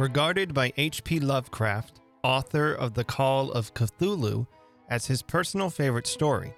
[0.00, 1.20] Regarded by H.P.
[1.20, 4.46] Lovecraft, author of The Call of Cthulhu,
[4.88, 6.54] as his personal favorite story,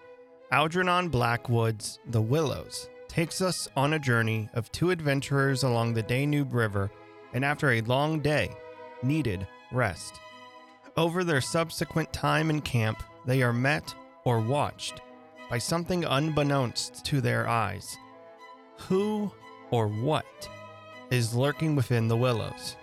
[0.52, 6.54] Algernon Blackwood's The Willows takes us on a journey of two adventurers along the Danube
[6.54, 6.88] River
[7.32, 8.54] and after a long day,
[9.02, 10.20] needed rest.
[10.96, 13.92] Over their subsequent time in camp, they are met
[14.24, 15.00] or watched
[15.50, 17.98] by something unbeknownst to their eyes.
[18.82, 19.32] Who
[19.72, 20.48] or what
[21.10, 22.76] is lurking within the willows?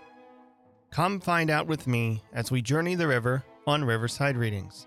[0.99, 4.85] Come find out with me as we journey the river on Riverside Readings,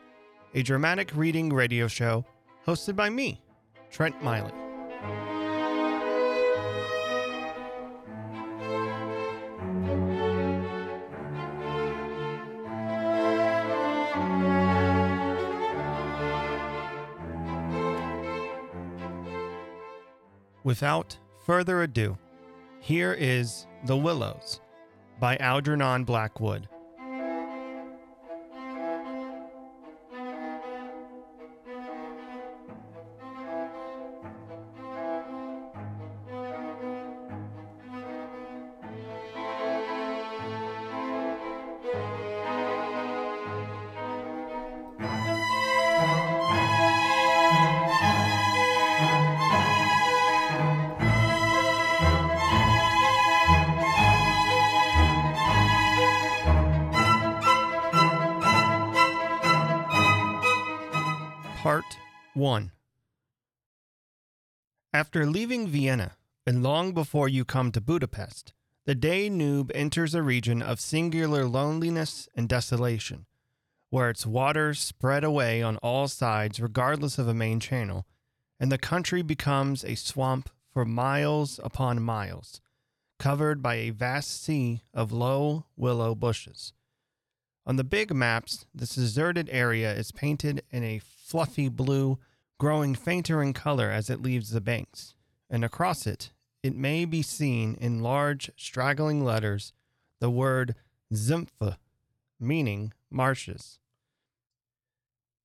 [0.54, 2.26] a dramatic reading radio show
[2.66, 3.42] hosted by me,
[3.90, 4.52] Trent Mylie.
[20.62, 21.16] Without
[21.46, 22.18] further ado,
[22.80, 24.60] here is The Willows
[25.22, 26.71] by Algernon Blackwood.
[65.14, 66.12] After leaving Vienna,
[66.46, 68.54] and long before you come to Budapest,
[68.86, 73.26] the Danube enters a region of singular loneliness and desolation,
[73.90, 78.06] where its waters spread away on all sides regardless of a main channel,
[78.58, 82.62] and the country becomes a swamp for miles upon miles,
[83.18, 86.72] covered by a vast sea of low willow bushes.
[87.66, 92.18] On the big maps, this deserted area is painted in a fluffy blue,
[92.62, 95.16] growing fainter in color as it leaves the banks,
[95.50, 96.30] and across it,
[96.62, 99.72] it may be seen in large, straggling letters
[100.20, 100.76] the word
[101.12, 101.76] Sümpfe,
[102.38, 103.80] meaning marshes.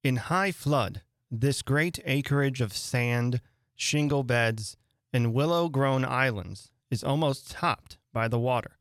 [0.03, 1.01] In high flood,
[1.31, 3.41] this great acreage of sand,
[3.75, 4.77] shingle beds,
[5.11, 8.77] and willow grown islands is almost topped by the water,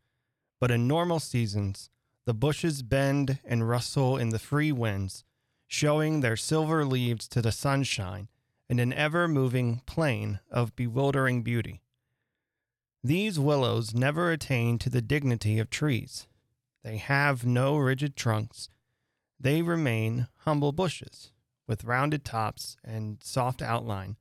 [0.60, 1.88] but in normal seasons,
[2.26, 5.24] the bushes bend and rustle in the free winds,
[5.66, 8.28] showing their silver leaves to the sunshine
[8.68, 11.82] in an ever moving plain of bewildering beauty.
[13.02, 16.26] These willows never attain to the dignity of trees.
[16.82, 18.68] They have no rigid trunks.
[19.38, 21.30] They remain humble bushes,
[21.66, 24.16] with rounded tops and soft outline,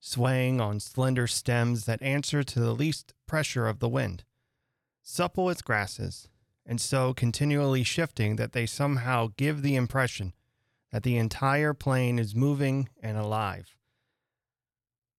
[0.00, 4.24] swaying on slender stems that answer to the least pressure of the wind.
[5.02, 6.28] Supple as grasses,
[6.66, 10.32] and so continually shifting that they somehow give the impression
[10.94, 13.74] that the entire plain is moving and alive.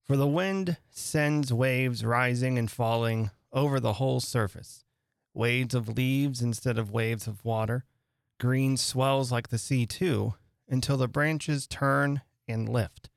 [0.05, 4.85] For the wind sends waves rising and falling over the whole surface,
[5.33, 7.83] waves of leaves instead of waves of water.
[8.39, 10.35] Green swells like the sea, too,
[10.69, 13.09] until the branches turn and lift,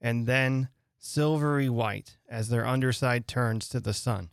[0.00, 4.30] and then silvery white as their underside turns to the sun.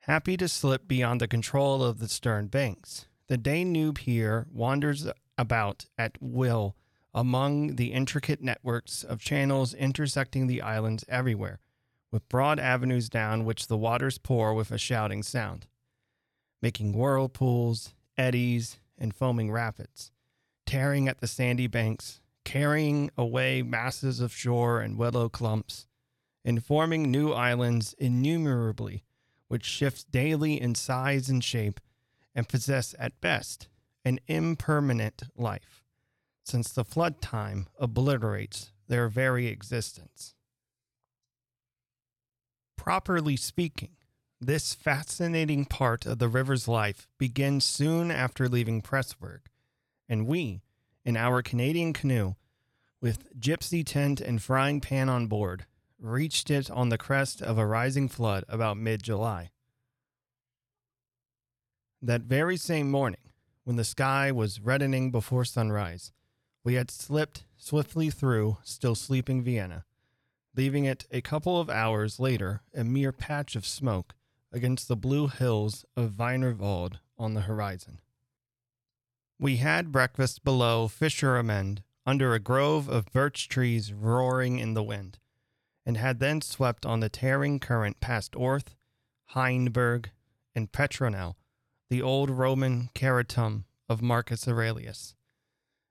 [0.00, 5.06] Happy to slip beyond the control of the stern banks, the Danube here wanders
[5.42, 6.76] about at will
[7.12, 11.58] among the intricate networks of channels intersecting the islands everywhere,
[12.12, 15.66] with broad avenues down which the waters pour with a shouting sound,
[16.62, 20.12] making whirlpools, eddies, and foaming rapids,
[20.64, 25.88] tearing at the sandy banks, carrying away masses of shore and willow clumps,
[26.44, 29.02] and forming new islands innumerably
[29.48, 31.80] which shift daily in size and shape
[32.32, 33.68] and possess at best
[34.04, 35.82] an impermanent life,
[36.44, 40.34] since the flood time obliterates their very existence.
[42.76, 43.96] Properly speaking,
[44.40, 49.42] this fascinating part of the river's life begins soon after leaving Pressburg,
[50.08, 50.62] and we,
[51.04, 52.34] in our Canadian canoe,
[53.00, 55.66] with gypsy tent and frying pan on board,
[56.00, 59.50] reached it on the crest of a rising flood about mid July.
[62.00, 63.31] That very same morning,
[63.64, 66.12] when the sky was reddening before sunrise,
[66.64, 69.84] we had slipped swiftly through still sleeping Vienna,
[70.56, 74.14] leaving it a couple of hours later a mere patch of smoke
[74.52, 77.98] against the blue hills of Wienerwald on the horizon.
[79.38, 85.18] We had breakfast below Fischeramend under a grove of birch trees roaring in the wind
[85.84, 88.76] and had then swept on the tearing current past Orth,
[89.34, 90.10] Hainburg,
[90.54, 91.36] and Petronell
[91.92, 95.14] the old Roman Carnuntum of Marcus Aurelius.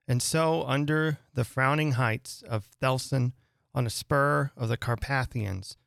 [0.08, 3.34] And so, under the frowning heights of Thelsin,
[3.76, 5.78] on a spur of the Carpathians,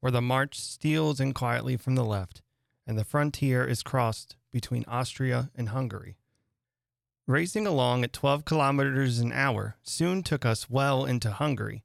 [0.00, 2.42] where the march steals in quietly from the left,
[2.86, 6.18] and the frontier is crossed between Austria and Hungary.
[7.26, 11.82] Racing along at 12 kilometers an hour soon took us well into Hungary,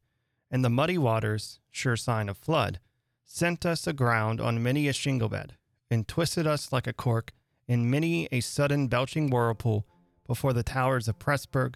[0.51, 2.81] and the muddy waters, sure sign of flood,
[3.23, 5.55] sent us aground on many a shingle bed,
[5.89, 7.31] and twisted us like a cork
[7.67, 9.85] in many a sudden belching whirlpool
[10.25, 11.75] before the towers of Pressburg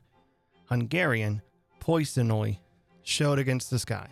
[0.69, 1.41] Hungarian
[1.79, 2.59] Poszony
[3.03, 4.07] showed against the sky.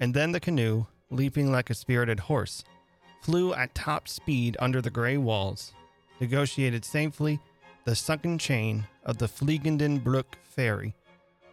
[0.00, 2.64] And then the canoe, leaping like a spirited horse,
[3.20, 5.72] flew at top speed under the gray walls,
[6.20, 7.40] negotiated safely
[7.84, 10.94] the sunken chain of the Fliegendenbruck ferry,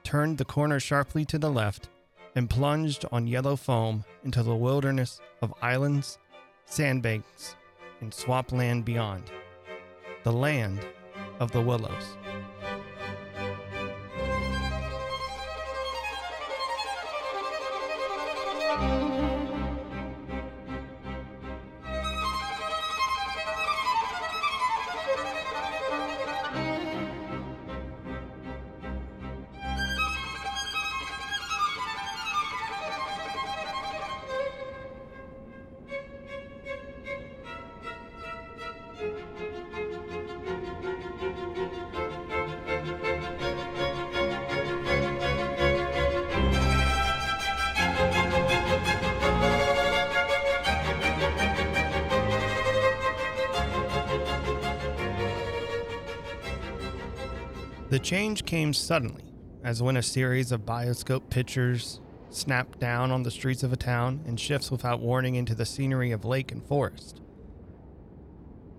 [0.04, 1.90] turned the corner sharply to the left,
[2.36, 6.18] and plunged on yellow foam into the wilderness of islands,
[6.66, 7.56] sandbanks,
[8.06, 9.32] and swampland beyond.
[10.26, 10.86] The land
[11.40, 12.18] of the willows.
[58.76, 59.34] Change came suddenly,
[59.64, 62.00] as when a series of bioscope pictures
[62.30, 66.12] snap down on the streets of a town and shifts without warning into the scenery
[66.12, 67.22] of lake and forest.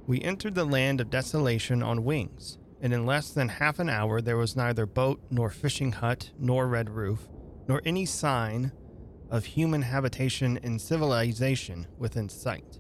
[0.07, 4.21] We entered the land of desolation on wings, and in less than half an hour
[4.21, 7.29] there was neither boat nor fishing hut nor red roof,
[7.67, 8.73] nor any sign
[9.31, 12.79] of human habitation and civilization within sight.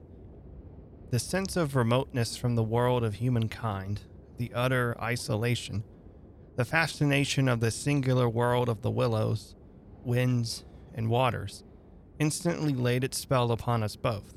[1.11, 4.03] The sense of remoteness from the world of humankind,
[4.37, 5.83] the utter isolation,
[6.57, 9.55] the fascination of the singular world of the willows,
[10.03, 10.65] winds,
[10.95, 11.63] and waters
[12.19, 14.35] instantly laid its spell upon us both,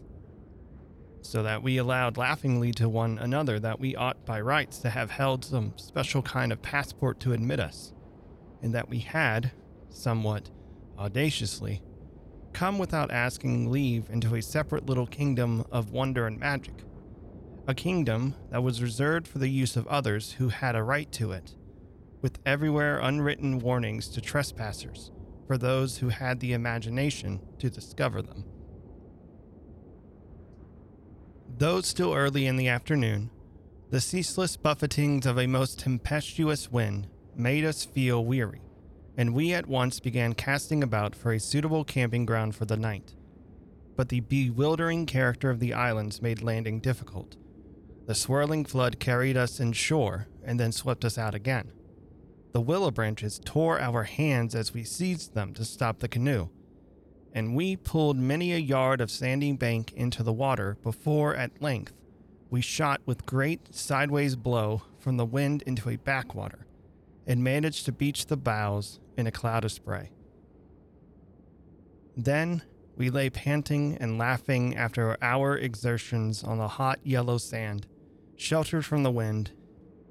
[1.22, 5.10] so that we allowed laughingly to one another that we ought by rights to have
[5.10, 7.94] held some special kind of passport to admit us,
[8.62, 9.52] and that we had,
[9.90, 10.50] somewhat
[10.98, 11.82] audaciously,
[12.52, 16.84] come without asking leave into a separate little kingdom of wonder and magic,
[17.66, 21.32] a kingdom that was reserved for the use of others who had a right to
[21.32, 21.56] it
[22.22, 25.12] with everywhere unwritten warnings to trespassers
[25.48, 28.44] for those who had the imagination to discover them.
[31.58, 33.32] Though still early in the afternoon,
[33.90, 38.62] the ceaseless buffetings of a most tempestuous wind made us feel weary,
[39.18, 43.16] and we at once began casting about for a suitable camping ground for the night.
[43.96, 47.36] But the bewildering character of the islands made landing difficult.
[48.06, 51.72] The swirling flood carried us inshore and then swept us out again.
[52.52, 56.50] The willow branches tore our hands as we seized them to stop the canoe,
[57.34, 61.94] and we pulled many a yard of sandy bank into the water before, at length,
[62.50, 66.66] we shot with great sideways blow from the wind into a backwater
[67.28, 70.10] and managed to beach the bows in a cloud of spray.
[72.18, 72.64] Then
[72.98, 77.86] we lay panting and laughing after our exertions on the hot yellow sand,
[78.36, 79.52] sheltered from the wind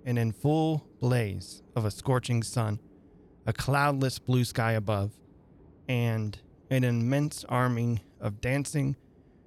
[0.05, 2.81] and in full blaze of a scorching sun,
[3.47, 5.13] a cloudless blue sky above,
[5.89, 6.39] and
[6.71, 8.97] an immense army of dancing,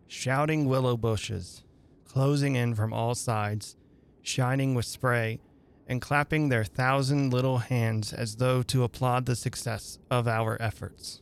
[0.07, 1.63] shouting willow bushes
[2.11, 3.77] closing in from all sides,
[4.21, 5.39] shining with spray,
[5.87, 11.21] and clapping their thousand little hands as though to applaud the success of our efforts.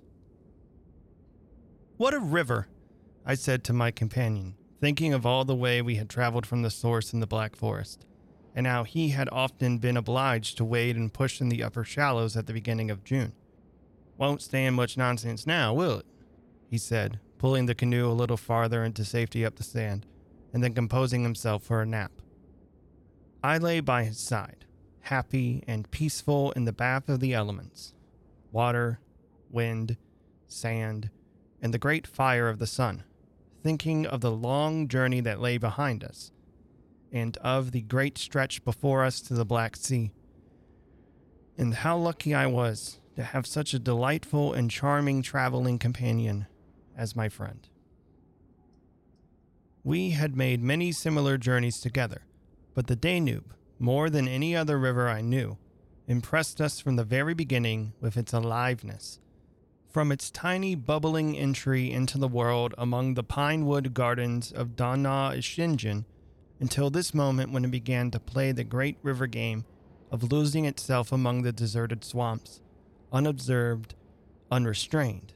[1.97, 2.69] What a river!
[3.23, 6.71] I said to my companion, thinking of all the way we had traveled from the
[6.71, 8.07] source in the Black Forest
[8.59, 12.35] and how he had often been obliged to wade and push in the upper shallows
[12.35, 13.31] at the beginning of June.
[14.17, 16.05] Won't stand much nonsense now, will it?
[16.67, 20.05] he said, pulling the canoe a little farther into safety up the sand,
[20.51, 22.11] and then composing himself for a nap.
[23.41, 24.65] I lay by his side,
[25.03, 27.93] happy and peaceful in the bath of the elements
[28.51, 28.99] water,
[29.49, 29.95] wind,
[30.47, 31.09] sand,
[31.61, 33.05] and the great fire of the sun,
[33.63, 36.33] thinking of the long journey that lay behind us
[37.11, 40.11] and of the great stretch before us to the Black Sea.
[41.57, 46.47] And how lucky I was to have such a delightful and charming traveling companion
[46.95, 47.67] as my friend.
[49.83, 52.21] We had made many similar journeys together,
[52.73, 55.57] But the Danube, more than any other river I knew,
[56.07, 59.19] impressed us from the very beginning with its aliveness.
[59.89, 66.05] From its tiny bubbling entry into the world among the pine wood gardens of Donaueschingen
[66.59, 69.65] until this moment when it began to play the great river game
[70.11, 72.61] of losing itself among the deserted swamps,
[73.11, 73.95] unobserved,
[74.51, 75.33] unrestrained.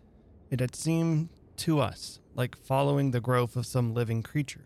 [0.50, 4.66] It had seemed to us like following the growth of some living creature.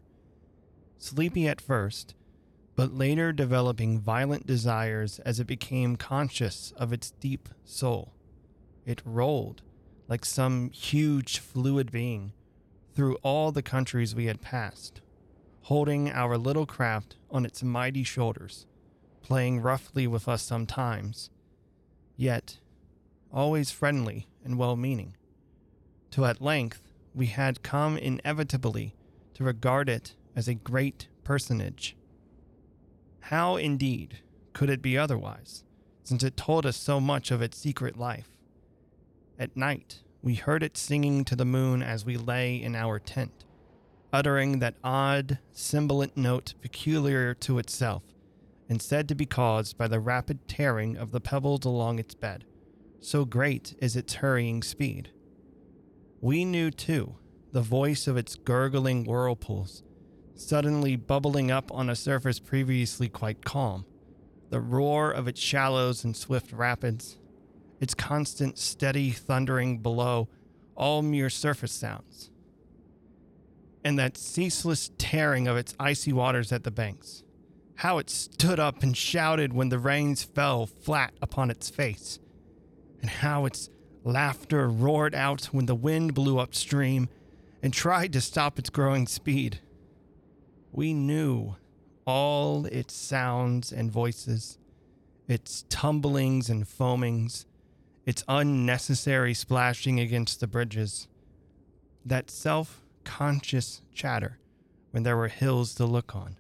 [0.97, 2.15] Sleepy at first,
[2.75, 8.13] but later developing violent desires as it became conscious of its deep soul.
[8.85, 9.61] It rolled
[10.07, 12.33] like some huge fluid being
[12.95, 15.01] through all the countries we had passed,
[15.67, 18.65] holding our little craft on its mighty shoulders,
[19.21, 21.29] playing roughly with us sometimes,
[22.15, 22.57] yet
[23.33, 25.13] always friendly and well meaning,
[26.09, 28.95] till at length we had come inevitably
[29.33, 31.97] to regard it as a great personage.
[33.19, 34.19] How, indeed,
[34.53, 35.65] could it be otherwise,
[36.01, 38.29] since it told us so much of its secret life?
[39.37, 43.43] At night, we heard it singing to the moon as we lay in our tent,
[44.13, 48.03] uttering that odd, sibilant note peculiar to itself,
[48.69, 52.45] and said to be caused by the rapid tearing of the pebbles along its bed,
[52.99, 55.11] so great is its hurrying speed.
[56.21, 57.15] We knew, too,
[57.51, 59.83] the voice of its gurgling whirlpools,
[60.35, 63.85] suddenly bubbling up on a surface previously quite calm,
[64.49, 67.17] the roar of its shallows and swift rapids,
[67.79, 70.27] its constant steady thundering below,
[70.75, 72.31] all mere surface sounds,
[73.83, 77.23] and that ceaseless tearing of its icy waters at the banks.
[77.75, 82.19] How it stood up and shouted when the rains fell flat upon its face,
[83.01, 83.69] and how its
[84.03, 87.09] laughter roared out when the wind blew upstream
[87.61, 89.59] and tried to stop its growing speed.
[90.71, 91.55] We knew
[92.05, 94.57] all its sounds and voices,
[95.27, 97.45] its tumblings and foamings,
[98.05, 101.07] its unnecessary splashing against the bridges,
[102.05, 104.37] that self conscious chatter
[104.91, 106.35] when there were hills to look on,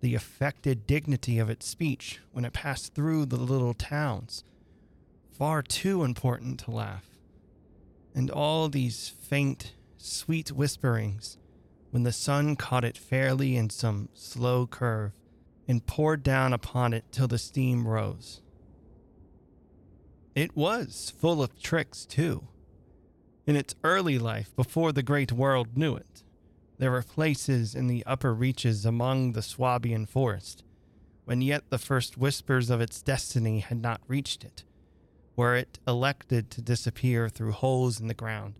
[0.00, 4.44] the affected dignity of its speech when it passed through the little towns,
[5.36, 7.18] far too important to laugh,
[8.14, 11.36] and all these faint sweet whisperings
[11.90, 15.10] when the sun caught it fairly in some slow curve
[15.66, 18.42] and poured down upon it till the steam rose.
[20.36, 22.46] It was full of tricks, too.
[23.46, 26.22] In its early life, before the great world knew it,
[26.78, 30.62] there were places in the upper reaches among the Swabian forest,
[31.24, 34.64] when yet the first whispers of its destiny had not reached it,
[35.34, 38.54] where it elected to disappear through holes in the ground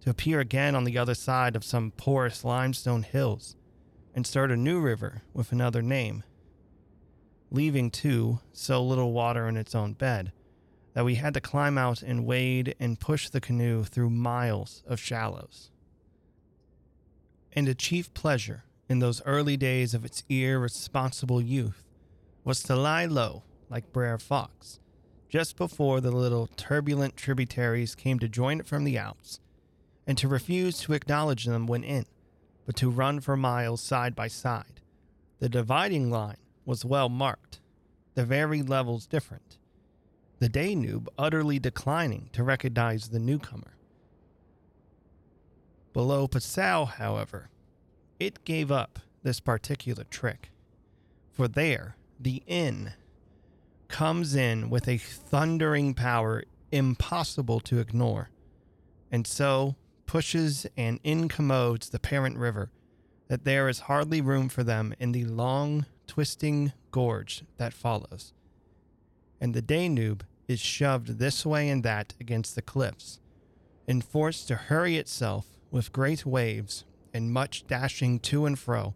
[0.00, 3.54] to appear again on the other side of some porous limestone hills
[4.14, 6.24] and start a new river with another name,
[7.50, 10.32] leaving, too, so little water in its own bed
[10.94, 15.00] that we had to climb out and wade and push the canoe through miles of
[15.00, 15.70] shallows.
[17.52, 21.84] And a chief pleasure in those early days of its irresponsible youth
[22.44, 24.80] was to lie low like Brer Fox
[25.32, 29.40] just before the little turbulent tributaries came to join it from the Alps
[30.06, 32.04] and to refuse to acknowledge them when in,
[32.66, 34.82] but to run for miles side by side.
[35.38, 37.60] The dividing line was well marked,
[38.14, 39.56] the very levels different,
[40.42, 43.76] the Danube utterly declining to recognize the newcomer.
[45.92, 47.48] Below Passau, however,
[48.18, 50.50] it gave up this particular trick,
[51.30, 52.94] for there the Inn
[53.86, 58.28] comes in with a thundering power impossible to ignore,
[59.12, 62.72] and so pushes and incommodes the parent river,
[63.28, 68.32] that there is hardly room for them in the long, twisting gorge that follows.
[69.40, 73.18] And the Danube is shoved this way and that against the cliffs,
[73.88, 78.94] and forced to hurry itself with great waves and much dashing to and fro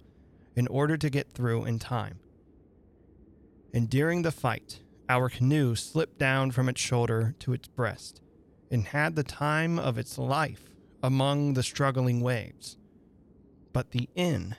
[0.55, 2.21] in order to get through in time.
[3.75, 8.21] And during the fight, our canoe slipped down from its shoulder to its breast
[8.71, 12.77] and had the time of its life among the struggling waves.
[13.73, 14.57] But the Inn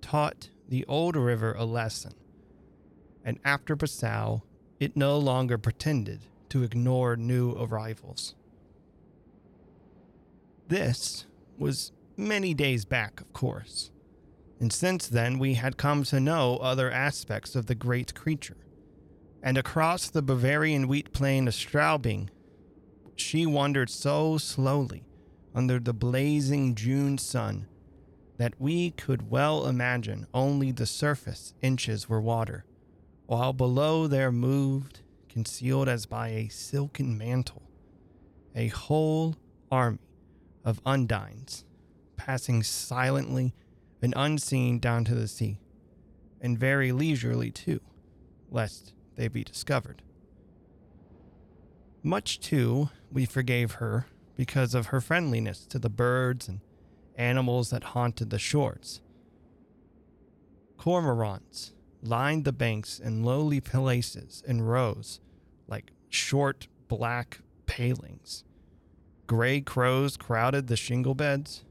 [0.00, 2.14] taught the old river a lesson,
[3.24, 4.42] and after Passau,
[4.80, 8.36] it no longer pretended to ignore new arrivals.
[10.68, 11.26] This
[11.58, 13.90] was many days back, of course,
[14.60, 18.56] and since then we had come to know other aspects of the great creature.
[19.42, 22.28] And across the Bavarian wheat plain of Straubing,
[23.16, 25.02] she wandered so slowly
[25.56, 27.66] under the blazing June sun
[28.36, 32.64] that we could well imagine only the surface inches were water,
[33.26, 35.00] while below there moved,
[35.34, 37.68] concealed as by a silken mantle,
[38.54, 39.34] a whole
[39.70, 39.98] army
[40.64, 41.64] of undines,
[42.16, 43.52] passing silently
[44.00, 45.58] and unseen down to the sea,
[46.40, 47.80] and very leisurely too,
[48.48, 50.02] lest they be discovered.
[52.00, 56.60] Much too we forgave her because of her friendliness to the birds and
[57.16, 59.00] animals that haunted the shores.
[60.78, 61.72] Cormorants
[62.02, 65.18] lined the banks in lowly places in rows,
[65.66, 68.44] like short black palings.
[69.26, 71.64] Gray crows crowded the shingle beds.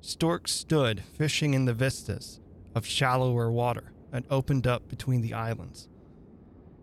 [0.00, 2.40] Storks stood fishing in the vistas
[2.74, 5.88] of shallower water that opened up between the islands.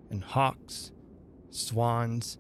[0.10, 0.92] And hawks,
[1.52, 2.40] swans,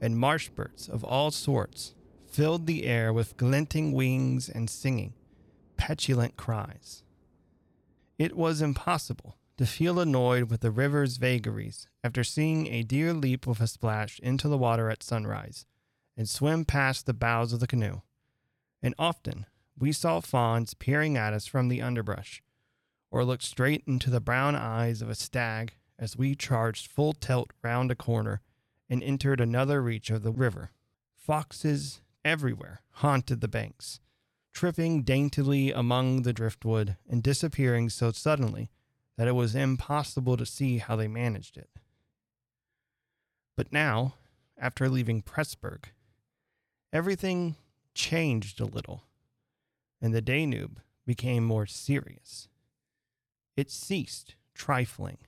[0.00, 1.94] and marsh birds of all sorts
[2.26, 5.14] filled the air with glinting wings and singing,
[5.76, 7.02] petulant cries.
[8.18, 13.46] It was impossible to feel annoyed with the river's vagaries after seeing a deer leap
[13.46, 15.64] with a splash into the water at sunrise
[16.16, 18.02] and swim past the bows of the canoe.
[18.82, 19.46] And often
[19.78, 22.42] we saw fawns peering at us from the underbrush,
[23.10, 27.52] or looked straight into the brown eyes of a stag as we charged full tilt
[27.62, 28.40] round a corner
[28.88, 30.70] and entered another reach of the river.
[31.14, 34.00] Foxes everywhere haunted the banks,
[34.52, 38.70] tripping daintily among the driftwood and disappearing so suddenly
[39.16, 41.70] that it was impossible to see how they managed it.
[43.56, 44.14] But now,
[44.58, 45.84] after leaving Pressburg,
[46.92, 47.56] everything
[47.94, 49.04] changed a little,
[50.00, 52.48] and the Danube became more serious.
[53.56, 55.18] It ceased trifling.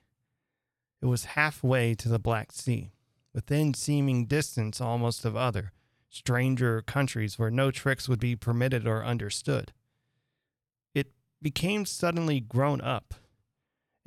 [1.01, 2.91] It was halfway to the Black Sea,
[3.33, 5.71] within seeming distance almost of other,
[6.09, 9.71] stranger countries where no tricks would be permitted or understood.
[10.93, 13.15] It became suddenly grown up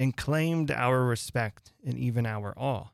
[0.02, 2.88] and claimed our respect and even our awe.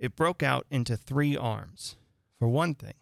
[0.00, 1.94] It broke out into three arms.
[2.40, 2.94] For one thing,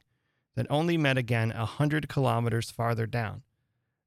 [0.54, 3.42] that only met again a hundred kilometers farther down,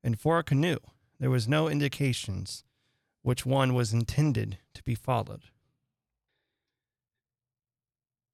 [0.03, 0.77] and for a canoe,
[1.19, 2.63] there was no indications
[3.23, 5.45] which one was intended to be followed.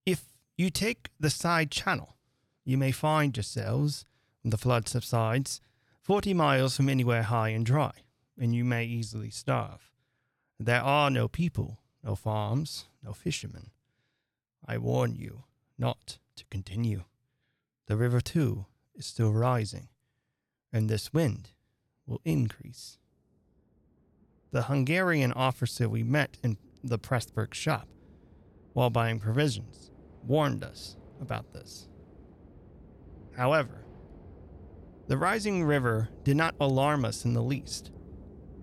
[0.05, 0.25] If
[0.57, 2.17] you take the side channel
[2.65, 4.05] you may find yourselves,
[4.41, 5.61] when the flood subsides,
[6.01, 7.93] forty miles from anywhere high and dry,
[8.37, 9.92] and you may easily starve.
[10.65, 13.71] There are no people, no farms, no fishermen.
[14.65, 15.43] I warn you
[15.77, 17.03] not to continue.
[17.87, 19.89] The river, too, is still rising,
[20.71, 21.49] and this wind
[22.07, 22.97] will increase.
[24.51, 27.89] The Hungarian officer we met in the Pressburg shop,
[28.71, 29.91] while buying provisions,
[30.25, 31.89] warned us about this.
[33.35, 33.83] However,
[35.07, 37.91] the rising river did not alarm us in the least,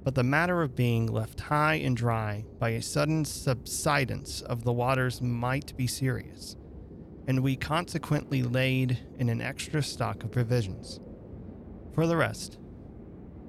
[0.03, 4.73] but the matter of being left high and dry by a sudden subsidence of the
[4.73, 6.57] waters might be serious,
[7.27, 11.01] and we consequently laid in an extra stock of provisions.
[11.93, 12.59] For the rest,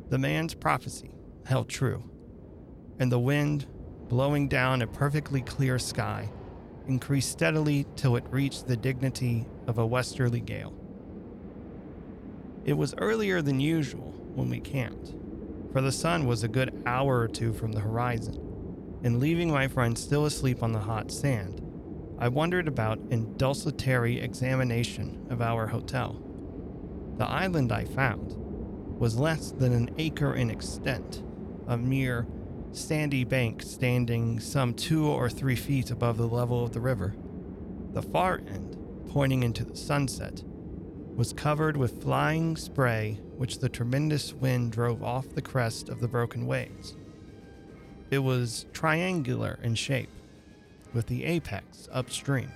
[0.09, 1.11] the man's prophecy
[1.45, 2.03] held true,
[2.99, 3.65] and the wind,
[4.09, 6.29] blowing down a perfectly clear sky,
[6.87, 10.75] increased steadily till it reached the dignity of a westerly gale.
[12.65, 15.15] It was earlier than usual when we camped,
[15.71, 18.35] for the sun was a good hour or two from the horizon,
[19.03, 21.61] and leaving my friend still asleep on the hot sand,
[22.19, 26.21] I wandered about in desultory examination of our hotel.
[27.17, 28.35] The island I found
[28.99, 31.23] was less than an acre in extent,
[31.67, 32.27] a mere
[32.71, 37.15] sandy bank standing some two or three feet above the level of the river.
[37.93, 38.77] The far end,
[39.09, 40.43] pointing into the sunset,
[41.21, 46.07] was covered with flying spray, which the tremendous wind drove off the crest of the
[46.07, 46.95] broken waves.
[48.09, 50.09] It was triangular in shape,
[50.95, 52.51] with the apex upstream.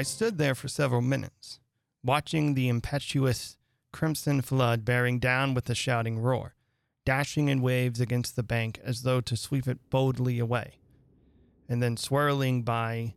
[0.00, 1.60] I stood there for several minutes,
[2.02, 3.58] watching the impetuous
[3.92, 6.54] crimson flood bearing down with a shouting roar,
[7.04, 10.78] dashing in waves against the bank as though to sweep it boldly away,
[11.68, 13.12] and then swirling by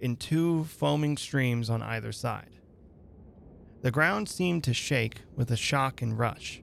[0.00, 2.58] in two foaming streams on either side.
[3.82, 6.60] The ground seemed to shake with a shock and rush,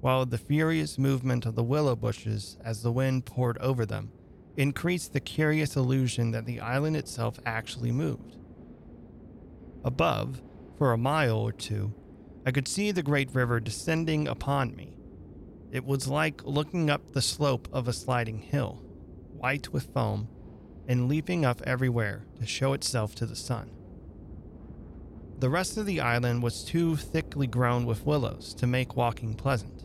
[0.00, 4.10] while the furious movement of the willow bushes as the wind poured over them
[4.56, 8.35] increased the curious illusion that the island itself actually moved.
[9.86, 10.42] Above,
[10.76, 11.94] for a mile or two,
[12.44, 14.96] I could see the great river descending upon me.
[15.70, 18.82] It was like looking up the slope of a sliding hill,
[19.36, 20.28] white with foam,
[20.88, 23.70] and leaping up everywhere to show itself to the sun.
[25.38, 29.84] The rest of the island was too thickly grown with willows to make walking pleasant,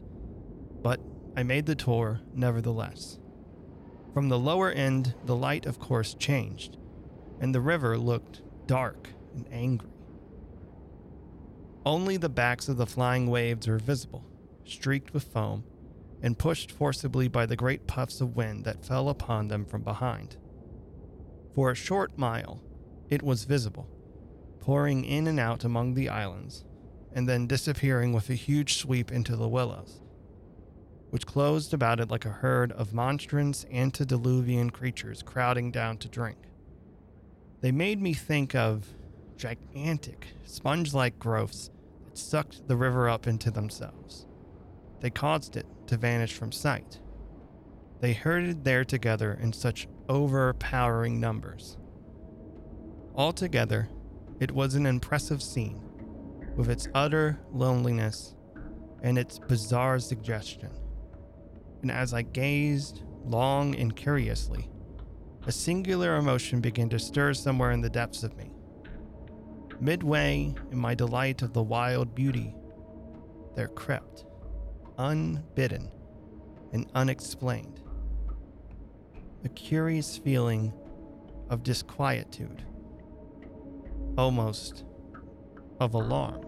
[0.82, 1.00] but
[1.38, 3.20] I made the tour nevertheless.
[4.16, 6.78] From the lower end, the light, of course, changed,
[7.40, 9.90] and the river looked dark and angry.
[11.86, 14.24] Only the backs of the flying waves were visible,
[14.66, 15.64] streaked with foam,
[16.22, 20.38] and pushed forcibly by the great puffs of wind that fell upon them from behind.
[21.56, 22.62] For a short mile,
[23.10, 23.90] it was visible,
[24.60, 26.64] pouring in and out among the islands,
[27.12, 30.02] and then disappearing with a huge sweep into the willows,
[31.10, 36.38] which closed about it like a herd of monstrous antediluvian creatures crowding down to drink.
[37.62, 38.88] They made me think of
[39.42, 41.72] gigantic, sponge like growths
[42.06, 44.28] that sucked the river up into themselves.
[45.00, 47.00] They caused it to vanish from sight.
[48.02, 51.78] They herded there together in such overpowering numbers.
[53.16, 53.90] Altogether,
[54.40, 55.82] it was an impressive scene,
[56.56, 58.36] with its utter loneliness
[59.02, 60.70] and its bizarre suggestion.
[61.82, 64.70] And as I gazed long and curiously,
[65.48, 68.51] a singular emotion began to stir somewhere in the depths of me.
[69.82, 72.54] Midway in my delight of the wild beauty,
[73.56, 74.26] there crept,
[75.00, 75.90] unbidden
[76.72, 77.82] and unexplained,
[79.44, 80.72] a curious feeling
[81.50, 82.62] of disquietude
[84.20, 84.84] almost
[85.80, 86.46] of alarm.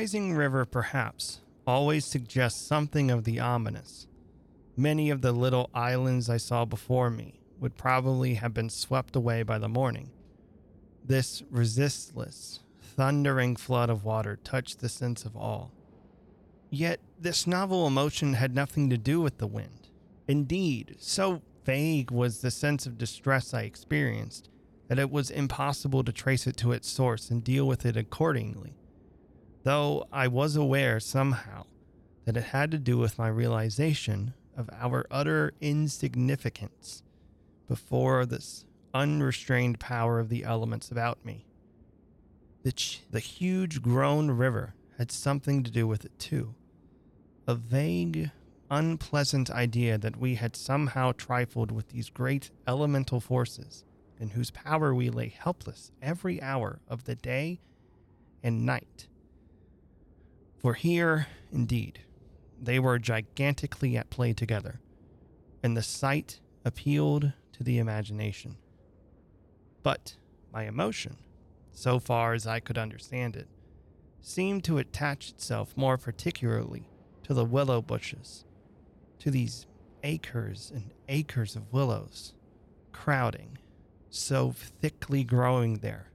[0.00, 4.06] Rising river, perhaps, always suggests something of the ominous.
[4.74, 9.42] Many of the little islands I saw before me would probably have been swept away
[9.42, 10.10] by the morning.
[11.04, 15.66] This resistless, thundering flood of water touched the sense of awe.
[16.70, 19.90] Yet, this novel emotion had nothing to do with the wind.
[20.26, 24.48] Indeed, so vague was the sense of distress I experienced
[24.88, 28.79] that it was impossible to trace it to its source and deal with it accordingly
[29.62, 31.66] though I was aware somehow
[32.24, 37.02] that it had to do with my realization of our utter insignificance
[37.66, 41.46] before this unrestrained power of the elements about me.
[42.62, 46.54] The, ch- the huge grown river had something to do with it too.
[47.46, 48.30] A vague,
[48.70, 53.84] unpleasant idea that we had somehow trifled with these great elemental forces
[54.18, 57.60] in whose power we lay helpless every hour of the day
[58.42, 59.08] and night
[60.60, 62.00] for here, indeed,
[62.60, 64.80] they were gigantically at play together,
[65.62, 68.56] and the sight appealed to the imagination.
[69.82, 70.16] But
[70.52, 71.16] my emotion,
[71.72, 73.48] so far as I could understand it,
[74.20, 76.90] seemed to attach itself more particularly
[77.22, 78.44] to the willow bushes,
[79.20, 79.66] to these
[80.02, 82.34] acres and acres of willows,
[82.92, 83.56] crowding,
[84.10, 86.10] so thickly growing there,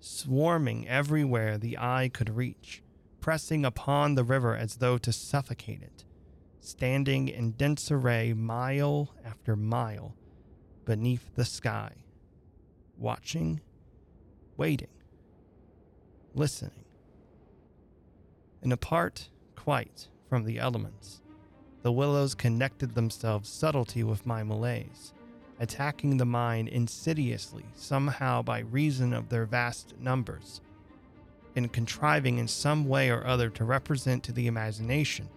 [0.00, 2.82] swarming everywhere the eye could reach
[3.24, 6.04] pressing upon the river as though to suffocate it,
[6.60, 10.14] standing in dense array mile after mile
[10.84, 11.90] beneath the sky,
[12.98, 13.62] watching,
[14.58, 14.92] waiting,
[16.34, 16.84] listening.
[18.62, 21.22] And apart quite from the elements,
[21.80, 25.14] the willows connected themselves subtlety with my malaise,
[25.58, 30.60] attacking the mind insidiously somehow by reason of their vast numbers
[31.54, 35.28] in contriving in some way or other to represent to the imagination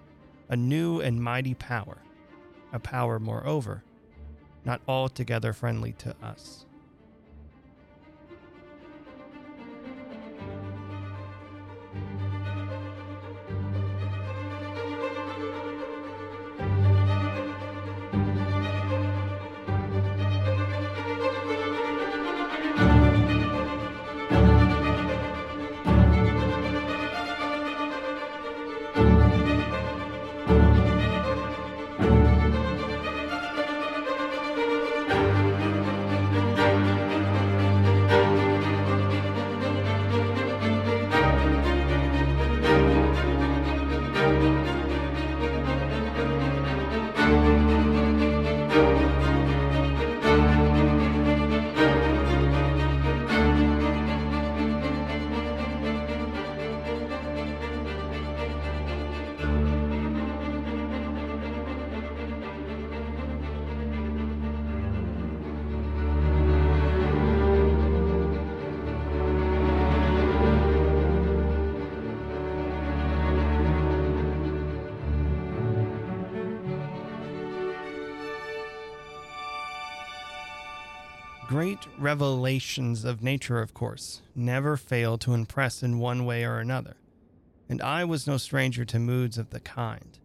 [0.50, 1.98] a new and mighty power,
[2.72, 3.84] a power, moreover,
[4.64, 6.67] not altogether friendly to us.
[81.58, 86.98] Great revelations of nature, of course, never fail to impress in one way or another,
[87.68, 90.20] and I was no stranger to moods of the kind.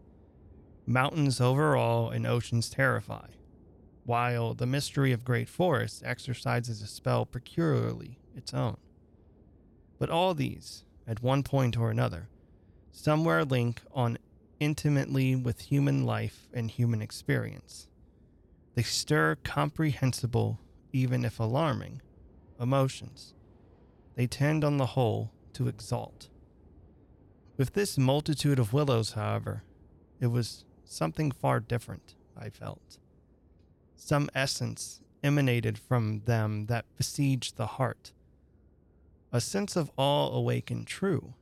[0.84, 3.28] Mountains overawe and oceans terrify,
[4.04, 8.76] while the mystery of great forests exercises a spell peculiarly its own.
[9.98, 12.28] But all these, at one point or another,
[12.90, 14.18] somewhere link on
[14.60, 17.88] intimately with human life and human experience.
[18.74, 20.58] They stir comprehensible,
[20.92, 22.02] even if alarming,
[22.61, 23.35] emotions.
[24.14, 26.28] They tend, on the whole, to exalt.
[27.57, 29.62] With this multitude of willows, however,
[30.20, 32.98] it was something far different, I felt.
[33.96, 38.12] Some essence emanated from them that besieged the heart.
[39.33, 41.35] A sense of awe awakened true,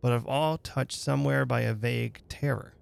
[0.00, 2.74] but of all touched somewhere by a vague terror.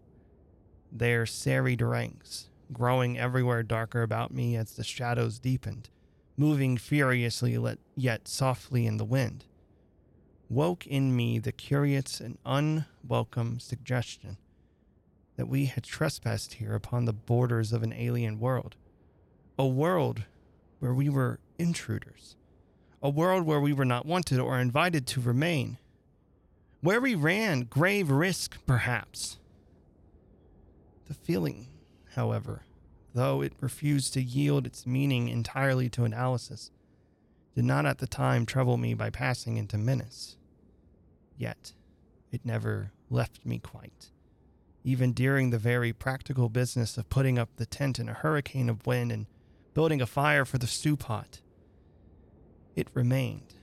[0.91, 5.89] Their serried ranks, growing everywhere darker about me as the shadows deepened,
[6.37, 7.59] moving furiously
[7.97, 9.45] yet softly in the wind,
[10.49, 14.37] woke in me the curious and unwelcome suggestion
[15.37, 18.77] that we had trespassed here upon the borders of an alien world,
[19.59, 20.25] a world
[20.81, 22.37] where we were intruders,
[23.03, 25.79] a world where we were not wanted or invited to remain
[26.81, 29.39] where we ran grave risk, perhaps.
[31.07, 31.67] The feeling,
[32.15, 32.63] however,
[33.15, 36.71] though it refused to yield its meaning entirely to analysis,
[37.55, 40.37] did not at the time trouble me by passing into menace.
[41.37, 41.73] Yet,
[42.31, 44.11] it never left me quite,
[44.85, 48.87] even during the very practical business of putting up the tent in a hurricane of
[48.87, 49.27] wind and
[49.75, 51.41] building a fire for the stew pot.
[52.77, 53.55] It remained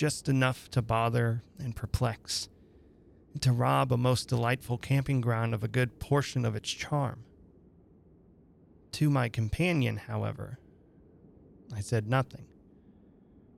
[0.00, 2.48] just enough to bother and perplex,
[3.34, 7.22] and to rob a most delightful camping ground of a good portion of its charm.
[8.92, 10.58] To my companion, however,
[11.74, 12.46] I said nothing,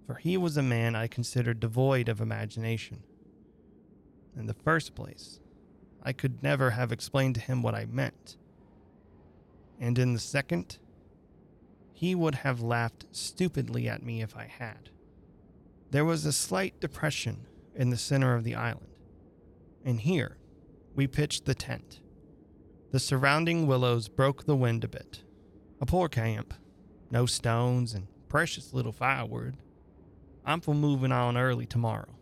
[0.07, 3.03] for he was a man I considered devoid of imagination.
[4.37, 5.41] In the first place,
[6.03, 8.37] I could never have explained to him what I meant.
[9.81, 10.79] And in the second,
[11.93, 14.91] he would have laughed stupidly at me if I had.
[15.91, 18.93] There was a slight depression in the center of the island,
[19.85, 20.37] and here
[20.95, 22.02] we pitched the tent.
[22.93, 25.23] The surrounding willows broke the wind a bit.
[25.81, 26.53] A poor camp,
[27.11, 29.57] no stones, and precious little firewood.
[30.45, 32.15] I'm for moving on early tomorrow.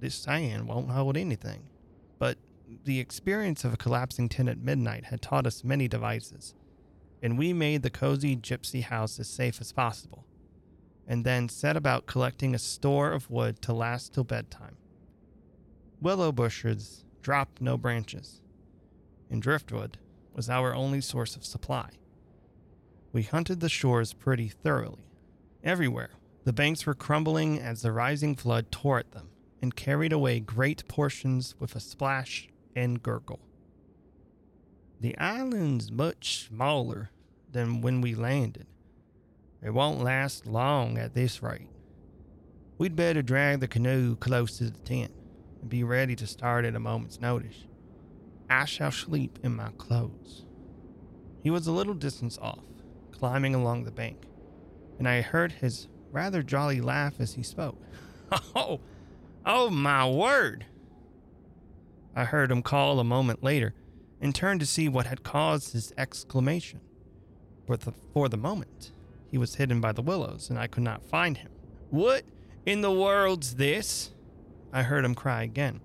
[0.00, 1.68] This sand won't hold anything.
[2.18, 2.36] But
[2.84, 6.52] the experience of a collapsing tent at midnight had taught us many devices,
[7.22, 10.24] and we made the cozy gypsy house as safe as possible
[11.08, 14.76] and then set about collecting a store of wood to last till bedtime.
[16.02, 18.42] Willow bushes dropped no branches,
[19.30, 19.96] and driftwood
[20.38, 21.90] was our only source of supply.
[23.12, 25.02] We hunted the shores pretty thoroughly.
[25.64, 26.10] Everywhere,
[26.44, 30.86] the banks were crumbling as the rising flood tore at them and carried away great
[30.86, 33.40] portions with a splash and gurgle.
[35.00, 37.10] The island's much smaller
[37.50, 38.68] than when we landed,
[39.60, 41.68] it won't last long at this rate.
[42.78, 45.10] We'd better drag the canoe close to the tent
[45.60, 47.64] and be ready to start at a moment's notice.
[48.50, 50.44] I shall sleep in my clothes.
[51.42, 52.64] He was a little distance off,
[53.12, 54.26] climbing along the bank,
[54.98, 57.78] and I heard his rather jolly laugh as he spoke.
[58.54, 58.80] Oh,
[59.46, 60.66] oh my word!
[62.14, 63.72] I heard him call a moment later
[64.20, 66.80] and turned to see what had caused his exclamation.
[67.66, 68.92] For the, for the moment,
[69.30, 71.50] he was hidden by the willows, and I could not find him.
[71.90, 72.24] What
[72.66, 74.10] in the world's this?
[74.72, 75.80] I heard him cry again,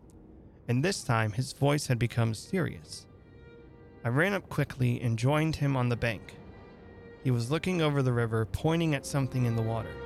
[0.67, 3.05] and this time his voice had become serious.
[4.03, 6.35] I ran up quickly and joined him on the bank.
[7.23, 10.02] He was looking over the river, pointing at something in the water.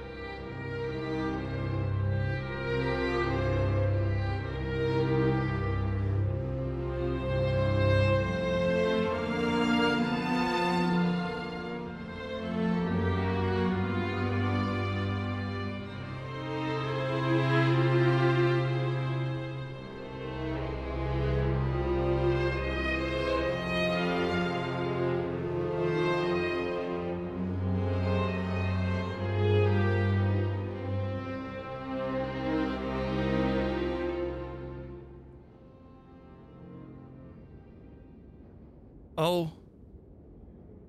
[39.18, 39.52] Oh.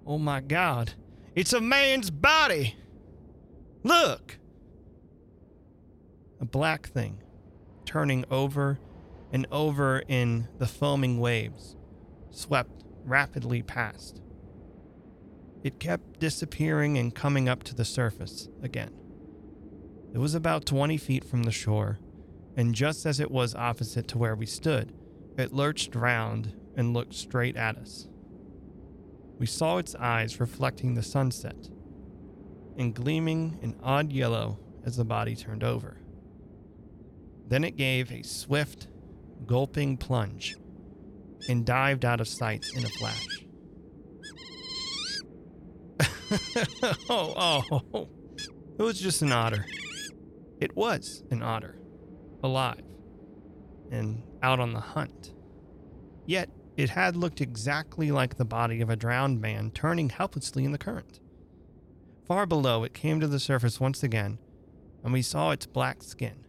[0.06, 0.94] Oh my God.
[1.34, 2.76] It's a man's body.
[3.82, 4.38] Look.
[6.40, 7.22] A black thing
[7.84, 8.78] turning over
[9.32, 11.76] and over in the foaming waves
[12.30, 14.20] swept rapidly past.
[15.64, 18.92] It kept disappearing and coming up to the surface again.
[20.14, 21.98] It was about 20 feet from the shore,
[22.56, 24.92] and just as it was opposite to where we stood,
[25.36, 28.08] it lurched round and looked straight at us.
[29.38, 31.68] We saw its eyes reflecting the sunset
[32.76, 35.98] and gleaming an odd yellow as the body turned over.
[37.46, 38.88] Then it gave a swift,
[39.46, 40.56] gulping plunge
[41.48, 43.26] and dived out of sight in a flash.
[47.08, 48.08] oh, oh, oh,
[48.78, 49.64] it was just an otter.
[50.60, 51.78] It was an otter,
[52.42, 52.82] alive,
[53.90, 55.34] and out on the hunt.
[56.26, 60.70] Yet, it had looked exactly like the body of a drowned man turning helplessly in
[60.70, 61.18] the current.
[62.24, 64.38] Far below, it came to the surface once again,
[65.02, 66.46] and we saw its black skin,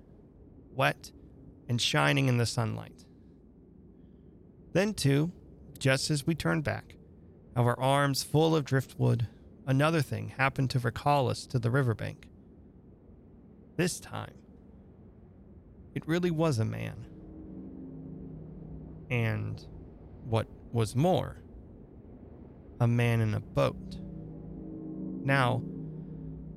[0.76, 1.12] wet
[1.68, 3.06] and shining in the sunlight.
[4.74, 5.32] Then, too,
[5.80, 6.96] just as we turned back,
[7.56, 9.28] our arms full of driftwood,
[9.66, 12.28] another thing happened to recall us to the riverbank.
[13.78, 14.36] This time,
[15.96, 17.08] it really was a man.
[19.10, 19.66] And
[20.30, 21.38] what was more,
[22.80, 23.98] a man in a boat.
[25.24, 25.64] Now,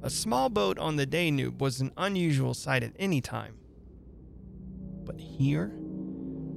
[0.03, 3.55] a small boat on the Danube was an unusual sight at any time.
[5.05, 5.73] But here,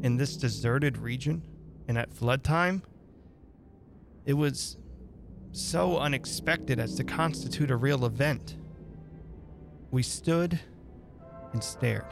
[0.02, 1.44] in this deserted region,
[1.88, 2.84] and at flood time,
[4.26, 4.78] it was
[5.52, 8.58] so unexpected as to constitute a real event.
[9.92, 10.60] We stood
[11.54, 12.06] and stared.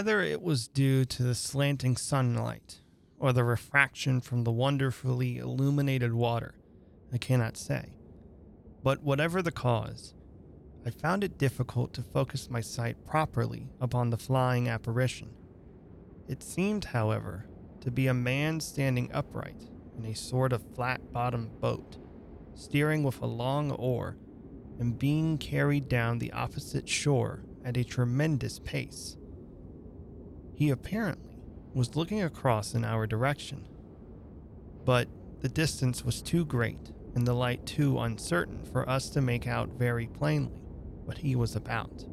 [0.00, 2.80] Whether it was due to the slanting sunlight
[3.18, 6.54] or the refraction from the wonderfully illuminated water,
[7.12, 7.92] I cannot say.
[8.82, 10.14] But whatever the cause,
[10.86, 15.34] I found it difficult to focus my sight properly upon the flying apparition.
[16.26, 17.44] It seemed, however,
[17.82, 21.98] to be a man standing upright in a sort of flat bottomed boat,
[22.54, 24.16] steering with a long oar
[24.78, 29.18] and being carried down the opposite shore at a tremendous pace.
[30.60, 31.38] He apparently
[31.72, 33.66] was looking across in our direction.
[34.84, 35.08] But
[35.40, 39.70] the distance was too great and the light too uncertain for us to make out
[39.78, 40.60] very plainly
[41.06, 42.04] what he was about.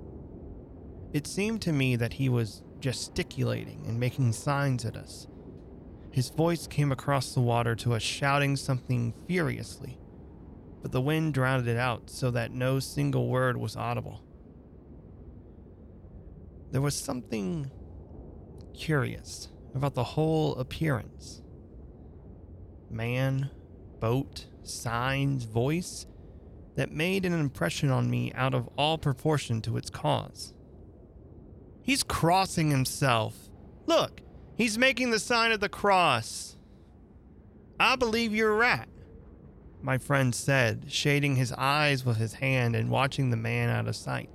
[1.11, 5.27] It seemed to me that he was gesticulating and making signs at us.
[6.11, 9.99] His voice came across the water to us shouting something furiously,
[10.81, 14.23] but the wind drowned it out so that no single word was audible.
[16.71, 17.71] There was something
[18.77, 21.41] curious about the whole appearance.
[22.89, 23.49] Man,
[23.99, 26.05] boat, signs, voice
[26.75, 30.53] that made an impression on me out of all proportion to its cause.
[31.81, 33.49] He's crossing himself.
[33.87, 34.21] Look,
[34.55, 36.55] he's making the sign of the cross.
[37.79, 38.87] I believe you're right,
[39.81, 43.95] my friend said, shading his eyes with his hand and watching the man out of
[43.95, 44.29] sight.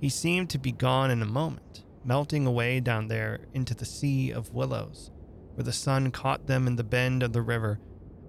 [0.00, 4.30] He seemed to be gone in a moment melting away down there into the sea
[4.30, 5.10] of willows,
[5.54, 7.80] where the sun caught them in the bend of the river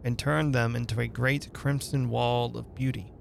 [0.03, 3.11] and turned them into a great crimson wall of beauty.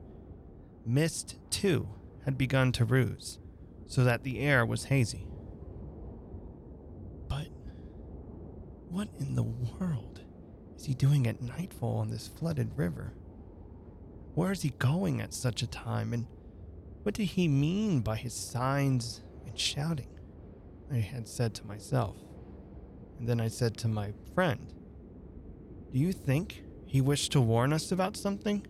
[0.87, 1.89] Mist, too,
[2.25, 3.39] had begun to ruse,
[3.87, 5.27] so that the air was hazy.
[7.29, 7.49] But
[8.91, 10.21] what in the world
[10.77, 13.15] is he doing at nightfall on this flooded river?
[14.35, 16.27] Where is he going at such a time, and
[17.03, 20.14] what did he mean by his signs and shouting?
[20.93, 22.17] I had said to myself.
[23.19, 24.73] And then I said to my friend,
[25.93, 28.67] Do you think he wished to warn us about something?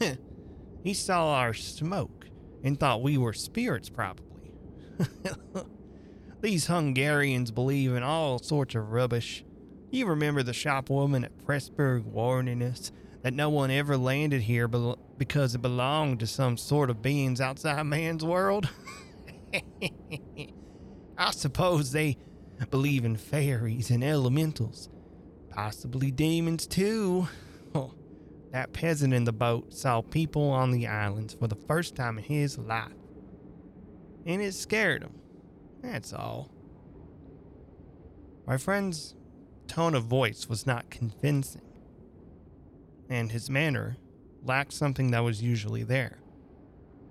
[0.82, 2.26] he saw our smoke
[2.62, 4.52] and thought we were spirits, probably.
[6.40, 9.44] These Hungarians believe in all sorts of rubbish.
[9.90, 12.92] You remember the shopwoman at Pressburg warning us
[13.22, 17.82] that no one ever landed here because it belonged to some sort of beings outside
[17.84, 18.68] man's world?
[21.16, 22.16] I suppose they
[22.70, 24.88] believe in fairies and elementals,
[25.50, 27.28] possibly demons too.
[27.76, 27.92] Oh,
[28.52, 32.24] that peasant in the boat saw people on the islands for the first time in
[32.24, 32.92] his life,
[34.24, 35.14] and it scared him.
[35.82, 36.52] That's all.
[38.46, 39.16] My friend's
[39.66, 41.62] tone of voice was not convincing,
[43.08, 43.96] and his manner
[44.44, 46.18] lacked something that was usually there.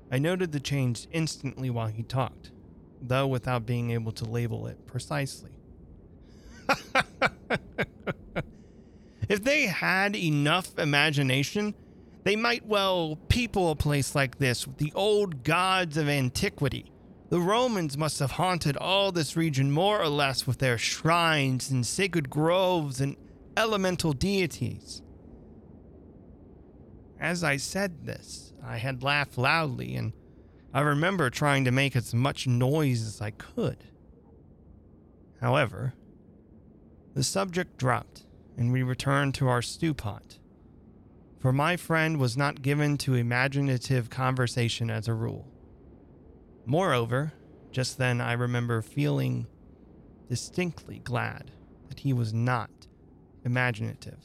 [0.10, 2.52] I noted the change instantly while he talked,
[3.08, 5.52] though without being able to label it precisely.
[9.30, 11.76] if they had enough imagination,
[12.24, 16.92] they might well people a place like this with the old gods of antiquity.
[17.30, 21.86] The Romans must have haunted all this region more or less with their shrines and
[21.86, 23.18] sacred groves and
[23.58, 25.02] elemental deities.
[27.20, 30.14] As I said this, I had laughed loudly, and
[30.74, 33.84] I remember trying to make as much noise as I could.
[35.40, 35.94] However,
[37.14, 38.26] the subject dropped,
[38.58, 40.40] and we returned to our stew pot
[41.44, 45.46] for my friend was not given to imaginative conversation as a rule.
[46.66, 47.34] Moreover,
[47.70, 49.48] just then I remember feeling
[50.30, 51.52] distinctly glad
[51.90, 52.70] that he was not
[53.44, 54.20] imaginative.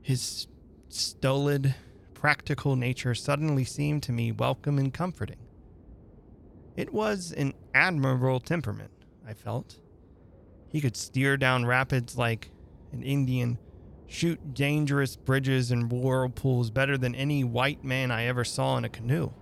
[0.00, 0.46] His
[0.88, 1.74] stolid,
[2.22, 5.40] practical nature suddenly seemed to me welcome and comforting.
[6.76, 8.92] It was an admirable temperament,
[9.26, 9.80] I felt.
[10.68, 12.52] He could steer down rapids like
[12.92, 13.58] an Indian
[14.06, 18.88] shoot dangerous bridges and whirlpools better than any white man I ever saw in a
[18.88, 19.32] canoe.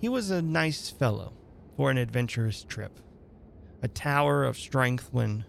[0.00, 1.34] He was a nice fellow
[1.76, 3.00] for an adventurous trip,
[3.82, 5.44] a tower of strength when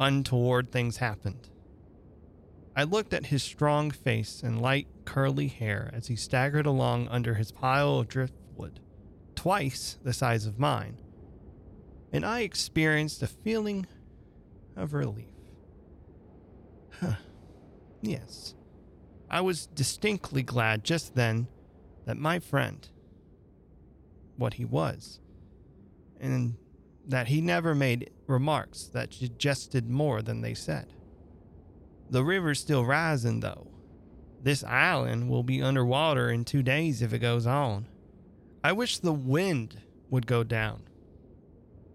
[0.00, 1.50] untoward things happened.
[2.78, 7.34] I looked at his strong face and light curly hair as he staggered along under
[7.34, 8.78] his pile of driftwood,
[9.34, 10.96] twice the size of mine,
[12.12, 13.88] and I experienced a feeling
[14.76, 15.26] of relief.
[17.00, 17.14] Huh.
[18.00, 18.54] Yes.
[19.28, 21.48] I was distinctly glad just then
[22.04, 22.88] that my friend,
[24.36, 25.18] what he was,
[26.20, 26.54] and
[27.08, 30.92] that he never made remarks that suggested more than they said.
[32.10, 33.66] The river's still rising, though.
[34.42, 37.86] This island will be underwater in two days if it goes on.
[38.64, 40.82] I wish the wind would go down.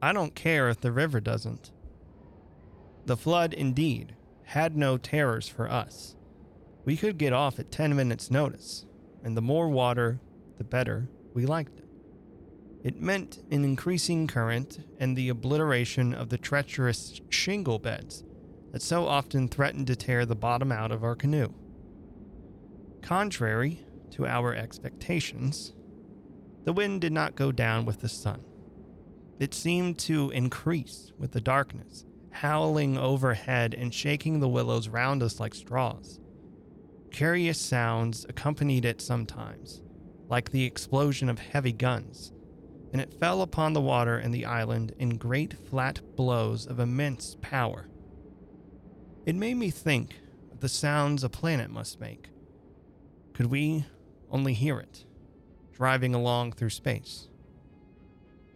[0.01, 1.71] I don't care if the river doesn't.
[3.05, 6.15] The flood, indeed, had no terrors for us.
[6.85, 8.85] We could get off at 10 minutes' notice,
[9.23, 10.19] and the more water,
[10.57, 11.87] the better we liked it.
[12.83, 18.25] It meant an increasing current and the obliteration of the treacherous shingle beds
[18.73, 21.53] that so often threatened to tear the bottom out of our canoe.
[23.01, 25.73] Contrary to our expectations,
[26.65, 28.43] the wind did not go down with the sun.
[29.39, 35.39] It seemed to increase with the darkness howling overhead and shaking the willows round us
[35.39, 36.19] like straws.
[37.11, 39.83] Curious sounds accompanied it sometimes,
[40.29, 42.33] like the explosion of heavy guns,
[42.91, 47.37] and it fell upon the water and the island in great flat blows of immense
[47.39, 47.87] power.
[49.25, 50.15] It made me think
[50.51, 52.27] of the sounds a planet must make.
[53.33, 53.85] Could we
[54.29, 55.05] only hear it,
[55.71, 57.29] driving along through space?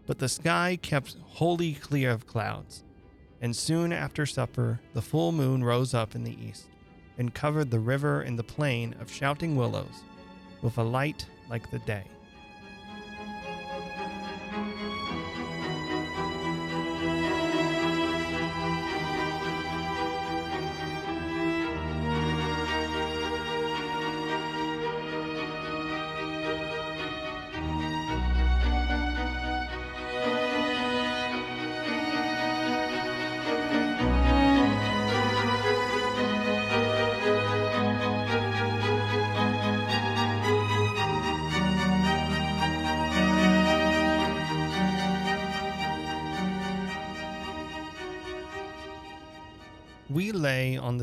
[0.06, 2.84] But the sky kept wholly clear of clouds,
[3.40, 6.68] and soon after supper the full moon rose up in the east
[7.18, 10.04] and covered the river and the plain of shouting willows
[10.62, 12.04] with a light like the day.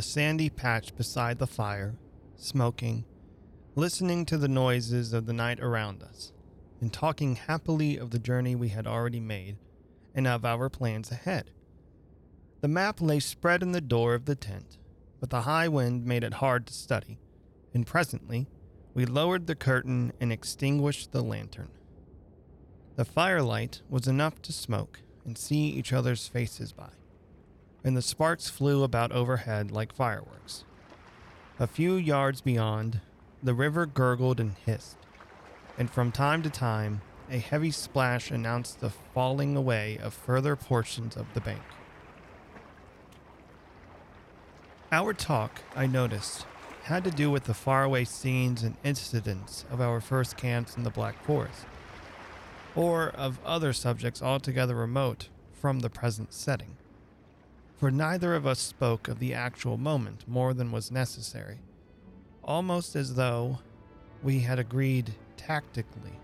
[0.04, 1.94] Sandy patch beside the fire,
[2.36, 3.04] smoking,
[3.74, 6.32] listening to the noises of the night around us,
[6.80, 9.56] and talking happily of the journey we had already made
[10.14, 11.50] and of our plans ahead.
[12.60, 14.78] The map lay spread in the door of the tent,
[15.20, 17.18] but the high wind made it hard to study,
[17.72, 18.46] and presently
[18.94, 21.70] we lowered the curtain and extinguished the lantern.
[22.96, 26.90] The firelight was enough to smoke and see each other's faces by
[27.84, 30.64] and the sparks flew about overhead like fireworks.
[31.60, 33.00] A few yards beyond,
[33.42, 34.96] the river gurgled and hissed,
[35.78, 41.16] and from time to time, a heavy splash announced the falling away of further portions
[41.16, 41.62] of the bank.
[44.90, 46.46] Our talk, I noticed,
[46.84, 50.90] had to do with the faraway scenes and incidents of our first camps in the
[50.90, 51.66] Black Forest.
[52.74, 56.76] or of other subjects altogether remote from the present setting.
[57.76, 61.60] For neither of us spoke of the actual moment more than was necessary,
[62.42, 63.58] almost as though
[64.22, 66.18] we had agreed tactically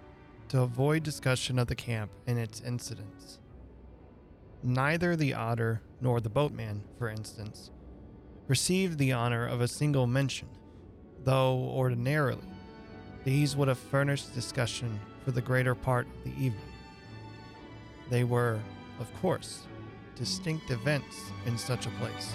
[0.49, 3.41] to avoid discussion of the camp and its incidents.
[4.63, 7.71] Neither the otter nor the boatman, for instance,
[8.49, 10.49] received the honor of a single mention,
[11.25, 12.49] though ordinarily
[13.25, 16.73] these would have furnished discussion for the greater part of the evening.
[18.09, 18.59] They were,
[18.99, 19.67] of course,
[20.21, 22.35] distinct events in such a place.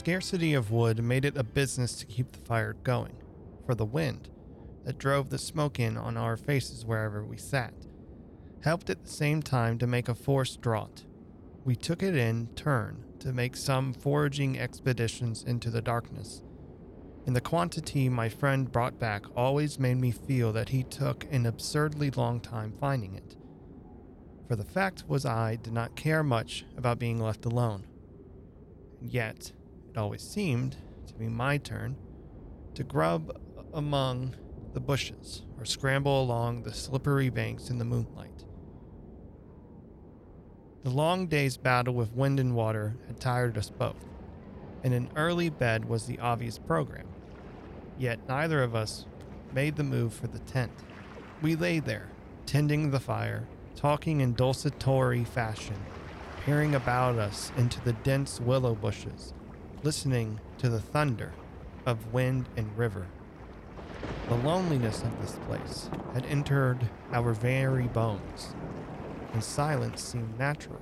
[0.00, 3.12] Scarcity of wood made it a business to keep the fire going,
[3.66, 4.30] for the wind,
[4.82, 7.74] that drove the smoke in on our faces wherever we sat,
[8.62, 11.04] helped at the same time to make a forced draught.
[11.66, 16.40] We took it in turn to make some foraging expeditions into the darkness,
[17.26, 21.44] and the quantity my friend brought back always made me feel that he took an
[21.44, 23.36] absurdly long time finding it.
[24.48, 27.86] For the fact was, I did not care much about being left alone.
[29.02, 29.52] And yet,
[29.90, 30.76] it always seemed
[31.06, 31.96] to be my turn
[32.74, 33.36] to grub
[33.74, 34.36] among
[34.72, 38.44] the bushes or scramble along the slippery banks in the moonlight.
[40.84, 44.06] The long day's battle with wind and water had tired us both,
[44.84, 47.08] and an early bed was the obvious program.
[47.98, 49.06] Yet neither of us
[49.52, 50.72] made the move for the tent.
[51.42, 52.08] We lay there,
[52.46, 55.76] tending the fire, talking in dulcetory fashion,
[56.46, 59.34] peering about us into the dense willow bushes
[59.82, 61.32] listening to the thunder
[61.86, 63.06] of wind and river.
[64.28, 68.54] The loneliness of this place had entered our very bones,
[69.32, 70.80] and silence seemed natural.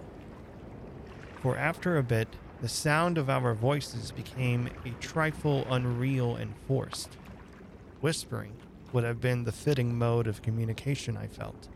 [1.42, 2.28] For after a bit,
[2.60, 7.16] the sound of our voices became a trifle unreal and forced.
[8.00, 8.54] Whispering
[8.92, 11.68] would have been the fitting mode of communication, I felt,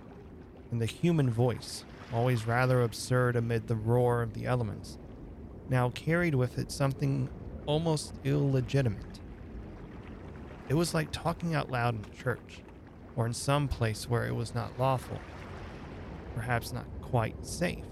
[0.73, 4.99] and the human voice, always rather absurd amid the roar of the elements,
[5.73, 7.29] now carried with it something
[7.67, 9.21] almost illegitimate.
[10.69, 12.61] It was like talking out loud in church,
[13.17, 15.19] or in some place where it was not lawful,
[16.35, 17.85] perhaps not quite safe,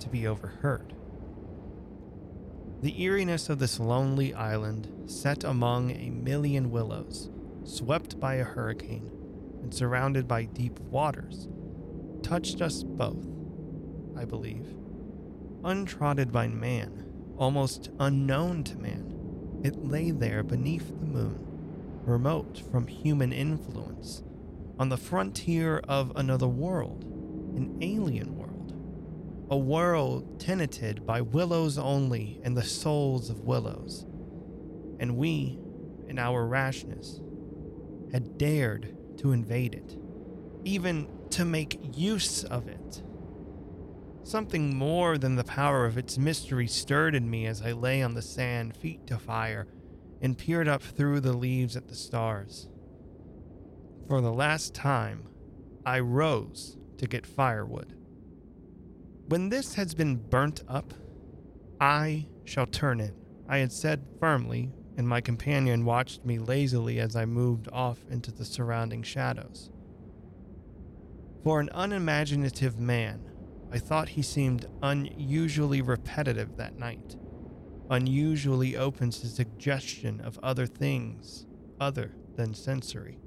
[0.00, 0.92] to be overheard.
[2.82, 7.30] The eeriness of this lonely island, set among a million willows,
[7.64, 9.10] swept by a hurricane,
[9.62, 11.48] and surrounded by deep waters,
[12.22, 13.26] touched us both,
[14.16, 14.77] I believe
[15.64, 17.04] untrodden by man,
[17.36, 19.60] almost unknown to man.
[19.62, 21.38] It lay there beneath the moon,
[22.04, 24.22] remote from human influence,
[24.78, 27.04] on the frontier of another world,
[27.56, 28.74] an alien world,
[29.50, 34.06] a world tenanted by willows only and the souls of willows.
[35.00, 35.58] And we,
[36.06, 37.20] in our rashness,
[38.12, 39.96] had dared to invade it,
[40.64, 43.02] even to make use of it.
[44.28, 48.12] Something more than the power of its mystery stirred in me as I lay on
[48.12, 49.66] the sand, feet to fire,
[50.20, 52.68] and peered up through the leaves at the stars.
[54.06, 55.28] For the last time,
[55.86, 57.94] I rose to get firewood.
[59.28, 60.92] When this has been burnt up,
[61.80, 63.14] I shall turn it,
[63.48, 68.30] I had said firmly, and my companion watched me lazily as I moved off into
[68.30, 69.70] the surrounding shadows.
[71.42, 73.27] For an unimaginative man,
[73.70, 77.16] I thought he seemed unusually repetitive that night,
[77.90, 81.46] unusually open to suggestion of other things
[81.78, 83.18] other than sensory.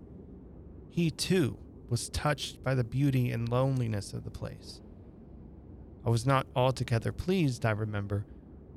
[0.89, 4.81] He, too, was touched by the beauty and loneliness of the place.
[6.05, 8.25] I was not altogether pleased, I remember,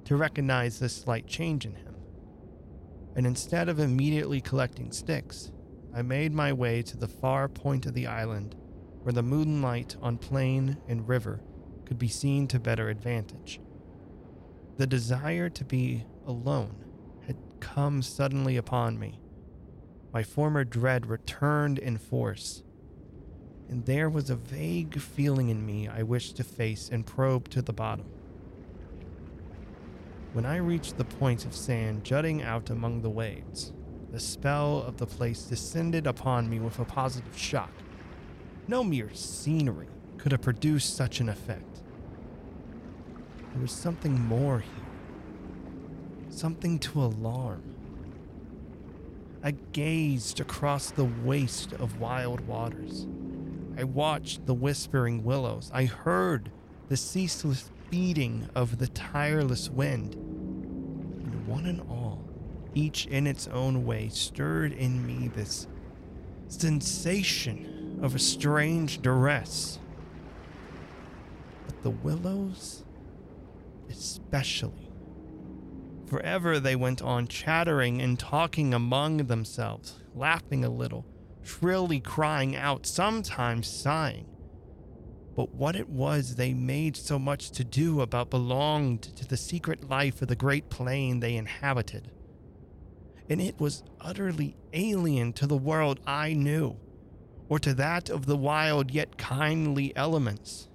[0.05, 1.95] to recognize this slight change in him.
[3.17, 5.51] And instead of immediately collecting sticks,
[5.95, 8.57] I made my way to the far point of the island
[9.03, 11.41] where the moonlight on plain and river
[11.87, 13.61] could be seen to better advantage.
[14.77, 16.85] The desire to be alone
[17.27, 19.21] had come suddenly upon me.
[20.13, 22.63] My former dread returned in force,
[23.69, 27.63] and there was a vague feeling in me I wished to face and probe to
[27.63, 28.07] the bottom.
[30.33, 33.73] When I reached the point of sand jutting out among the waves,
[34.11, 37.73] the spell of the place descended upon me with a positive shock.
[38.67, 41.74] No mere scenery could have produced such an effect.
[43.55, 44.73] There was something more here.
[46.29, 47.63] Something to alarm.
[49.45, 53.07] I gazed across the waste of wild waters.
[53.79, 55.71] I watched the whispering willows.
[55.73, 56.51] I heard
[56.89, 60.15] the ceaseless beating of the tireless wind.
[60.15, 62.25] And one and all,
[62.75, 65.69] each in its own way, stirred in me this
[66.49, 69.79] sensation of a strange duress.
[71.67, 72.84] But the willows,
[73.89, 74.91] especially.
[76.07, 81.07] Forever they went on chattering and talking among themselves, laughing a little,
[81.43, 84.27] shrilly crying out, sometimes sighing.
[85.35, 89.89] But what it was they made so much to do about belonged to the secret
[89.89, 92.13] life of the great plain they inhabited.
[93.29, 96.77] And it was utterly alien to the world I knew,
[97.49, 100.69] or to that of the wild yet kindly elements.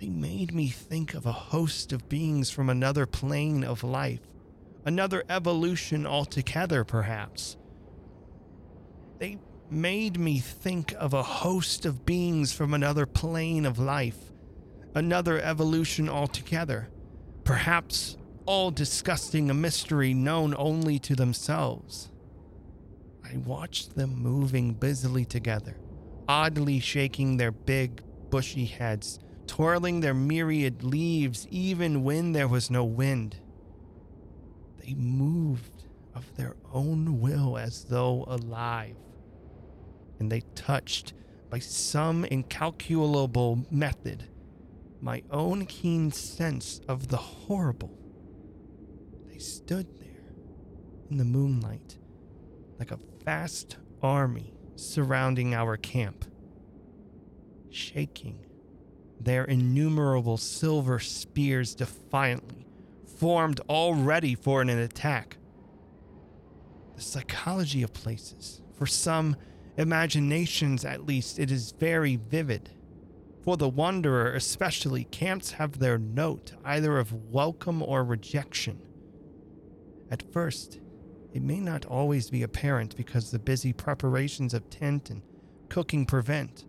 [0.00, 4.20] They made me think of a host of beings from another plane of life,
[4.84, 7.56] another evolution altogether, perhaps.
[9.18, 9.38] They
[9.70, 14.32] made me think of a host of beings from another plane of life,
[14.94, 16.90] another evolution altogether,
[17.44, 18.16] perhaps
[18.46, 22.10] all discussing a mystery known only to themselves.
[23.24, 25.78] I watched them moving busily together,
[26.28, 32.84] oddly shaking their big, bushy heads twirling their myriad leaves even when there was no
[32.84, 33.40] wind.
[34.78, 35.84] They moved
[36.14, 38.96] of their own will as though alive,
[40.18, 41.14] and they touched
[41.50, 44.28] by some incalculable method
[45.00, 47.98] my own keen sense of the horrible.
[49.28, 50.34] They stood there
[51.10, 51.98] in the moonlight
[52.78, 56.24] like a vast army surrounding our camp,
[57.70, 58.43] shaking
[59.24, 62.66] their innumerable silver spears defiantly,
[63.18, 65.36] formed all ready for an attack.
[66.96, 69.36] The psychology of places, for some
[69.76, 72.70] imaginations at least, it is very vivid.
[73.42, 78.80] For the wanderer, especially, camps have their note either of welcome or rejection.
[80.10, 80.80] At first,
[81.32, 85.20] it may not always be apparent because the busy preparations of tent and
[85.68, 86.64] cooking prevent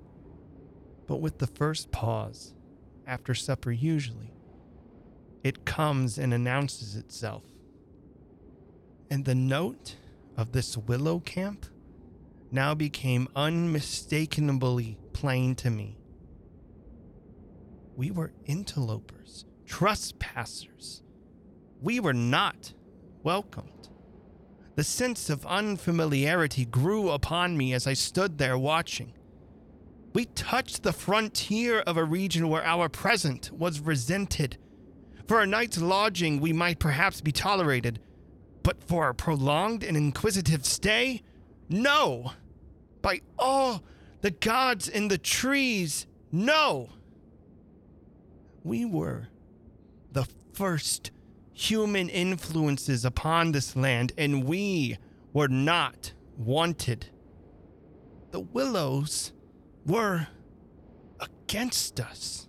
[1.07, 2.53] but with the first pause,
[3.07, 4.33] after supper usually,
[5.43, 7.43] it comes and announces itself.
[9.09, 9.95] And the note
[10.35, 11.67] of this willow camp
[12.51, 15.97] now became unmistakably plain to me.
[17.95, 21.03] We were interlopers, trespassers.
[21.81, 22.73] We were not
[23.23, 23.89] welcomed.
[24.75, 29.13] The sense of unfamiliarity grew upon me as I stood there watching.
[30.15, 34.57] We touched the frontier of a region where our presence was resented.
[35.27, 37.99] For a night's lodging, we might perhaps be tolerated,
[38.63, 41.21] but for a prolonged and inquisitive stay?
[41.67, 42.31] No!
[43.01, 43.83] By all
[44.21, 46.91] the gods in the trees, no!
[48.63, 49.27] We were
[50.13, 51.11] the first
[51.51, 54.97] human influences upon this land, and we
[55.33, 57.07] were not wanted.
[58.31, 59.33] The willows
[59.85, 60.27] were
[61.19, 62.47] against us.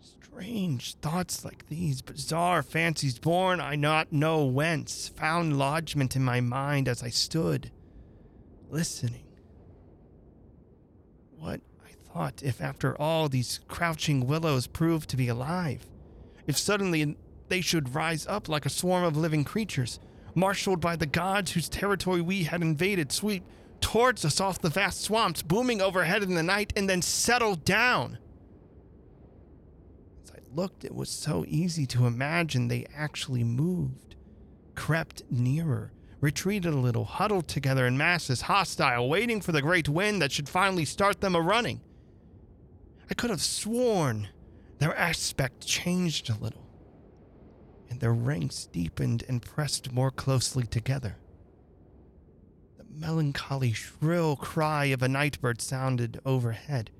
[0.00, 6.40] Strange thoughts like these, bizarre fancies born I not know whence, found lodgment in my
[6.40, 7.70] mind as I stood,
[8.70, 9.26] listening.
[11.36, 15.86] What I thought if, after all, these crouching willows proved to be alive,
[16.46, 17.16] if suddenly
[17.48, 20.00] they should rise up like a swarm of living creatures,
[20.34, 23.44] marshaled by the gods whose territory we had invaded, sweep
[23.80, 28.18] towards us off the vast swamps, booming overhead in the night, and then settled down.
[30.24, 34.16] As I looked, it was so easy to imagine they actually moved,
[34.74, 40.20] crept nearer, retreated a little, huddled together in masses, hostile, waiting for the great wind
[40.20, 41.80] that should finally start them a running.
[43.10, 44.28] I could have sworn
[44.78, 46.66] their aspect changed a little,
[47.88, 51.16] and their ranks deepened and pressed more closely together.
[52.92, 56.90] Melancholy, shrill cry of a nightbird sounded overhead.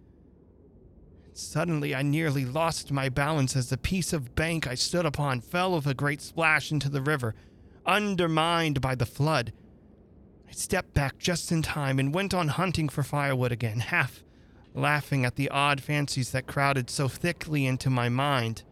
[1.33, 5.75] Suddenly, I nearly lost my balance as the piece of bank I stood upon fell
[5.75, 7.35] with a great splash into the river,
[7.87, 9.53] undermined by the flood.
[10.49, 14.25] I stepped back just in time and went on hunting for firewood again, half
[14.75, 18.63] laughing at the odd fancies that crowded so thickly into my mind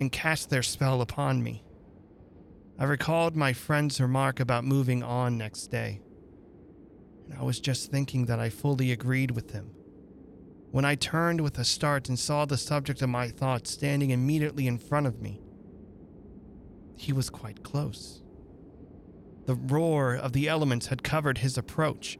[0.00, 1.64] and cast their spell upon me.
[2.78, 6.00] I recalled my friend's remark about moving on next day,
[7.38, 9.70] I was just thinking that I fully agreed with him.
[10.70, 14.66] When I turned with a start and saw the subject of my thoughts standing immediately
[14.66, 15.40] in front of me,
[16.96, 18.22] he was quite close.
[19.46, 22.18] The roar of the elements had covered his approach.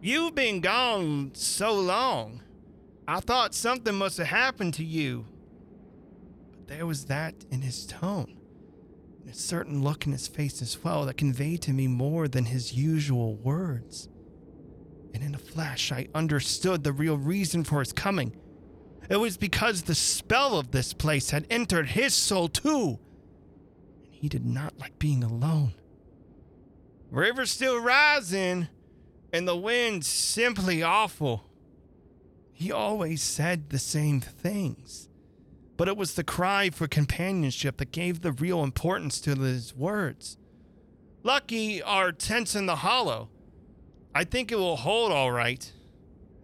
[0.00, 2.42] You've been gone so long.
[3.06, 5.26] I thought something must have happened to you.
[6.52, 8.38] But there was that in his tone,
[9.20, 12.46] and a certain look in his face as well that conveyed to me more than
[12.46, 14.08] his usual words.
[15.14, 18.36] And in a flash, I understood the real reason for his coming.
[19.08, 22.98] It was because the spell of this place had entered his soul too,
[24.04, 25.74] and he did not like being alone.
[27.10, 28.68] River's still rising,
[29.32, 31.44] and the wind's simply awful.
[32.52, 35.08] He always said the same things,
[35.78, 40.36] but it was the cry for companionship that gave the real importance to his words.
[41.22, 43.30] Lucky our tent's in the hollow.
[44.18, 45.72] I think it will hold all right.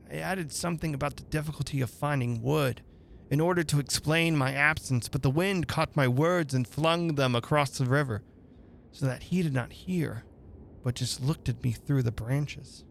[0.08, 2.82] I added something about the difficulty of finding wood
[3.30, 7.34] in order to explain my absence, but the wind caught my words and flung them
[7.34, 8.22] across the river
[8.92, 10.22] so that he did not hear
[10.84, 12.84] but just looked at me through the branches,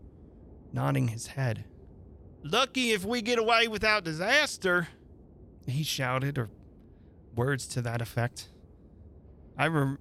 [0.74, 1.64] nodding his head.
[2.44, 4.90] Lucky if we get away without disaster,
[5.66, 6.50] he shouted, or
[7.34, 8.50] words to that effect.
[9.58, 9.96] I re-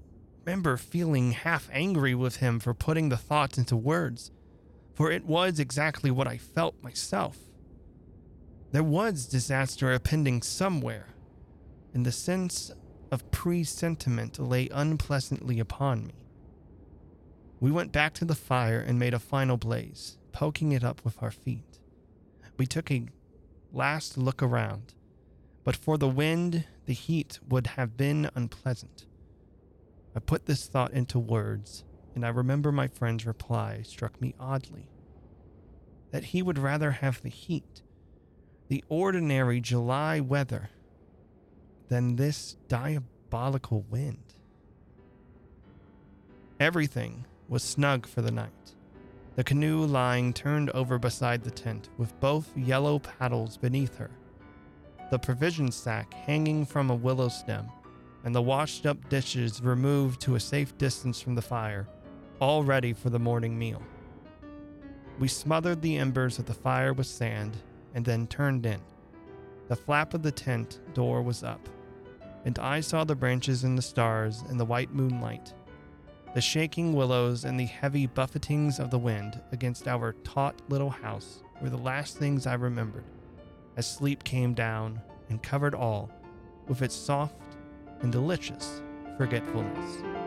[0.45, 4.33] remember feeling half angry with him for putting the thoughts into words,
[4.95, 7.39] for it was exactly what I felt myself.
[8.73, 11.09] There was disaster impending somewhere,
[11.93, 12.71] and the sense
[13.11, 16.15] of presentiment lay unpleasantly upon me.
[17.61, 21.23] We went back to the fire and made a final blaze, poking it up with
[21.23, 21.79] our feet.
[22.57, 23.07] We took a
[23.73, 24.95] last look around,
[25.65, 29.07] but for the wind, the heat would have been unpleasant.
[30.17, 31.85] I put this thought into words,
[32.15, 34.89] and I remember my friend's reply struck me oddly.
[36.11, 37.83] That he would rather have the heat,
[38.69, 40.71] the ordinary July weather,
[41.89, 44.35] than this diabolical wind.
[46.61, 48.75] Everything was snug for the night.
[49.35, 54.11] The canoe lying turned over beside the tent, with both yellow paddles beneath her,
[55.11, 57.67] the provision sack hanging from a willow stem,
[58.25, 61.89] and the washed up dishes removed to a safe distance from the fire,
[62.43, 63.81] all ready for the morning meal.
[65.21, 67.57] We smothered the embers of the fire with sand
[67.95, 68.81] and then turned in.
[69.69, 71.69] The flap of the tent door was up,
[72.45, 75.55] and I saw the branches and the stars in the white moonlight
[76.35, 81.43] the shaking willows and the heavy buffetings of the wind against our taut little house
[81.61, 83.05] were the last things I remembered
[83.77, 86.11] as sleep came down and covered all
[86.69, 87.37] with its soft
[88.01, 88.81] and delicious
[89.19, 90.22] forgetfulness.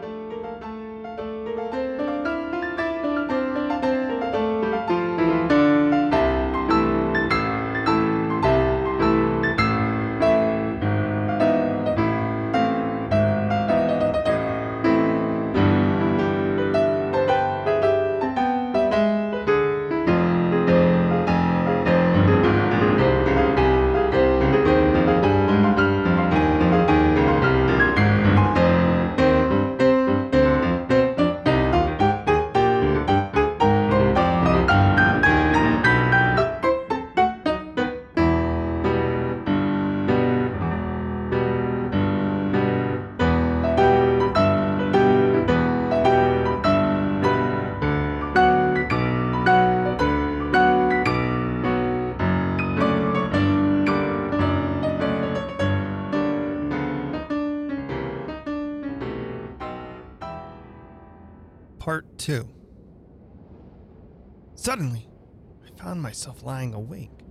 [66.16, 67.26] Myself lying awake,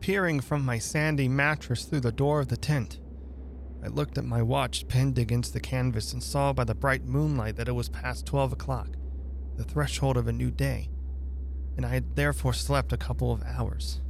[0.00, 3.00] peering from my sandy mattress through the door of the tent.
[3.82, 7.56] I looked at my watch pinned against the canvas and saw by the bright moonlight
[7.56, 8.88] that it was past 12 o'clock,
[9.56, 10.90] the threshold of a new day,
[11.78, 14.02] and I had therefore slept a couple of hours.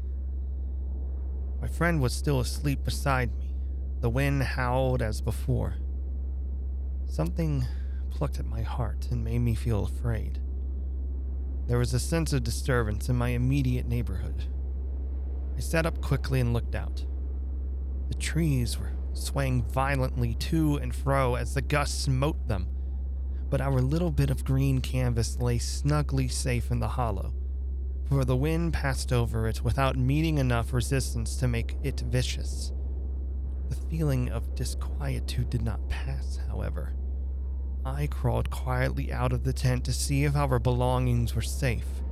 [1.60, 3.54] My friend was still asleep beside me.
[4.00, 5.76] The wind howled as before.
[7.04, 7.64] Something
[8.10, 10.40] plucked at my heart and made me feel afraid.
[11.66, 14.44] There was a sense of disturbance in my immediate neighborhood.
[15.56, 17.04] I sat up quickly and looked out.
[18.08, 22.68] The trees were swaying violently to and fro as the gusts smote them,
[23.50, 27.34] but our little bit of green canvas lay snugly safe in the hollow,
[28.08, 32.72] for the wind passed over it without meeting enough resistance to make it vicious.
[33.70, 36.92] The feeling of disquietude did not pass, however.
[37.96, 42.02] I crawled quietly out of the tent to see if our belongings were safe.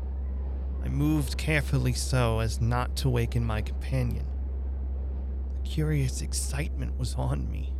[0.82, 4.26] I moved carefully so as not to waken my companion.
[5.60, 7.74] A curious excitement was on me.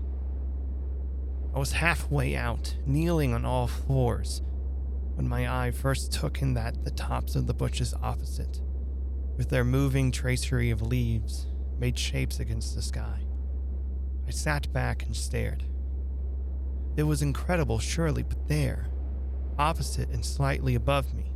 [1.55, 4.43] I was halfway out, kneeling on all fours,
[5.15, 8.61] when my eye first took in that the tops of the bushes opposite,
[9.39, 11.47] with their moving tracery of leaves,
[11.79, 13.25] made shapes against the sky.
[14.29, 15.65] I sat back and stared.
[16.97, 18.87] It was incredible, surely, but there,
[19.59, 21.33] opposite and slightly above me,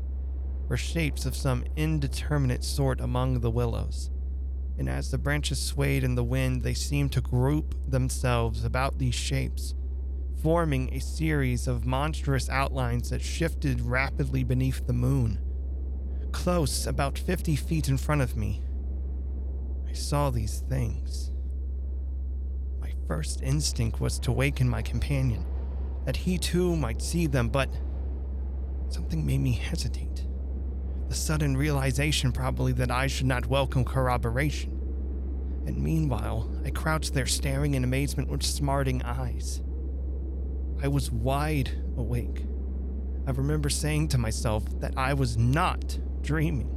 [0.68, 4.10] were shapes of some indeterminate sort among the willows.
[4.78, 9.16] And as the branches swayed in the wind, they seemed to group themselves about these
[9.16, 9.74] shapes,
[10.40, 15.40] forming a series of monstrous outlines that shifted rapidly beneath the moon.
[16.30, 18.62] Close, about 50 feet in front of me,
[19.88, 21.32] I saw these things
[23.08, 25.44] first instinct was to waken my companion,
[26.04, 27.70] that he too might see them, but
[28.90, 30.26] something made me hesitate.
[31.08, 34.72] The sudden realization, probably, that I should not welcome corroboration.
[35.66, 39.62] And meanwhile, I crouched there staring in amazement with smarting eyes.
[40.82, 42.44] I was wide awake.
[43.26, 46.74] I remember saying to myself that I was not dreaming.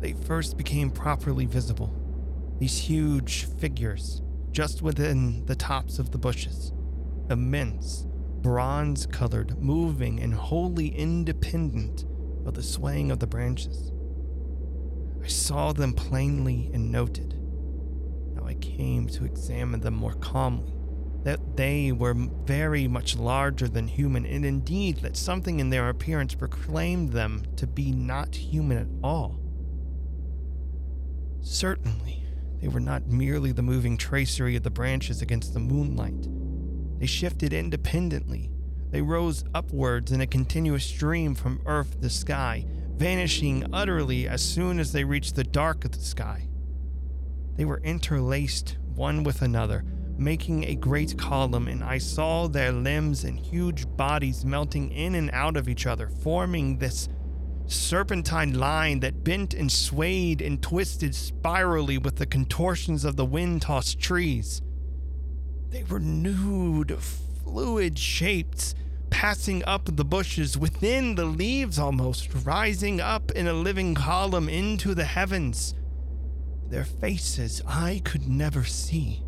[0.00, 1.94] They first became properly visible,
[2.58, 4.22] these huge figures,
[4.56, 6.72] just within the tops of the bushes.
[7.28, 8.06] Immense,
[8.40, 12.06] bronze colored, moving, and wholly independent
[12.46, 13.92] of the swaying of the branches.
[15.22, 17.34] I saw them plainly and noted.
[18.34, 20.72] Now I came to examine them more calmly.
[21.24, 26.34] That they were very much larger than human, and indeed that something in their appearance
[26.34, 29.38] proclaimed them to be not human at all.
[31.42, 32.25] Certainly,
[32.60, 36.28] they were not merely the moving tracery of the branches against the moonlight.
[36.98, 38.50] They shifted independently.
[38.90, 42.64] They rose upwards in a continuous stream from earth to sky,
[42.96, 46.48] vanishing utterly as soon as they reached the dark of the sky.
[47.56, 49.84] They were interlaced one with another,
[50.16, 55.30] making a great column, and I saw their limbs and huge bodies melting in and
[55.32, 57.08] out of each other, forming this
[57.66, 63.62] serpentine line that bent and swayed and twisted spirally with the contortions of the wind
[63.62, 64.62] tossed trees.
[65.70, 68.74] They were nude, fluid shapes
[69.10, 74.94] passing up the bushes, within the leaves almost, rising up in a living column into
[74.94, 75.74] the heavens.
[76.68, 79.22] Their faces I could never see.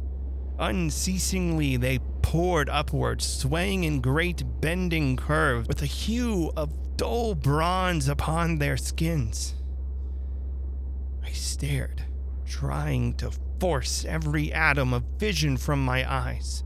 [0.59, 8.09] Unceasingly, they poured upward, swaying in great bending curves with a hue of dull bronze
[8.09, 9.55] upon their skins.
[11.25, 12.03] I stared,
[12.45, 13.31] trying to
[13.61, 16.65] force every atom of vision from my eyes.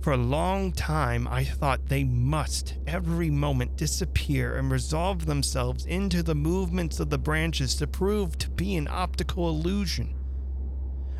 [0.00, 6.22] For a long time, I thought they must every moment disappear and resolve themselves into
[6.22, 10.14] the movements of the branches to prove to be an optical illusion.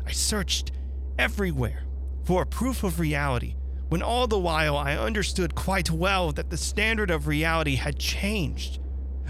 [0.05, 0.71] I searched
[1.19, 1.83] everywhere
[2.23, 3.55] for a proof of reality,
[3.89, 8.79] when all the while I understood quite well that the standard of reality had changed.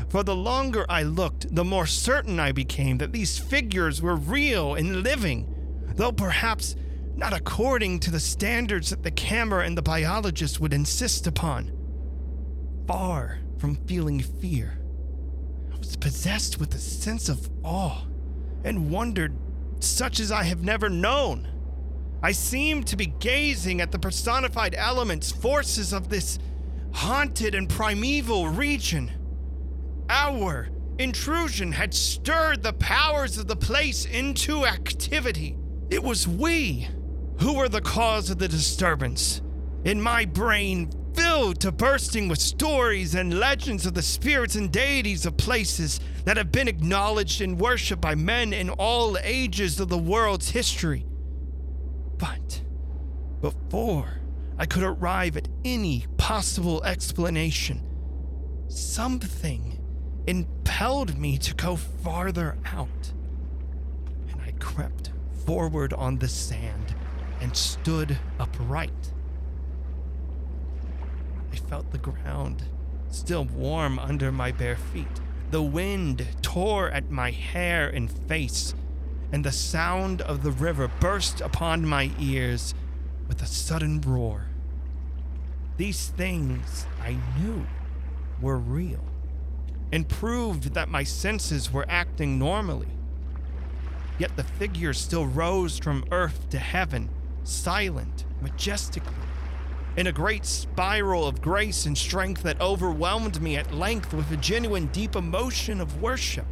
[0.09, 4.75] For the longer I looked, the more certain I became that these figures were real
[4.75, 5.53] and living,
[5.95, 6.75] though perhaps
[7.15, 11.71] not according to the standards that the camera and the biologist would insist upon.
[12.87, 14.79] Far from feeling fear,
[15.73, 18.05] I was possessed with a sense of awe
[18.63, 19.35] and wondered
[19.79, 21.47] such as I have never known.
[22.25, 26.39] I seemed to be gazing at the personified elements, forces of this
[26.93, 29.11] haunted and primeval region.
[30.09, 35.57] Our intrusion had stirred the powers of the place into activity.
[35.89, 36.87] It was we
[37.41, 39.41] who were the cause of the disturbance.
[39.83, 45.25] In my brain, filled to bursting with stories and legends of the spirits and deities
[45.25, 49.97] of places that have been acknowledged and worshipped by men in all ages of the
[49.97, 51.05] world's history.
[52.23, 52.61] But
[53.41, 54.13] before
[54.57, 57.83] I could arrive at any possible explanation,
[58.69, 59.77] something
[60.25, 63.11] impelled me to go farther out.
[64.31, 65.11] And I crept
[65.45, 66.95] forward on the sand
[67.41, 69.11] and stood upright.
[71.51, 72.63] I felt the ground
[73.09, 75.19] still warm under my bare feet.
[75.51, 78.73] The wind tore at my hair and face,
[79.33, 82.75] and the sound of the river burst upon my ears
[83.27, 84.45] with a sudden roar.
[85.75, 87.65] These things I knew
[88.39, 89.03] were real
[89.91, 92.89] and proved that my senses were acting normally.
[94.19, 97.09] Yet the figures still rose from earth to heaven,
[97.43, 99.13] silent, majestically,
[99.97, 104.37] in a great spiral of grace and strength that overwhelmed me at length with a
[104.37, 106.45] genuine deep emotion of worship.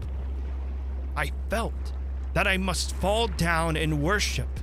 [1.16, 1.94] I felt
[2.34, 4.60] that I must fall down and worship.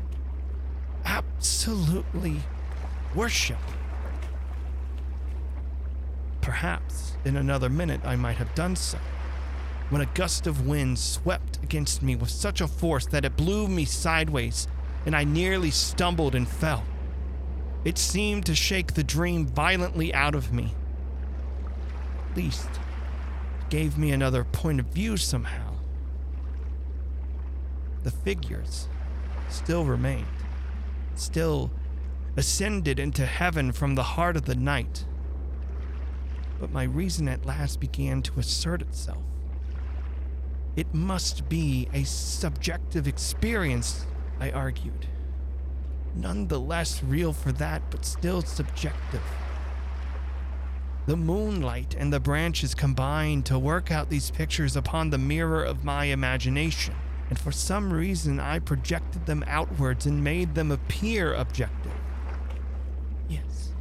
[1.04, 2.36] Absolutely
[3.14, 3.58] worship.
[6.40, 8.98] Perhaps in another minute I might have done so,
[9.90, 13.68] when a gust of wind swept against me with such a force that it blew
[13.68, 14.66] me sideways
[15.06, 16.84] and I nearly stumbled and fell.
[17.84, 20.74] It seemed to shake the dream violently out of me.
[22.30, 25.67] At least, it gave me another point of view somehow.
[28.08, 28.88] The figures
[29.50, 30.24] still remained,
[31.14, 31.70] still
[32.38, 35.04] ascended into heaven from the heart of the night.
[36.58, 39.22] But my reason at last began to assert itself.
[40.74, 44.06] It must be a subjective experience,
[44.40, 45.06] I argued
[46.14, 49.20] nonetheless real for that, but still subjective.
[51.04, 55.84] The moonlight and the branches combined to work out these pictures upon the mirror of
[55.84, 56.94] my imagination,
[57.28, 61.92] and for some reason I projected them outwards and made them appear objective.
[63.28, 63.72] Yes,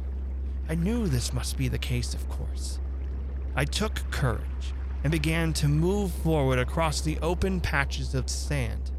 [0.68, 2.78] I knew this must be the case, of course.
[3.56, 8.90] I took courage and began to move forward across the open patches of sand.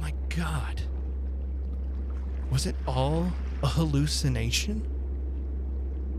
[0.00, 0.82] My God,
[2.50, 3.32] was it all
[3.62, 4.86] a hallucination?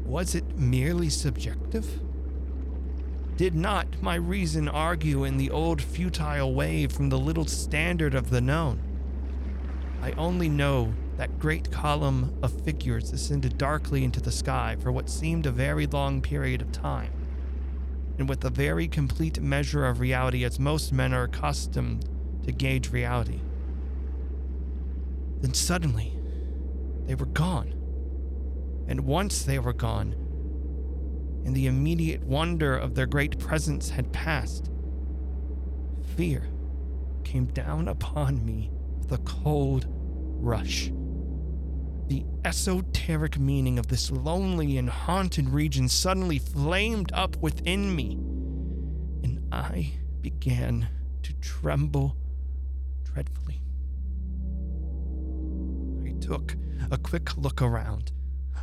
[0.05, 1.99] Was it merely subjective?
[3.39, 8.31] Did not my reason argue in the old futile way from the little standard of
[8.31, 8.81] the known?
[10.01, 15.09] I only know that great column of figures ascended darkly into the sky for what
[15.09, 17.13] seemed a very long period of time,
[18.17, 22.09] and with a very complete measure of reality as most men are accustomed
[22.43, 23.39] to gauge reality.
[25.39, 26.13] Then suddenly,
[27.05, 27.73] they were gone.
[28.89, 30.28] And once they were gone,
[31.49, 34.69] and the immediate wonder of their great presence had passed,
[36.15, 36.47] fear
[37.23, 38.69] came down upon me
[38.99, 40.91] with a cold rush.
[42.05, 48.11] The esoteric meaning of this lonely and haunted region suddenly flamed up within me,
[49.23, 50.87] and I began
[51.23, 52.15] to tremble
[53.05, 53.63] dreadfully.
[56.05, 56.55] I took
[56.91, 58.11] a quick look around.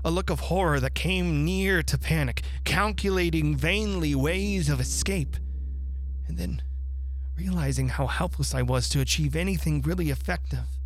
[0.07, 5.37] A look of horror that came near to panic, calculating vainly ways of escape.
[6.29, 6.63] And then,
[7.37, 10.79] realizing how helpless I was to achieve anything really effective,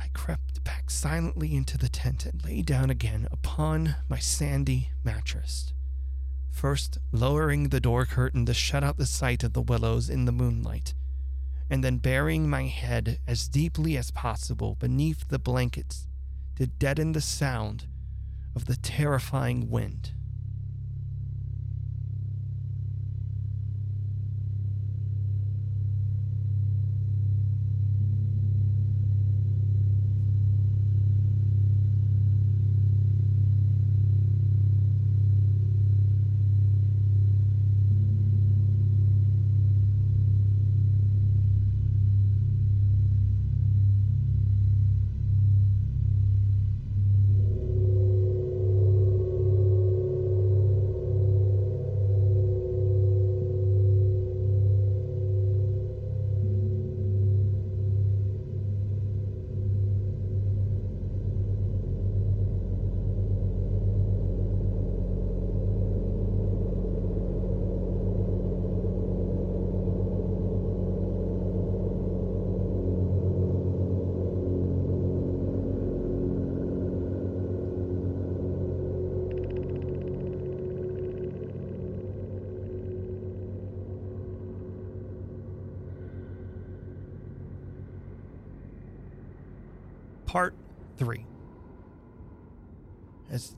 [0.00, 5.72] I crept back silently into the tent and lay down again upon my sandy mattress.
[6.50, 10.32] First, lowering the door curtain to shut out the sight of the willows in the
[10.32, 10.94] moonlight,
[11.70, 16.08] and then burying my head as deeply as possible beneath the blankets
[16.56, 17.86] to deaden the sound
[18.54, 20.12] of the terrifying wind.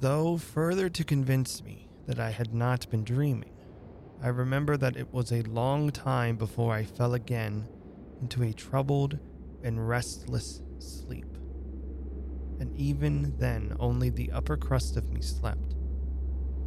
[0.01, 3.53] Though further to convince me that I had not been dreaming,
[4.23, 7.69] I remember that it was a long time before I fell again
[8.21, 9.19] into a troubled
[9.63, 11.27] and restless sleep.
[12.61, 15.75] And even then, only the upper crust of me slept,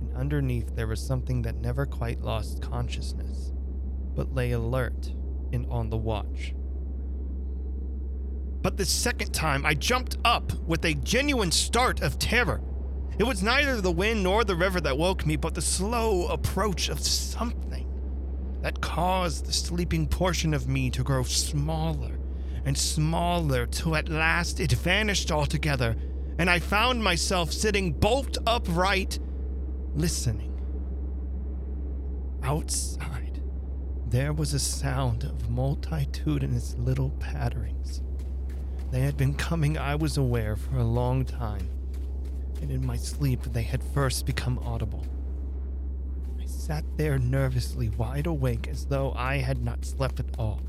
[0.02, 3.54] and underneath there was something that never quite lost consciousness,
[4.16, 5.14] but lay alert
[5.54, 6.54] and on the watch.
[8.62, 12.62] But the second time, I jumped up with a genuine start of terror.
[13.20, 16.88] It was neither the wind nor the river that woke me, but the slow approach
[16.90, 17.88] of something
[18.62, 22.20] that caused the sleeping portion of me to grow smaller
[22.66, 25.96] and smaller till at last it vanished altogether,
[26.38, 29.20] and I found myself sitting bolt upright,
[29.96, 30.54] listening.
[32.44, 33.42] Outside,
[34.06, 38.02] there was a sound of multitudinous little patterings.
[38.92, 41.70] They had been coming, I was aware, for a long time,
[42.62, 45.06] and in my sleep they had first become audible.
[46.40, 50.62] I sat there nervously wide awake as though I had not slept at all.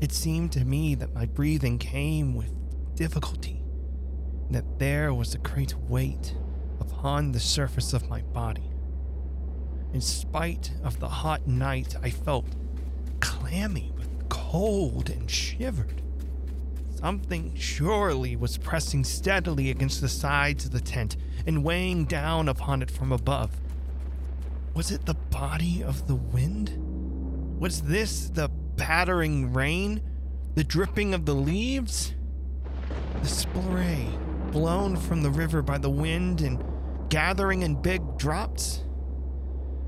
[0.00, 2.52] It seemed to me that my breathing came with
[2.94, 3.62] difficulty,
[4.50, 6.34] that there was a great weight
[6.80, 8.70] upon the surface of my body.
[9.92, 12.46] In spite of the hot night, I felt
[13.20, 16.02] clammy with cold and shivered.
[17.06, 22.82] Something surely was pressing steadily against the sides of the tent and weighing down upon
[22.82, 23.52] it from above.
[24.74, 26.72] Was it the body of the wind?
[27.60, 30.02] Was this the battering rain?
[30.56, 32.12] The dripping of the leaves?
[33.22, 34.08] The spray
[34.50, 36.64] blown from the river by the wind and
[37.08, 38.82] gathering in big drops?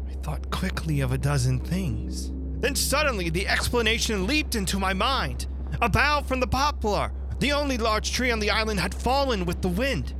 [0.08, 2.30] I thought quickly of a dozen things.
[2.60, 5.48] Then suddenly the explanation leaped into my mind.
[5.80, 9.62] A bough from the poplar, the only large tree on the island, had fallen with
[9.62, 10.14] the wind.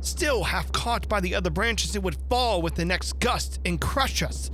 [0.00, 3.80] Still half caught by the other branches, it would fall with the next gust and
[3.80, 4.50] crush us.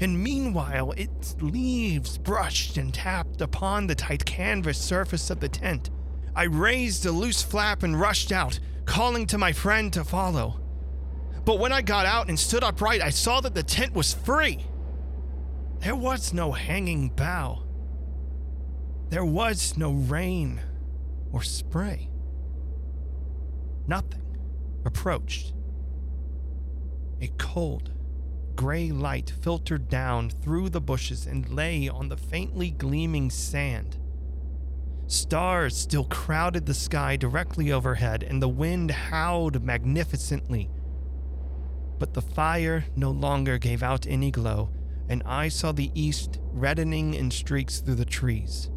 [0.00, 5.90] And meanwhile, its leaves brushed and tapped upon the tight canvas surface of the tent.
[6.34, 10.60] I raised a loose flap and rushed out, calling to my friend to follow.
[11.44, 14.64] But when I got out and stood upright, I saw that the tent was free.
[15.80, 17.61] There was no hanging bough.
[19.12, 20.58] There was no rain
[21.32, 22.08] or spray.
[23.86, 24.22] Nothing
[24.86, 25.52] approached.
[27.20, 27.90] A cold,
[28.56, 33.98] gray light filtered down through the bushes and lay on the faintly gleaming sand.
[35.08, 40.70] Stars still crowded the sky directly overhead, and the wind howled magnificently.
[41.98, 44.70] But the fire no longer gave out any glow,
[45.10, 48.70] and I saw the east reddening in streaks through the trees.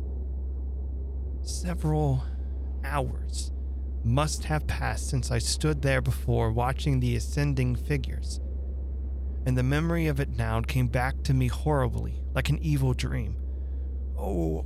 [1.46, 2.24] Several
[2.84, 3.52] hours
[4.04, 8.40] must have passed since I stood there before watching the ascending figures,
[9.46, 13.38] and the memory of it now came back to me horribly, like an evil dream.
[14.18, 14.66] Oh,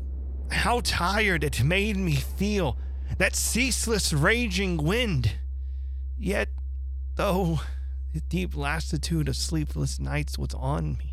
[0.51, 2.77] how tired it made me feel,
[3.17, 5.33] that ceaseless raging wind.
[6.17, 6.47] Yet,
[7.15, 7.59] though
[8.13, 11.08] the deep lassitude of sleepless nights was on me,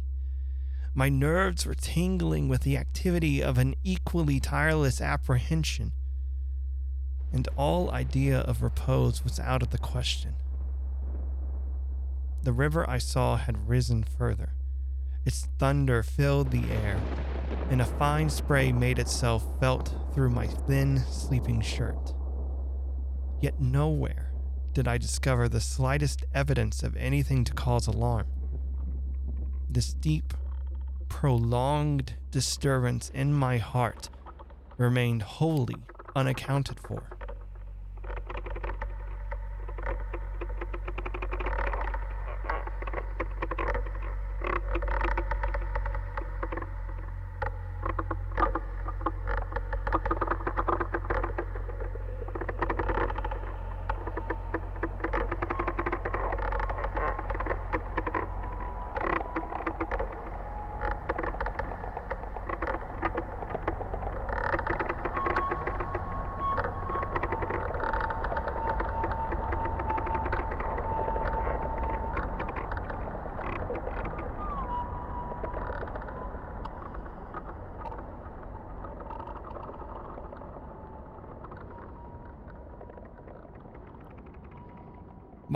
[0.97, 5.93] my nerves were tingling with the activity of an equally tireless apprehension,
[7.31, 10.35] and all idea of repose was out of the question.
[12.45, 14.55] The river I saw had risen further.
[15.27, 16.99] Its thunder filled the air,
[17.69, 22.15] and a fine spray made itself felt through my thin sleeping shirt.
[23.43, 24.33] Yet nowhere
[24.73, 28.29] did I discover the slightest evidence of anything to cause alarm.
[29.69, 30.33] This deep,
[31.09, 34.09] prolonged disturbance in my heart
[34.79, 35.77] remained wholly
[36.15, 37.16] unaccounted for.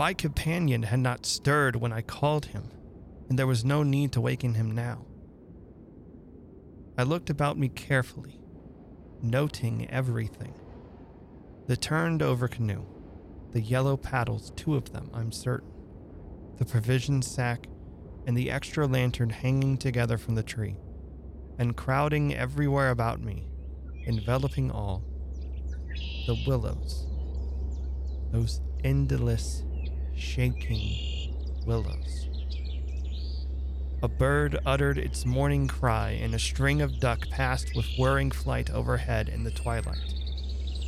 [0.01, 2.71] My companion had not stirred when I called him,
[3.29, 5.05] and there was no need to waken him now.
[6.97, 8.39] I looked about me carefully,
[9.21, 10.55] noting everything.
[11.67, 12.83] The turned over canoe,
[13.51, 15.71] the yellow paddles, two of them, I'm certain,
[16.57, 17.67] the provision sack,
[18.25, 20.77] and the extra lantern hanging together from the tree,
[21.59, 23.51] and crowding everywhere about me,
[24.07, 25.03] enveloping all,
[26.25, 27.05] the willows,
[28.31, 29.63] those endless
[30.21, 31.35] shaking
[31.65, 32.29] willows.
[34.03, 38.69] A bird uttered its morning cry, and a string of duck passed with whirring flight
[38.69, 40.13] overhead in the twilight.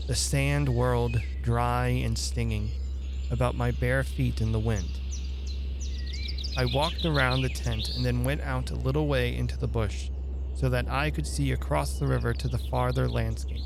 [0.08, 2.72] The sand whirled, dry and stinging,
[3.32, 5.00] about my bare feet in the wind.
[6.56, 10.10] I walked around the tent and then went out a little way into the bush
[10.56, 13.62] so that I could see across the river to the farther landscape.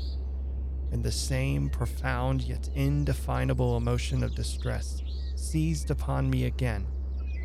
[0.90, 5.02] And the same profound yet indefinable emotion of distress
[5.38, 6.86] seized upon me again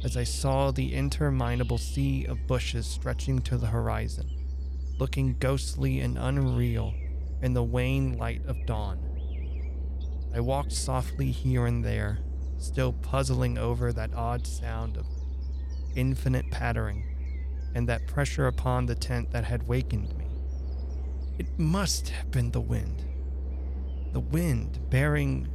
[0.04, 4.30] as I saw the interminable sea of bushes stretching to the horizon,
[5.00, 6.94] looking ghostly and unreal
[7.42, 9.00] in the wan light of dawn.
[10.36, 12.20] I walked softly here and there,
[12.58, 15.06] still puzzling over that odd sound of
[15.96, 17.06] infinite pattering
[17.76, 20.26] and that pressure upon the tent that had wakened me.
[21.38, 23.06] It must have been the wind.
[24.12, 25.48] The wind bearing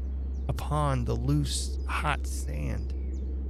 [0.48, 2.94] upon the loose, hot sand,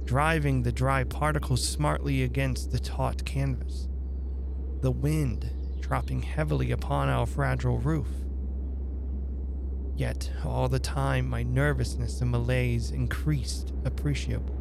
[0.05, 3.87] driving the dry particles smartly against the taut canvas.
[4.81, 5.49] The wind
[5.79, 8.07] dropping heavily upon our fragile roof.
[9.95, 14.55] Yet, all the time, my nervousness and malaise increased appreciably.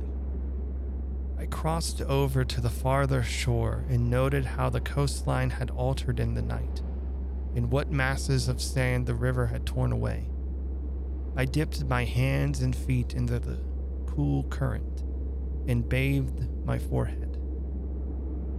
[1.38, 6.34] I crossed over to the farther shore and noted how the coastline had altered in
[6.34, 6.82] the night,
[7.54, 10.28] and what masses of sand the river had torn away.
[11.38, 13.60] I dipped my hands and feet into the
[14.06, 15.04] cool current
[15.68, 17.38] and bathed my forehead.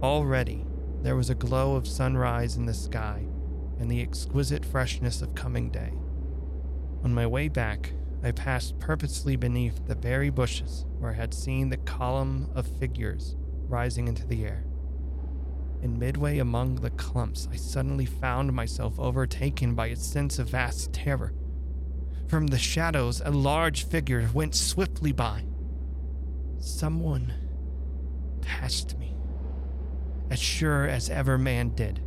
[0.02, 0.64] Already,
[1.02, 3.26] there was a glow of sunrise in the sky
[3.78, 5.92] and the exquisite freshness of coming day.
[7.04, 7.92] On my way back,
[8.22, 13.36] I passed purposely beneath the very bushes where I had seen the column of figures
[13.68, 14.64] rising into the air.
[15.82, 20.94] And midway among the clumps, I suddenly found myself overtaken by a sense of vast
[20.94, 21.34] terror.
[22.30, 25.44] From the shadows, a large figure went swiftly by.
[26.60, 27.34] Someone
[28.40, 29.16] passed me,
[30.30, 32.00] as sure as ever man did.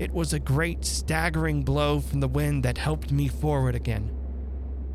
[0.00, 4.16] It was a great staggering blow from the wind that helped me forward again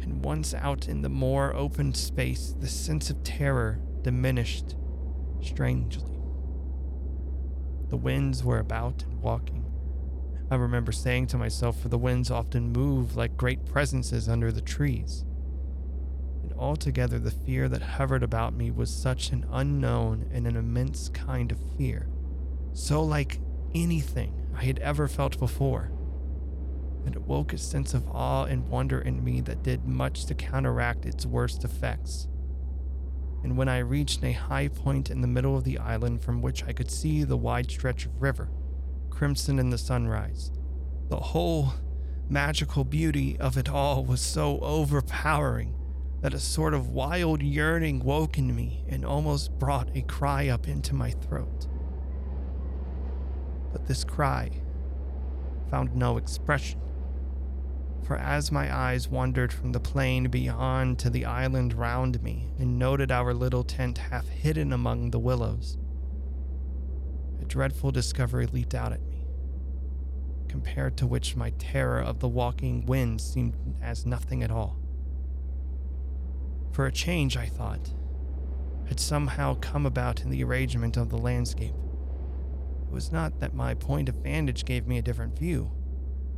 [0.06, 4.76] and once out in the more open space, the sense of terror diminished
[5.41, 6.19] strangely.
[7.89, 9.55] The winds were about and walking.
[10.52, 14.62] I remember saying to myself, for the winds often move like great presences under the
[14.62, 15.26] trees.
[16.44, 21.10] And altogether, the fear that hovered about me was such an unknown and an immense
[21.10, 22.08] kind of fear,
[22.74, 23.40] so like
[23.74, 25.92] anything I had ever felt before
[27.06, 30.36] and it woke a sense of awe and wonder in me that did much to
[30.36, 32.28] counteract its worst effects.
[33.44, 36.64] And when I reached a high point in the middle of the island from which
[36.64, 38.50] I could see the wide stretch of river,
[39.16, 40.52] crimson in the sunrise,
[41.10, 41.74] the whole
[42.30, 45.74] magical beauty of it all was so overpowering
[46.22, 50.68] that a sort of wild yearning woke in me and almost brought a cry up
[50.68, 51.68] into my throat.
[53.72, 54.52] But this cry
[55.70, 56.82] found no expression
[58.06, 62.78] for as my eyes wandered from the plain beyond to the island round me and
[62.78, 65.78] noted our little tent half hidden among the willows,
[67.42, 69.02] a dreadful discovery leaped out at
[70.48, 74.78] compared to which my terror of the walking wind seemed as nothing at all.
[76.72, 77.94] For a change, I thought,
[78.88, 81.76] had somehow come about in the arrangement of the landscape.
[82.88, 85.72] It was not that my point of vantage gave me a different view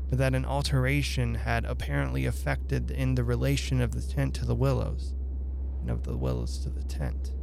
[0.10, 4.56] but that an alteration had apparently affected in the relation of the tent to the
[4.56, 5.14] willows,
[5.82, 7.34] and of the willows to the tent.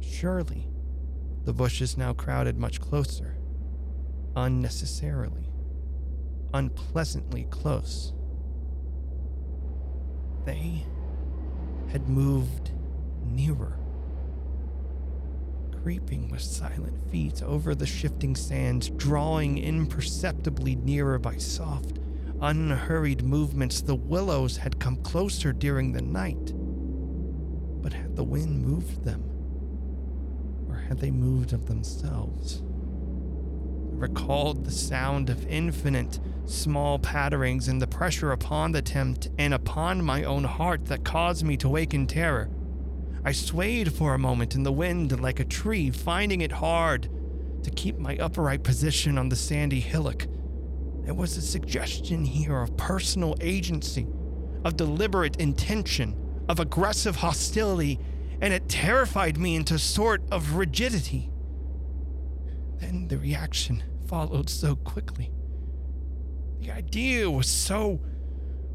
[0.00, 0.68] Surely,
[1.44, 3.38] the bushes now crowded much closer,
[4.36, 5.50] unnecessarily,
[6.54, 8.12] unpleasantly close.
[10.44, 10.84] They
[11.88, 12.70] had moved
[13.24, 13.78] nearer
[15.86, 22.00] creeping with silent feet over the shifting sands, drawing imperceptibly nearer by soft,
[22.40, 23.82] unhurried movements.
[23.82, 26.52] The willows had come closer during the night.
[27.80, 29.30] But had the wind moved them?
[30.68, 32.64] Or had they moved of themselves?
[33.98, 40.04] Recalled the sound of infinite small patterings and the pressure upon the tent and upon
[40.04, 42.50] my own heart that caused me to wake in terror.
[43.24, 47.08] I swayed for a moment in the wind like a tree, finding it hard
[47.62, 50.26] to keep my upright position on the sandy hillock.
[51.04, 54.06] There was a suggestion here of personal agency,
[54.64, 56.14] of deliberate intention,
[56.48, 57.98] of aggressive hostility,
[58.40, 61.30] and it terrified me into a sort of rigidity.
[62.78, 65.32] Then the reaction followed so quickly.
[66.60, 68.00] The idea was so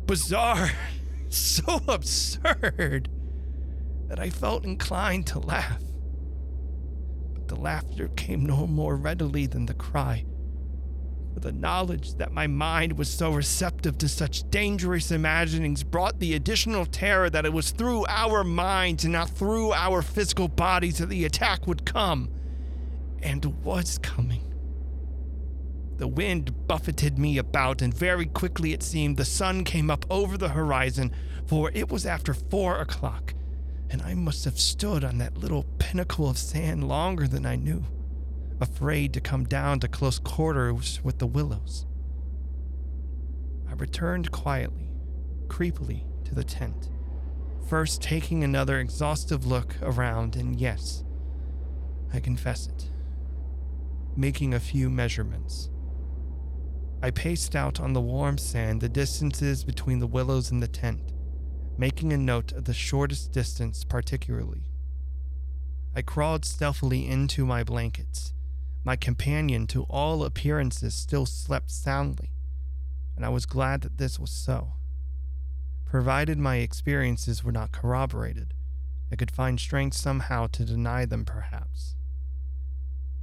[0.05, 0.71] bizarre,
[1.29, 3.09] so absurd
[4.07, 5.81] that I felt inclined to laugh.
[7.33, 10.25] But the laughter came no more readily than the cry.
[11.33, 16.33] For the knowledge that my mind was so receptive to such dangerous imaginings brought the
[16.33, 21.07] additional terror that it was through our minds and not through our physical bodies that
[21.07, 22.29] the attack would come,
[23.21, 24.53] and was coming.
[25.97, 30.37] The wind buffeted me about, and very quickly it seemed the sun came up over
[30.37, 31.13] the horizon,
[31.45, 33.33] for it was after four o'clock,
[33.89, 37.85] and I must have stood on that little pinnacle of sand longer than I knew
[38.61, 41.85] afraid to come down to close quarters with the willows.
[43.67, 44.91] I returned quietly,
[45.47, 46.89] creepily, to the tent,
[47.67, 51.03] first taking another exhaustive look around, and yes,
[52.13, 52.89] I confess it,
[54.15, 55.69] making a few measurements.
[57.01, 61.13] I paced out on the warm sand the distances between the willows and the tent,
[61.77, 64.63] making a note of the shortest distance particularly.
[65.95, 68.33] I crawled stealthily into my blankets
[68.83, 72.31] my companion, to all appearances, still slept soundly,
[73.15, 74.73] and I was glad that this was so.
[75.85, 78.53] Provided my experiences were not corroborated,
[79.11, 81.95] I could find strength somehow to deny them, perhaps.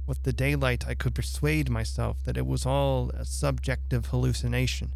[0.09, 4.95] With the daylight, I could persuade myself that it was all a subjective hallucination,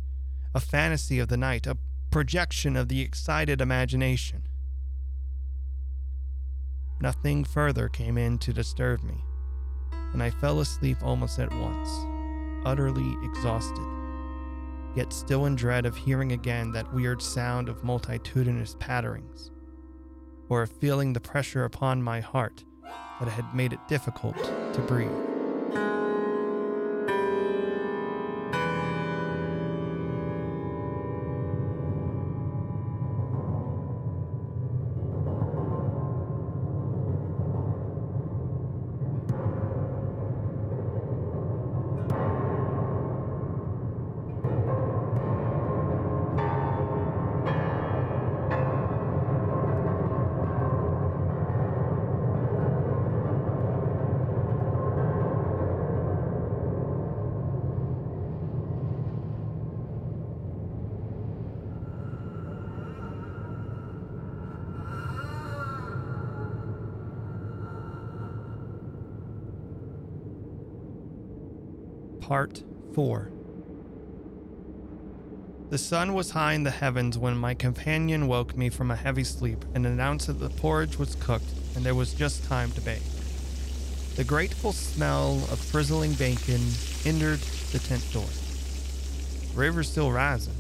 [0.56, 1.78] a fantasy of the night, a
[2.10, 4.48] projection of the excited imagination.
[7.00, 9.24] Nothing further came in to disturb me
[10.14, 11.90] and I fell asleep almost at once,
[12.66, 13.86] utterly exhausted,
[14.96, 19.52] yet still in dread of hearing again that weird sound of multitudinous patterings,
[20.50, 22.64] or of feeling the pressure upon my heart
[23.20, 25.33] that had made it difficult to breathe.
[75.94, 79.64] Sun was high in the heavens when my companion woke me from a heavy sleep
[79.76, 81.46] and announced that the porridge was cooked
[81.76, 83.04] and there was just time to bake.
[84.16, 86.62] The grateful smell of frizzling bacon
[87.06, 87.42] entered
[87.72, 88.26] the tent door.
[89.52, 90.56] The river still rising,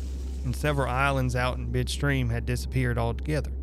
[0.45, 3.53] and several islands out in midstream had disappeared altogether.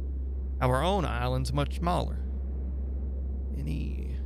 [0.60, 2.18] Our own island's much smaller.
[3.56, 4.16] Any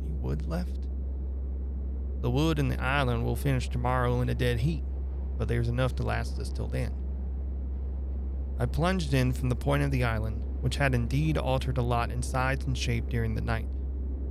[0.00, 0.78] any wood left?
[2.20, 4.84] The wood in the island will finish tomorrow in a dead heat,
[5.40, 6.92] but there's enough to last us till then.
[8.58, 12.10] I plunged in from the point of the island, which had indeed altered a lot
[12.10, 13.66] in size and shape during the night,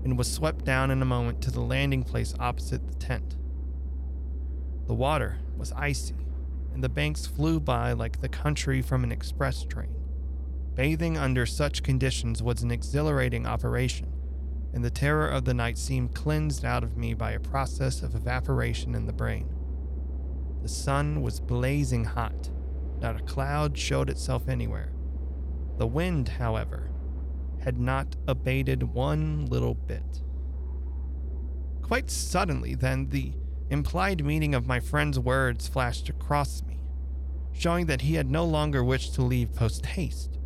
[0.03, 3.37] and was swept down in a moment to the landing place opposite the tent.
[4.85, 6.13] The water was icy,
[6.75, 9.95] and the banks flew by like the country from an express train.
[10.75, 14.13] Bathing under such conditions was an exhilarating operation,
[14.75, 18.13] and the terror of the night seemed cleansed out of me by a process of
[18.13, 19.49] evaporation in the brain.
[20.61, 22.49] The sun was blazing hot,
[23.01, 24.91] not a cloud showed itself anywhere.
[25.77, 26.91] The wind, however,
[27.59, 30.21] had not abated one little bit.
[31.81, 33.33] Quite suddenly, then, the
[33.69, 36.83] implied meaning of my friend's words flashed across me,
[37.53, 40.37] showing that he had no longer wished to leave post haste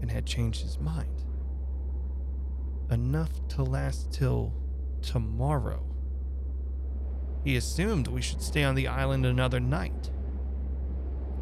[0.00, 1.24] and had changed his mind
[2.90, 4.52] enough to last till
[5.02, 5.84] tomorrow.
[7.44, 10.10] He assumed we should stay on the island another night.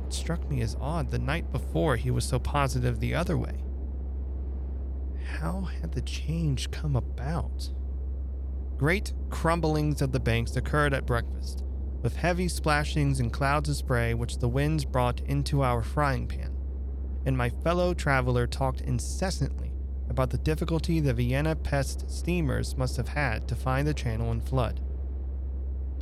[0.06, 3.62] It struck me as odd the night before he was so positive the other way.
[5.38, 7.70] How had the change come about?
[8.76, 11.62] Great crumblings of the banks occurred at breakfast,
[12.02, 16.56] with heavy splashings and clouds of spray which the winds brought into our frying pan,
[17.24, 19.72] and my fellow traveler talked incessantly
[20.10, 24.40] about the difficulty the Vienna Pest steamers must have had to find the channel in
[24.40, 24.80] flood.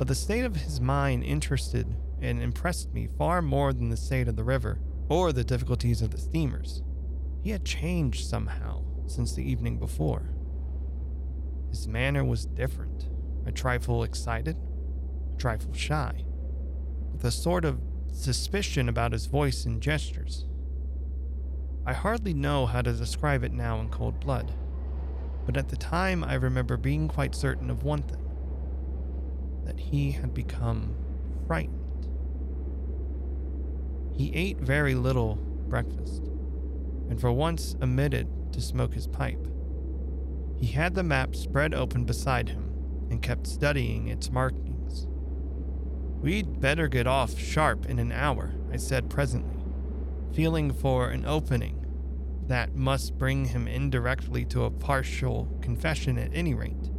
[0.01, 1.85] But the state of his mind interested
[2.19, 4.79] and impressed me far more than the state of the river
[5.09, 6.81] or the difficulties of the steamers.
[7.43, 10.31] He had changed somehow since the evening before.
[11.69, 13.09] His manner was different,
[13.45, 14.57] a trifle excited,
[15.35, 16.25] a trifle shy,
[17.11, 17.79] with a sort of
[18.11, 20.47] suspicion about his voice and gestures.
[21.85, 24.51] I hardly know how to describe it now in cold blood.
[25.45, 28.30] but at the time I remember being quite certain of one thing
[29.65, 30.95] that he had become
[31.47, 32.07] frightened.
[34.13, 35.35] He ate very little
[35.67, 36.27] breakfast,
[37.09, 39.47] and for once omitted to smoke his pipe.
[40.57, 42.71] He had the map spread open beside him
[43.09, 45.07] and kept studying its markings.
[46.21, 49.57] We'd better get off sharp in an hour, I said presently,
[50.33, 51.81] feeling for an opening
[52.47, 56.91] that must bring him indirectly to a partial confession at any rate.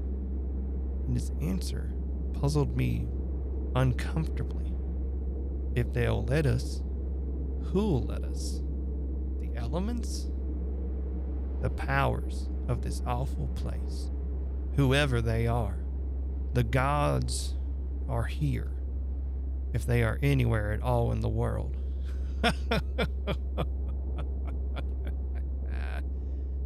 [1.06, 1.91] And his answer
[2.42, 3.06] puzzled me
[3.76, 4.74] uncomfortably.
[5.76, 6.82] If they'll let us,
[7.66, 8.60] who'll let us?
[9.40, 10.26] The elements?
[11.60, 14.10] The powers of this awful place,
[14.74, 15.84] whoever they are.
[16.52, 17.54] The gods
[18.08, 18.72] are here,
[19.72, 21.76] if they are anywhere at all in the world.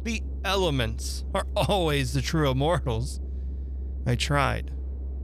[0.03, 3.21] the elements are always the true immortals.
[4.07, 4.71] I tried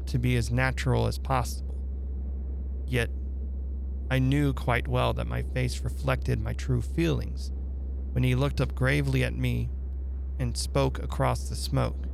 [0.07, 1.73] to be as natural as possible.
[2.87, 3.09] Yet,
[4.09, 7.51] I knew quite well that my face reflected my true feelings
[8.11, 9.69] when he looked up gravely at me
[10.37, 12.05] and spoke across the smoke.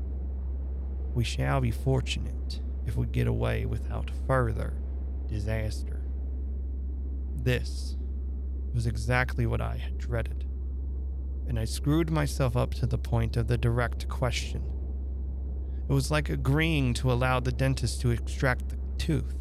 [1.14, 4.82] We shall be fortunate if we get away without further
[5.28, 6.02] disaster.
[7.36, 7.98] This
[8.74, 10.46] was exactly what I had dreaded,
[11.48, 14.64] and I screwed myself up to the point of the direct question.
[15.90, 19.34] It was like agreeing to allow the dentist to extract the tooth.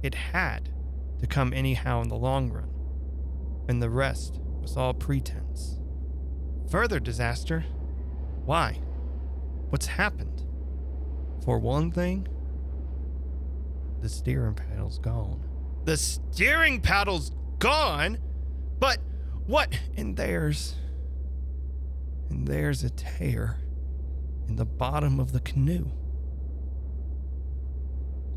[0.00, 0.70] It had
[1.18, 2.70] to come anyhow in the long run,
[3.68, 5.80] and the rest was all pretense.
[6.70, 7.64] Further disaster?
[8.44, 8.78] Why?
[9.70, 10.44] What's happened?
[11.44, 12.28] For one thing,
[14.00, 15.42] the steering paddle's gone.
[15.84, 18.18] The steering paddle's gone?
[18.78, 18.98] But
[19.46, 19.76] what?
[19.96, 20.76] And there's.
[22.30, 23.58] And there's a tear
[24.48, 25.90] in the bottom of the canoe.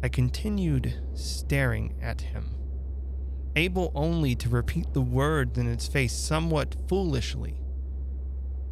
[0.04, 2.56] I continued staring at him,
[3.56, 7.62] able only to repeat the words in his face somewhat foolishly.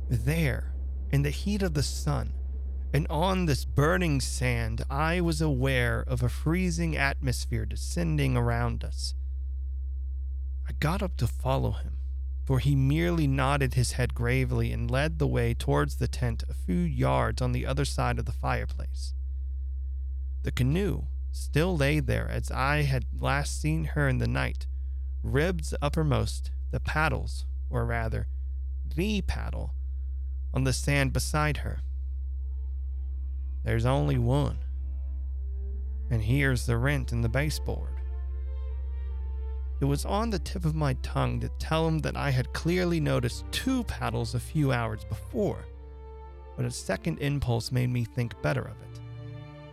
[0.10, 0.74] There,
[1.12, 2.34] in the heat of the sun,
[2.94, 9.16] and on this burning sand, I was aware of a freezing atmosphere descending around us.
[10.68, 11.98] I got up to follow him,
[12.44, 16.54] for he merely nodded his head gravely and led the way towards the tent a
[16.54, 19.14] few yards on the other side of the fireplace.
[20.44, 24.68] The canoe still lay there as I had last seen her in the night,
[25.24, 28.28] ribs uppermost, the paddles, or rather,
[28.96, 29.74] the paddle,
[30.54, 31.80] on the sand beside her.
[33.64, 34.58] There's only one.
[36.12, 37.93] And here's the rent in the baseboard.
[39.84, 43.02] It was on the tip of my tongue to tell him that I had clearly
[43.02, 45.66] noticed two paddles a few hours before,
[46.56, 49.02] but a second impulse made me think better of it,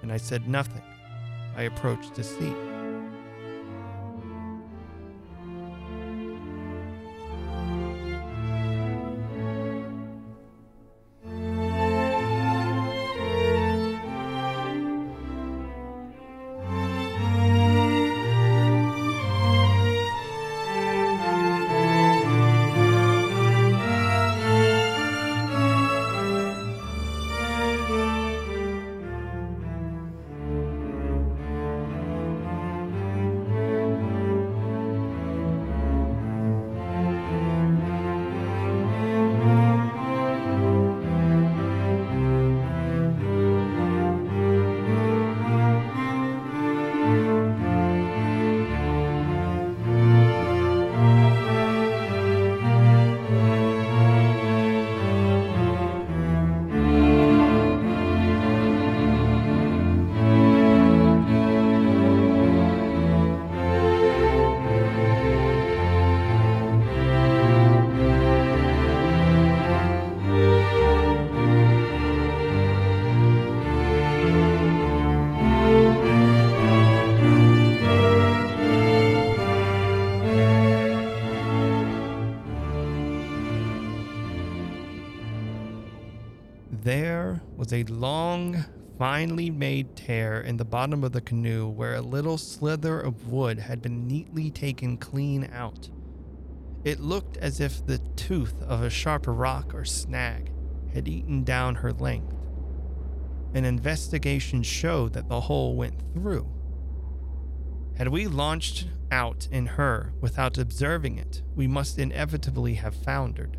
[0.02, 0.82] and I said nothing.
[1.56, 2.56] I approached the seat.
[87.70, 88.64] Was a long,
[88.98, 93.60] finely made tear in the bottom of the canoe where a little slither of wood
[93.60, 95.88] had been neatly taken clean out.
[96.82, 100.50] It looked as if the tooth of a sharp rock or snag
[100.92, 102.34] had eaten down her length.
[103.54, 106.48] An investigation showed that the hole went through.
[107.96, 113.58] Had we launched out in her without observing it, we must inevitably have foundered.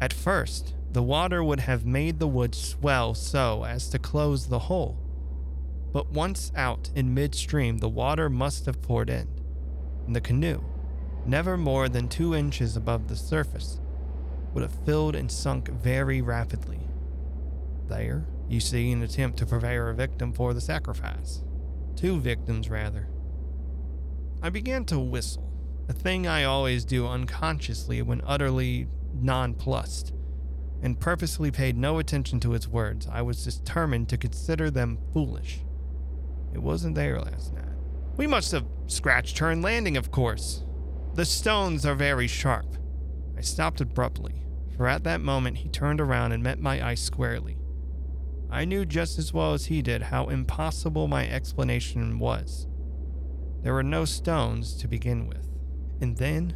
[0.00, 4.58] At first, the water would have made the wood swell so as to close the
[4.58, 4.98] hole.
[5.92, 9.28] But once out in midstream, the water must have poured in,
[10.06, 10.62] and the canoe,
[11.26, 13.80] never more than two inches above the surface,
[14.52, 16.80] would have filled and sunk very rapidly.
[17.88, 21.44] There, you see an attempt to prepare a victim for the sacrifice.
[21.96, 23.08] Two victims, rather.
[24.42, 25.52] I began to whistle,
[25.88, 30.12] a thing I always do unconsciously when utterly nonplussed,
[30.82, 33.06] and purposely paid no attention to its words.
[33.10, 35.60] I was determined to consider them foolish.
[36.52, 37.64] It wasn't there last night.
[38.16, 40.64] We must have scratched her in landing, of course.
[41.14, 42.76] The stones are very sharp.
[43.36, 44.44] I stopped abruptly,
[44.76, 47.58] for at that moment he turned around and met my eye squarely.
[48.50, 52.66] I knew just as well as he did how impossible my explanation was.
[53.62, 55.46] There were no stones to begin with.
[56.00, 56.54] And then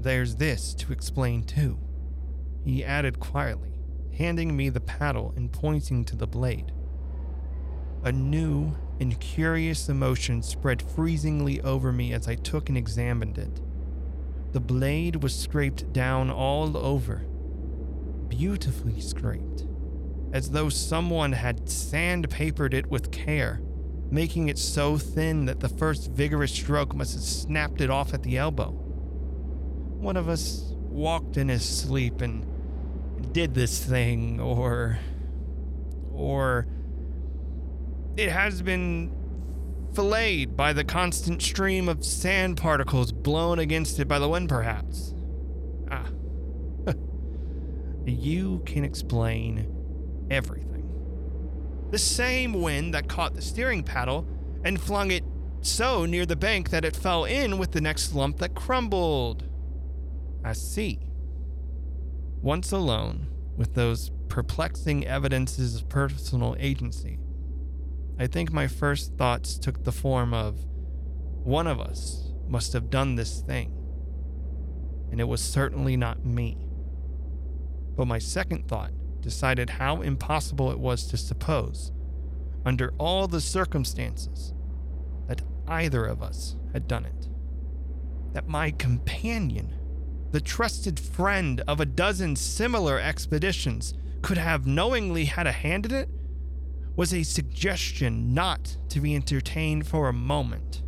[0.00, 1.78] there's this to explain too.
[2.64, 3.78] He added quietly,
[4.16, 6.72] handing me the paddle and pointing to the blade.
[8.02, 13.60] A new and curious emotion spread freezingly over me as I took and examined it.
[14.52, 17.26] The blade was scraped down all over,
[18.28, 19.66] beautifully scraped,
[20.32, 23.60] as though someone had sandpapered it with care
[24.14, 28.22] making it so thin that the first vigorous stroke must have snapped it off at
[28.22, 28.70] the elbow.
[28.70, 32.46] One of us walked in his sleep and
[33.24, 34.98] did this thing, or.
[36.12, 36.66] or.
[38.16, 39.12] It has been
[39.94, 45.14] filleted by the constant stream of sand particles blown against it by the wind, perhaps.
[45.90, 46.06] Ah.
[48.06, 49.70] you can explain
[50.30, 50.74] everything
[51.94, 54.26] the same wind that caught the steering paddle
[54.64, 55.22] and flung it
[55.60, 59.44] so near the bank that it fell in with the next lump that crumbled.
[60.44, 60.98] I see.
[62.44, 63.26] Once alone
[63.56, 67.18] with those perplexing evidences of personal agency,
[68.18, 70.66] I think my first thoughts took the form of
[71.42, 73.72] one of us must have done this thing,
[75.10, 76.68] and it was certainly not me.
[77.96, 78.92] But my second thought
[79.22, 81.92] decided how impossible it was to suppose,
[82.66, 84.52] under all the circumstances,
[85.28, 87.26] that either of us had done it.
[88.34, 89.72] That my companion,
[90.34, 95.94] the trusted friend of a dozen similar expeditions, could have knowingly had a hand in
[95.94, 96.08] it
[96.96, 100.82] was a suggestion not to be entertained for a moment.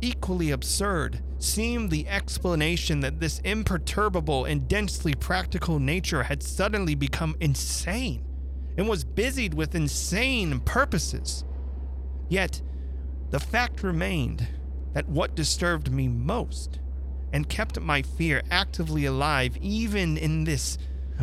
[0.00, 7.36] Equally absurd seemed the explanation that this imperturbable and densely practical nature had suddenly become
[7.40, 8.24] insane
[8.78, 11.44] and was busied with insane purposes.
[12.30, 12.62] Yet,
[13.28, 14.48] the fact remained
[14.94, 16.80] that what disturbed me most
[17.36, 20.78] and kept my fear actively alive even in this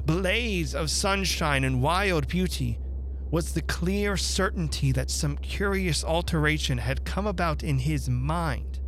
[0.06, 2.78] blaze of sunshine and wild beauty
[3.32, 8.80] was the clear certainty that some curious alteration had come about in his mind.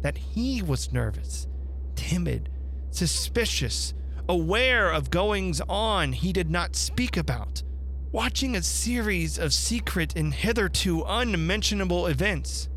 [0.00, 1.46] That he was nervous,
[1.94, 2.48] timid,
[2.90, 3.94] suspicious,
[4.28, 7.62] aware of goings on he did not speak about,
[8.10, 12.68] watching a series of secret and hitherto unmentionable events,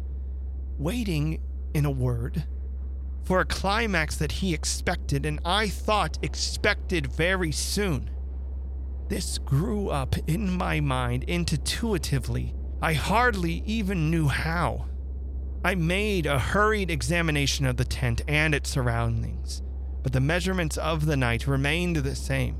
[0.77, 1.41] waiting,
[1.73, 2.45] in a word,
[3.25, 8.09] for a climax that he expected and I thought expected very soon.
[9.09, 12.55] This grew up in my mind intuitively.
[12.81, 14.85] I hardly even knew how.
[15.63, 19.63] I made a hurried examination of the tent and its surroundings,
[20.03, 22.57] but the measurements of the night remained the same.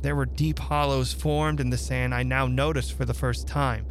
[0.00, 3.86] There were deep hollows formed in the sand I now noticed for the first time,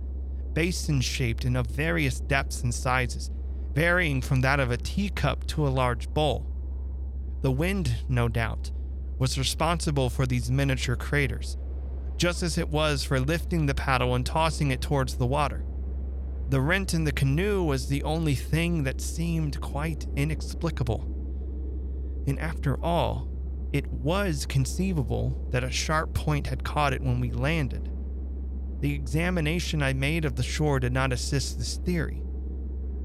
[0.52, 3.32] basin shaped and of various depths and sizes,
[3.74, 6.45] varying from that of a teacup to a large bowl.
[7.41, 8.72] The wind, no doubt,
[9.20, 11.58] was responsible for these miniature craters,
[12.18, 15.66] just as it was for lifting the paddle and tossing it towards the water.
[16.50, 21.10] The rent in the canoe was the only thing that seemed quite inexplicable.
[22.28, 23.30] And after all,
[23.74, 27.90] it was conceivable that a sharp point had caught it when we landed.
[28.82, 32.22] The examination I made of the shore did not assist this theory,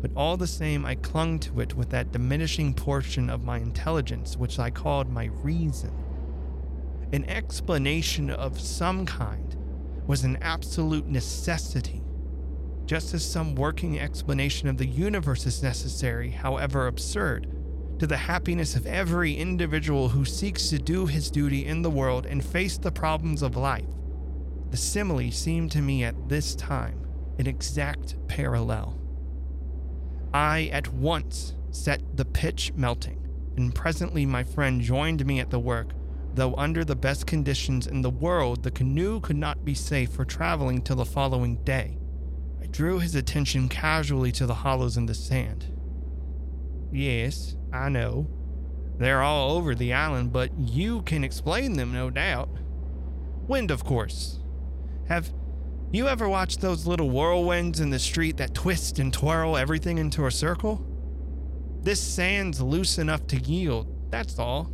[0.01, 4.37] but all the same I clung to it with that diminishing portion of my intelligence
[4.37, 5.93] which I called my reason
[7.13, 9.57] an explanation of some kind
[10.07, 12.03] was an absolute necessity,
[12.85, 17.47] just as some working explanation of the universe is necessary, however absurd,
[17.99, 22.27] to the happiness of every individual who seeks to do his duty in the world
[22.27, 23.89] and face the problems of life.
[24.71, 27.07] The simile seemed to me at this time
[27.39, 28.99] an exact parallel.
[30.33, 33.27] I at once set the pitch melting,
[33.57, 35.93] and presently my friend joined me at the work
[36.39, 40.25] Though under the best conditions in the world, the canoe could not be safe for
[40.25, 41.99] traveling till the following day.
[42.63, 45.67] I drew his attention casually to the hollows in the sand.
[46.93, 48.29] Yes, I know.
[48.99, 52.51] They're all over the island, but you can explain them, no doubt.
[53.49, 54.39] Wind, of course.
[55.09, 55.33] Have
[55.93, 60.27] you ever watch those little whirlwinds in the street that twist and twirl everything into
[60.27, 60.85] a circle?
[61.83, 64.71] This sand's loose enough to yield, that's all.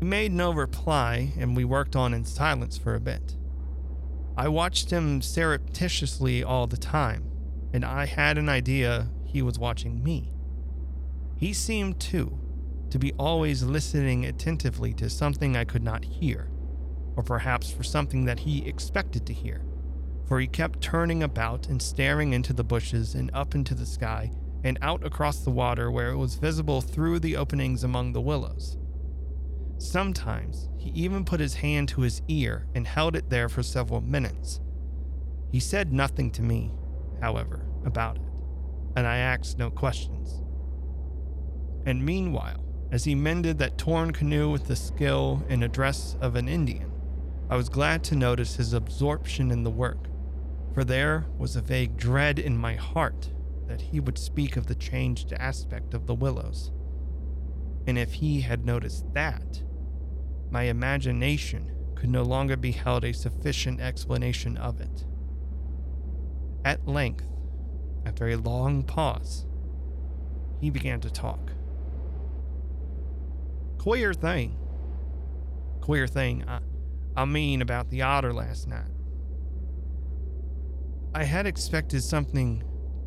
[0.00, 3.36] He made no reply, and we worked on in silence for a bit.
[4.36, 7.30] I watched him surreptitiously all the time,
[7.72, 10.32] and I had an idea he was watching me.
[11.36, 12.38] He seemed, too,
[12.90, 16.50] to be always listening attentively to something I could not hear,
[17.14, 19.62] or perhaps for something that he expected to hear,
[20.26, 24.30] for he kept turning about and staring into the bushes and up into the sky
[24.64, 28.76] and out across the water where it was visible through the openings among the willows.
[29.78, 34.00] Sometimes he even put his hand to his ear and held it there for several
[34.00, 34.60] minutes.
[35.52, 36.74] He said nothing to me,
[37.20, 38.22] however, about it,
[38.96, 40.42] and I asked no questions.
[41.84, 46.48] And meanwhile, as he mended that torn canoe with the skill and address of an
[46.48, 46.90] Indian,
[47.48, 50.05] I was glad to notice his absorption in the work,
[50.76, 53.30] for there was a vague dread in my heart
[53.66, 56.70] that he would speak of the changed aspect of the willows.
[57.86, 59.62] And if he had noticed that,
[60.50, 65.06] my imagination could no longer be held a sufficient explanation of it.
[66.62, 67.24] At length,
[68.04, 69.46] after a long pause,
[70.60, 71.52] he began to talk.
[73.78, 74.58] Queer thing.
[75.80, 76.58] Queer thing, I,
[77.16, 78.95] I mean about the otter last night.
[81.16, 82.62] I had expected something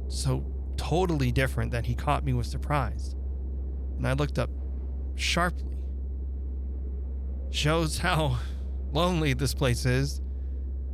[0.07, 0.43] so
[0.77, 3.15] totally different that he caught me with surprise.
[3.97, 4.49] And I looked up
[5.13, 5.77] sharply.
[7.51, 8.39] Shows how
[8.91, 10.21] lonely this place is.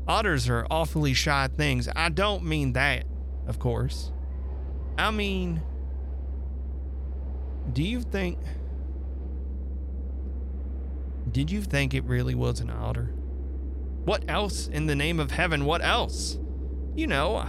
[0.05, 1.87] Otters are awfully shy things.
[1.95, 3.05] I don't mean that,
[3.47, 4.11] of course.
[4.97, 5.63] I mean,
[7.71, 8.39] do you think.
[11.31, 13.13] Did you think it really was an otter?
[14.03, 15.63] What else in the name of heaven?
[15.63, 16.39] What else?
[16.95, 17.45] You know,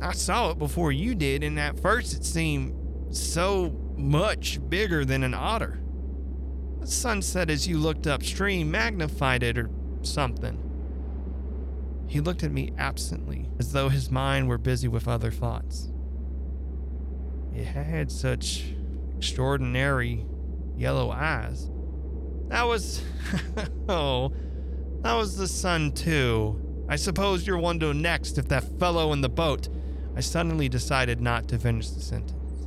[0.00, 5.22] I saw it before you did, and at first it seemed so much bigger than
[5.22, 5.80] an otter.
[6.80, 9.70] The sunset as you looked upstream magnified it or
[10.02, 10.64] something.
[12.06, 15.90] He looked at me absently, as though his mind were busy with other thoughts.
[17.54, 18.72] It had such
[19.16, 20.24] extraordinary
[20.76, 21.68] yellow eyes.
[22.48, 23.02] That was.
[23.88, 24.32] oh,
[25.02, 26.67] that was the sun, too.
[26.88, 29.68] I suppose you're wondering next if that fellow in the boat
[30.16, 32.66] I suddenly decided not to finish the sentence.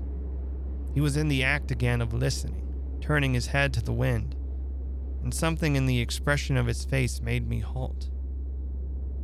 [0.93, 4.35] He was in the act again of listening, turning his head to the wind,
[5.23, 8.09] and something in the expression of his face made me halt.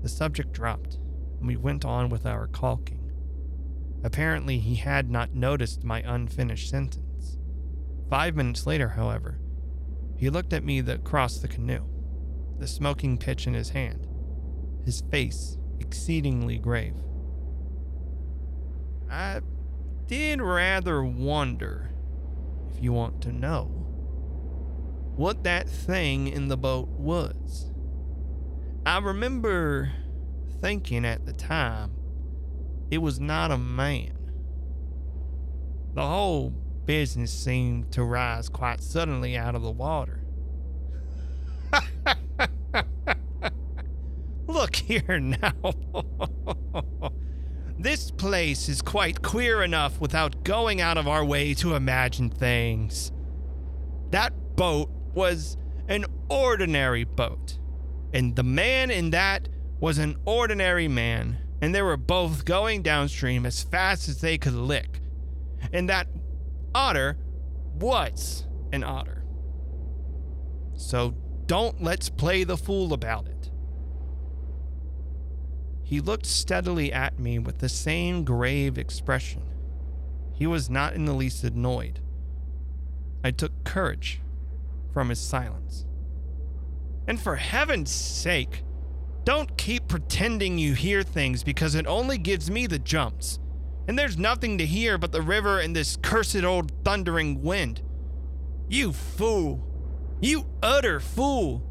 [0.02, 0.96] The subject dropped,
[1.40, 3.12] and we went on with our caulking.
[4.04, 7.38] Apparently, he had not noticed my unfinished sentence.
[8.10, 9.40] Five minutes later, however,
[10.16, 11.86] he looked at me across the canoe,
[12.58, 14.07] the smoking pitch in his hand,
[14.88, 16.96] his face exceedingly grave.
[19.12, 19.42] I
[20.08, 21.92] did rather wonder,
[22.72, 23.66] if you want to know,
[25.18, 27.70] what that thing in the boat was.
[28.86, 29.92] I remember
[30.62, 31.92] thinking at the time
[32.90, 34.14] it was not a man.
[35.96, 36.52] The whole
[36.86, 40.22] business seemed to rise quite suddenly out of the water.
[44.58, 45.54] Look here now.
[47.80, 53.12] This place is quite queer enough without going out of our way to imagine things.
[54.10, 55.58] That boat was
[55.88, 57.60] an ordinary boat,
[58.16, 59.48] and the man in that
[59.80, 64.56] was an ordinary man, and they were both going downstream as fast as they could
[64.56, 65.00] lick.
[65.72, 66.08] And that
[66.74, 67.20] otter
[67.76, 69.24] was an otter.
[70.74, 71.14] So
[71.46, 73.37] don't let's play the fool about it.
[75.88, 79.44] He looked steadily at me with the same grave expression.
[80.34, 82.02] He was not in the least annoyed.
[83.24, 84.20] I took courage
[84.92, 85.86] from his silence.
[87.08, 88.64] And for heaven's sake,
[89.24, 93.40] don't keep pretending you hear things because it only gives me the jumps.
[93.88, 97.82] And there's nothing to hear but the river and this cursed old thundering wind.
[98.68, 99.66] You fool!
[100.20, 101.64] You utter fool!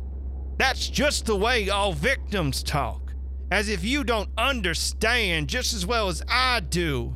[0.57, 3.06] That's just the way all victims talk
[3.51, 7.15] as if you don't understand just as well as I do.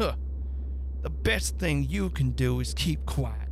[0.00, 0.14] Huh.
[1.02, 3.48] The best thing you can do is keep quiet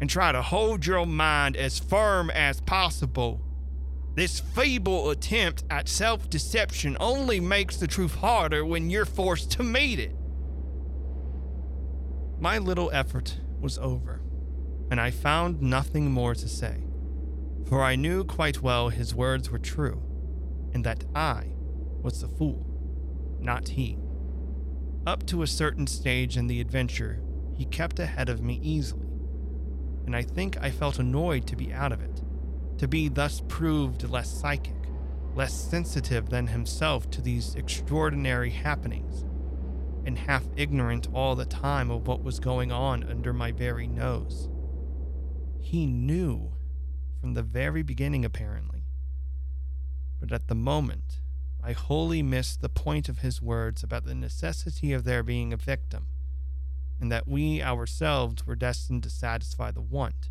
[0.00, 3.42] and try to hold your mind as firm as possible.
[4.14, 9.62] This feeble attempt at self deception only makes the truth harder when you're forced to
[9.62, 10.16] meet it.
[12.40, 14.22] My little effort was over,
[14.90, 16.84] and I found nothing more to say,
[17.66, 20.02] for I knew quite well his words were true,
[20.72, 21.55] and that I
[22.06, 22.64] was the fool,
[23.38, 23.98] not he.
[25.06, 27.20] Up to a certain stage in the adventure,
[27.52, 29.08] he kept ahead of me easily,
[30.06, 32.22] and I think I felt annoyed to be out of it
[32.78, 34.74] to be thus proved less psychic,
[35.34, 39.24] less sensitive than himself to these extraordinary happenings,
[40.04, 44.48] and half ignorant all the time of what was going on under my very nose.
[45.60, 46.52] He knew
[47.20, 48.84] from the very beginning, apparently.
[50.20, 51.20] But at the moment,
[51.66, 55.56] I wholly missed the point of his words about the necessity of there being a
[55.56, 56.06] victim,
[57.00, 60.30] and that we ourselves were destined to satisfy the want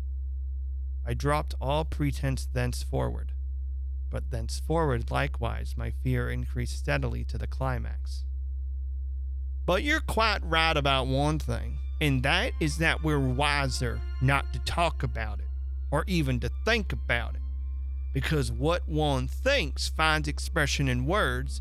[1.08, 3.32] I dropped all pretense thenceforward,
[4.10, 8.24] but thenceforward likewise my fear increased steadily to the climax.
[9.66, 14.58] But you're quite right about one thing, and that is that we're wiser not to
[14.60, 15.46] talk about it,
[15.92, 17.42] or even to think about it,
[18.16, 21.60] because what one thinks finds expression in words,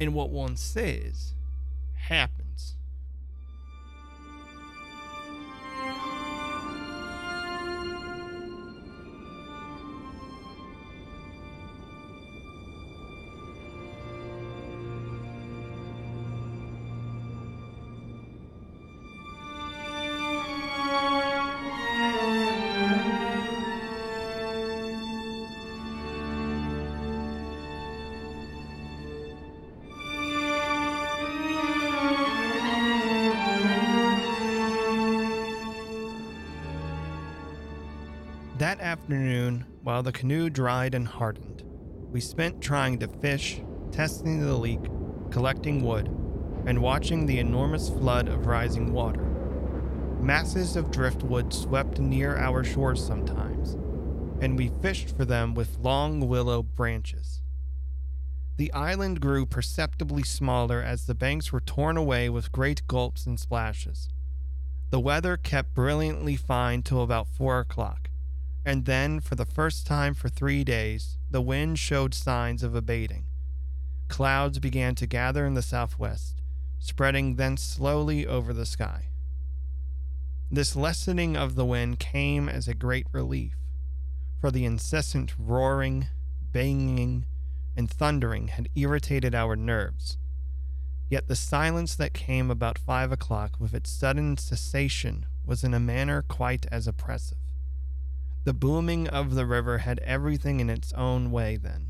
[0.00, 1.34] and what one says
[1.94, 2.49] happens.
[38.60, 41.64] That afternoon, while the canoe dried and hardened,
[42.12, 44.82] we spent trying to fish, testing the leak,
[45.30, 46.08] collecting wood,
[46.66, 49.22] and watching the enormous flood of rising water.
[50.20, 53.78] Masses of driftwood swept near our shores sometimes,
[54.42, 57.40] and we fished for them with long willow branches.
[58.58, 63.40] The island grew perceptibly smaller as the banks were torn away with great gulps and
[63.40, 64.10] splashes.
[64.90, 68.09] The weather kept brilliantly fine till about four o'clock
[68.64, 73.24] and then, for the first time for three days, the wind showed signs of abating.
[74.08, 76.42] Clouds began to gather in the southwest,
[76.78, 79.06] spreading then slowly over the sky.
[80.50, 83.54] This lessening of the wind came as a great relief,
[84.40, 86.08] for the incessant roaring,
[86.52, 87.26] banging,
[87.76, 90.18] and thundering had irritated our nerves.
[91.08, 95.80] Yet the silence that came about five o'clock with its sudden cessation was in a
[95.80, 97.38] manner quite as oppressive.
[98.44, 101.88] The booming of the river had everything in its own way then.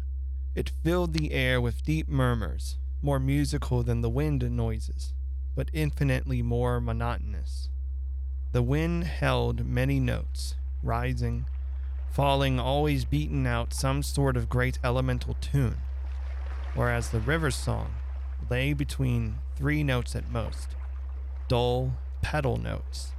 [0.56, 5.14] It filled the air with deep murmurs, more musical than the wind noises,
[5.55, 7.68] but infinitely more monotonous.
[8.51, 11.47] The wind held many notes, rising,
[12.10, 15.77] falling, always beating out some sort of great elemental tune,
[16.74, 17.94] whereas the river's song
[18.51, 20.70] lay between three notes at most,
[21.47, 23.12] dull pedal notes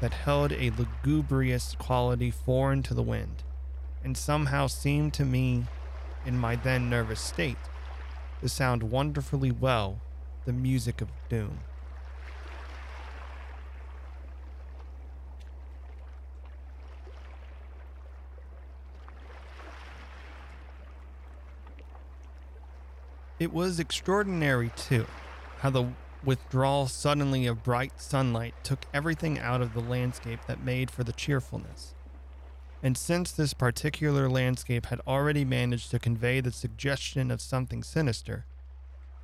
[0.00, 3.42] that held a lugubrious quality foreign to the wind,
[4.04, 5.64] and somehow seemed to me,
[6.24, 7.56] in my then nervous state,
[8.40, 10.00] to sound wonderfully well
[10.44, 11.60] the music of doom.
[23.38, 25.06] It was extraordinary, too,
[25.60, 25.86] how the
[26.24, 31.12] withdrawal suddenly of bright sunlight took everything out of the landscape that made for the
[31.12, 31.94] cheerfulness.
[32.82, 38.44] And since this particular landscape had already managed to convey the suggestion of something sinister,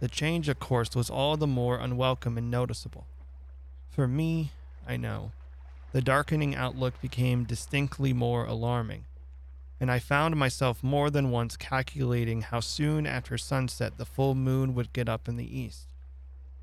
[0.00, 3.06] the change of course was all the more unwelcome and noticeable.
[3.90, 4.50] For me,
[4.86, 5.32] I know,
[5.92, 9.04] the darkening outlook became distinctly more alarming,
[9.80, 14.74] and I found myself more than once calculating how soon after sunset the full moon
[14.74, 15.93] would get up in the east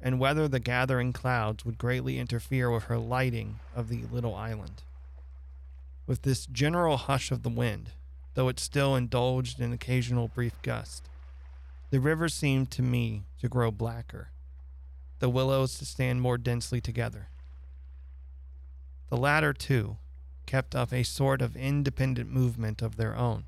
[0.01, 4.81] and whether the gathering clouds would greatly interfere with her lighting of the little island.
[6.07, 7.91] With this general hush of the wind,
[8.33, 11.03] though it still indulged in occasional brief gusts,
[11.91, 14.29] the river seemed to me to grow blacker,
[15.19, 17.27] the willows to stand more densely together.
[19.09, 19.97] The latter, too,
[20.45, 23.43] kept up a sort of independent movement of their own,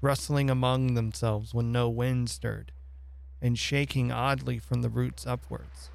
[0.00, 2.72] rustling among themselves when no wind stirred,
[3.42, 5.90] and shaking oddly from the roots upwards.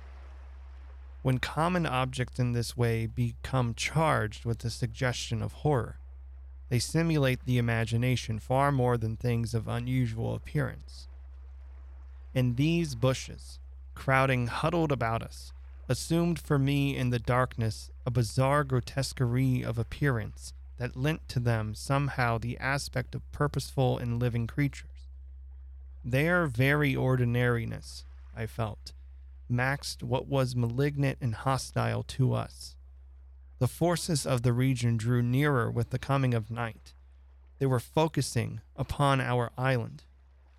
[1.22, 5.98] when common objects in this way become charged with the suggestion of horror.
[6.70, 11.08] They simulate the imagination far more than things of unusual appearance.
[12.36, 13.60] And these bushes,
[13.96, 15.52] crowding huddled about us,
[15.90, 21.74] assumed for me in the darkness a bizarre grotesquerie of appearance that lent to them
[21.74, 24.95] somehow the aspect of purposeful and living creatures.
[26.08, 28.06] Their very ordinariness,
[28.36, 28.94] I felt,
[29.52, 32.76] maxed what was malignant and hostile to us.
[33.58, 36.94] The forces of the region drew nearer with the coming of night.
[37.58, 40.04] They were focusing upon our island,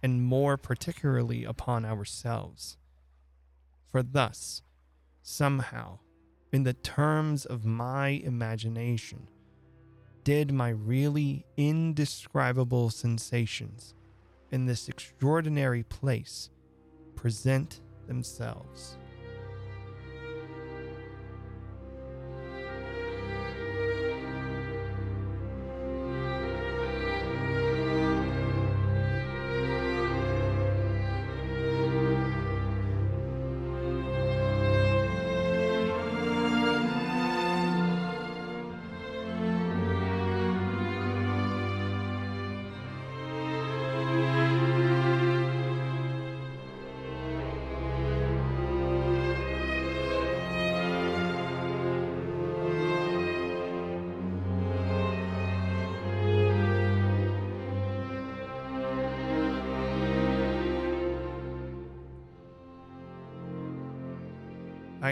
[0.02, 2.76] and more particularly upon ourselves.
[3.86, 4.62] For thus,
[5.22, 6.00] somehow,
[6.50, 9.28] in the terms of my imagination,
[10.24, 13.94] did my really indescribable sensations
[14.52, 16.50] in this extraordinary place
[17.14, 18.98] present themselves.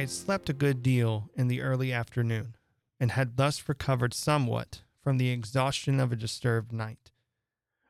[0.04, 2.56] Had slept a good deal in the early afternoon,
[3.00, 7.10] and had thus recovered somewhat from the exhaustion of a disturbed night.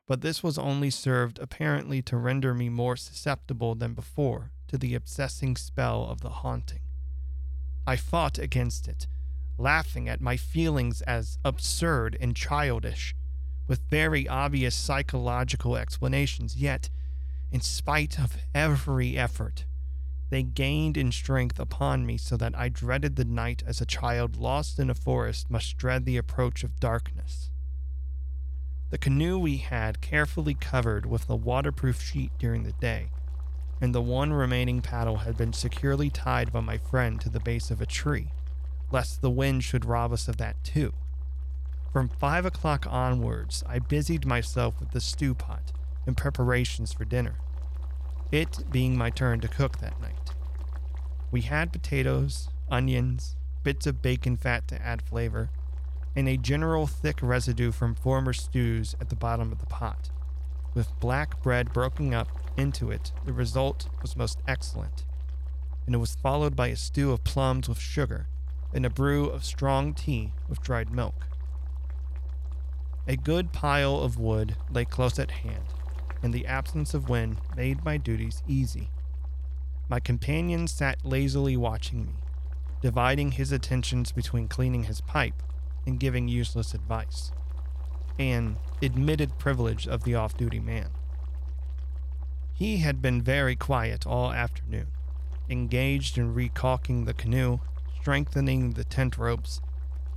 [0.07, 4.95] But this was only served apparently to render me more susceptible than before to the
[4.95, 6.83] obsessing spell of the haunting.
[7.85, 9.07] I fought against it,
[9.57, 13.13] laughing at my feelings as absurd and childish,
[13.67, 16.89] with very obvious psychological explanations, yet,
[17.51, 19.65] in spite of every effort,
[20.29, 24.37] they gained in strength upon me so that I dreaded the night as a child
[24.37, 27.51] lost in a forest must dread the approach of darkness.
[28.89, 33.09] The canoe we had carefully covered with a waterproof sheet during the day,
[33.81, 37.69] and the one remaining paddle had been securely tied by my friend to the base
[37.69, 38.31] of a tree,
[38.91, 40.93] lest the wind should rob us of that too.
[41.91, 45.71] From five o'clock onwards, I busied myself with the stew pot
[46.05, 47.37] and preparations for dinner
[48.31, 50.33] it being my turn to cook that night.
[51.31, 55.49] We had potatoes, onions, bits of bacon fat to add flavor,
[56.15, 60.09] and a general thick residue from former stews at the bottom of the pot.
[60.73, 62.27] With black bread broken up
[62.57, 65.03] into it, the result was most excellent,
[65.85, 68.27] and it was followed by a stew of plums with sugar
[68.73, 71.27] and a brew of strong tea with dried milk.
[73.07, 75.63] A good pile of wood lay close at hand,
[76.25, 78.89] and the absence of wind made my duties easy.
[79.87, 82.13] My companion sat lazily watching me,
[82.81, 85.43] dividing his attentions between cleaning his pipe
[85.85, 87.31] and giving useless advice,
[88.17, 90.89] an admitted privilege of the off duty man.
[92.55, 94.87] He had been very quiet all afternoon,
[95.47, 97.59] engaged in recalking the canoe,
[98.01, 99.61] strengthening the tent ropes,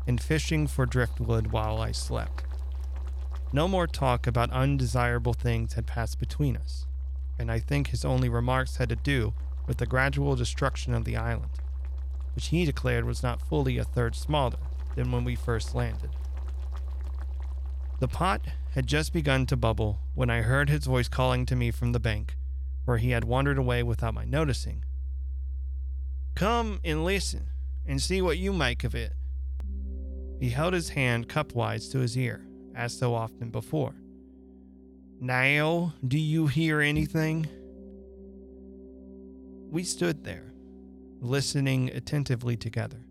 [0.07, 2.45] and fishing for driftwood while I slept.
[3.51, 6.87] No more talk about undesirable things had passed between us,
[7.39, 9.33] and I think his only remarks had to do
[9.67, 11.53] with the gradual destruction of the island,
[12.35, 14.59] which he declared was not fully a third smaller
[14.97, 16.11] than when we first landed.
[18.01, 18.43] The pot
[18.75, 22.01] had just begun to bubble when I heard his voice calling to me from the
[22.01, 22.37] bank,
[22.85, 24.85] where he had wandered away without my noticing.
[26.35, 27.47] Come and listen,
[27.87, 29.15] and see what you make of it.
[30.39, 32.48] He held his hand cupwise to his ear
[32.79, 33.95] as so often before.
[35.21, 37.49] Now, do you hear anything?
[39.69, 40.53] We stood there,
[41.21, 43.05] listening attentively together.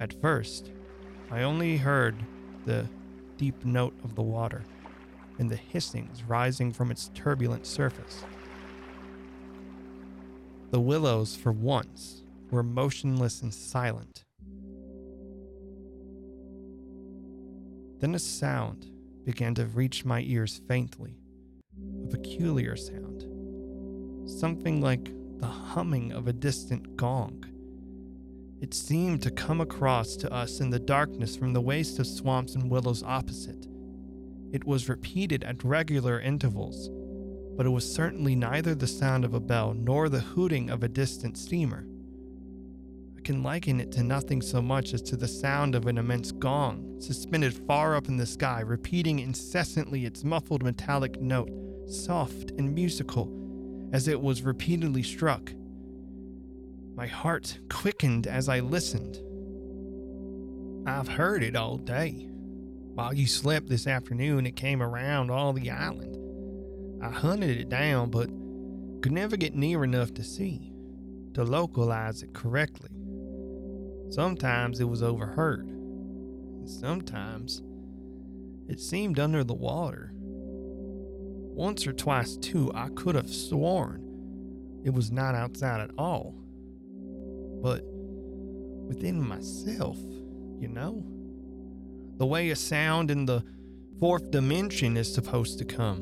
[0.00, 0.72] At first,
[1.30, 2.16] I only heard
[2.66, 2.86] the
[3.38, 4.62] deep note of the water
[5.38, 8.24] and the hissings rising from its turbulent surface.
[10.72, 14.24] The willows, for once, were motionless and silent.
[18.02, 18.90] Then a sound
[19.24, 21.20] began to reach my ears faintly,
[22.02, 23.22] a peculiar sound,
[24.28, 27.44] something like the humming of a distant gong.
[28.60, 32.56] It seemed to come across to us in the darkness from the waste of swamps
[32.56, 33.68] and willows opposite.
[34.50, 36.90] It was repeated at regular intervals,
[37.56, 40.88] but it was certainly neither the sound of a bell nor the hooting of a
[40.88, 41.86] distant steamer.
[43.24, 46.96] Can liken it to nothing so much as to the sound of an immense gong,
[47.00, 51.50] suspended far up in the sky, repeating incessantly its muffled metallic note,
[51.86, 53.30] soft and musical,
[53.92, 55.52] as it was repeatedly struck.
[56.96, 59.20] My heart quickened as I listened.
[60.84, 62.28] I've heard it all day.
[62.94, 66.18] While you slept this afternoon, it came around all the island.
[67.00, 68.26] I hunted it down, but
[69.00, 70.72] could never get near enough to see,
[71.34, 72.90] to localize it correctly.
[74.12, 75.66] Sometimes it was overheard,
[76.66, 77.62] sometimes
[78.68, 80.12] it seemed under the water.
[81.54, 84.02] Once or twice, too, I could have sworn
[84.84, 86.34] it was not outside at all,
[87.62, 87.82] but
[88.86, 89.96] within myself,
[90.58, 91.02] you know?
[92.18, 93.42] The way a sound in the
[93.98, 96.00] fourth dimension is supposed to come.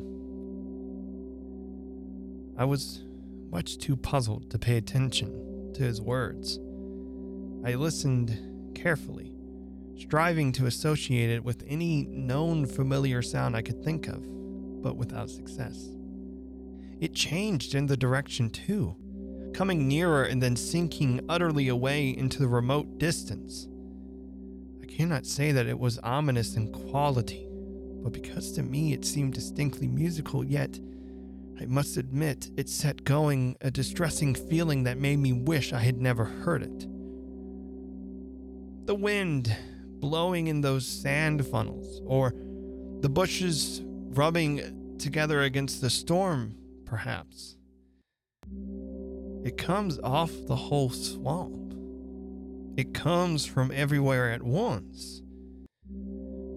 [2.59, 3.05] I was
[3.51, 6.59] much too puzzled to pay attention to his words.
[7.63, 9.35] I listened carefully,
[9.99, 14.23] striving to associate it with any known familiar sound I could think of,
[14.83, 15.91] but without success.
[17.01, 18.97] It changed in the direction too,
[19.53, 23.69] coming nearer and then sinking utterly away into the remote distance.
[24.83, 27.47] I cannot say that it was ominous in quality,
[28.03, 30.81] but because to me it seemed distinctly musical, yet
[31.61, 36.01] I must admit it set going a distressing feeling that made me wish I had
[36.01, 36.87] never heard it
[38.91, 39.57] the wind
[40.01, 42.35] blowing in those sand funnels, or
[43.03, 46.57] the bushes rubbing together against the storm,
[46.87, 47.57] perhaps.
[49.45, 51.73] It comes off the whole swamp.
[52.77, 55.23] It comes from everywhere at once.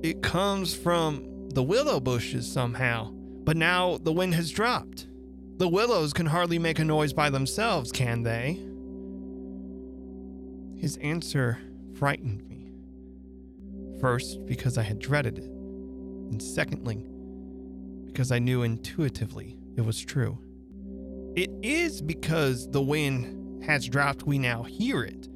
[0.01, 5.05] It comes from the willow bushes somehow, but now the wind has dropped.
[5.57, 8.57] The willows can hardly make a noise by themselves, can they?
[10.81, 11.59] His answer
[12.03, 12.69] frightened me.
[14.01, 17.05] First, because I had dreaded it, and secondly,
[18.05, 20.37] because I knew intuitively it was true.
[21.37, 25.29] It is because the wind has dropped we now hear it.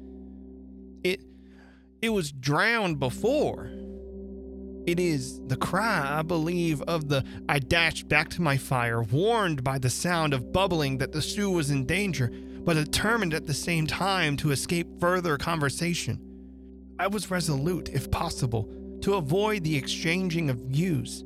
[1.04, 1.22] It
[2.02, 3.70] it was drowned before.
[4.86, 9.64] It is the cry, I believe, of the I dashed back to my fire, warned
[9.64, 13.54] by the sound of bubbling that the stew was in danger, but determined at the
[13.54, 16.27] same time to escape further conversation.
[16.98, 18.68] I was resolute, if possible,
[19.02, 21.24] to avoid the exchanging of views.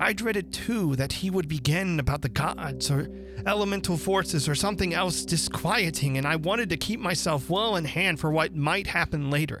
[0.00, 3.08] I dreaded too that he would begin about the gods or
[3.46, 8.20] elemental forces or something else disquieting, and I wanted to keep myself well in hand
[8.20, 9.60] for what might happen later.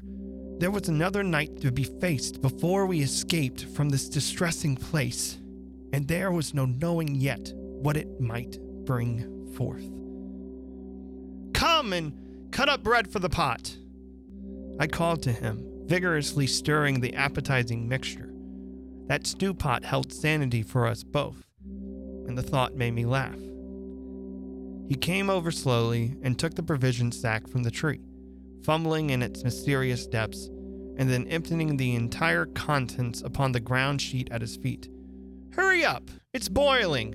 [0.58, 5.38] There was another night to be faced before we escaped from this distressing place,
[5.92, 9.88] and there was no knowing yet what it might bring forth.
[11.52, 12.12] Come and
[12.50, 13.76] cut up bread for the pot.
[14.78, 18.32] I called to him, vigorously stirring the appetizing mixture.
[19.06, 21.48] That stew pot held sanity for us both,
[22.26, 23.38] and the thought made me laugh.
[24.88, 28.00] He came over slowly and took the provision sack from the tree,
[28.62, 30.46] fumbling in its mysterious depths,
[30.96, 34.88] and then emptying the entire contents upon the ground sheet at his feet.
[35.52, 36.10] Hurry up!
[36.32, 37.14] It's boiling!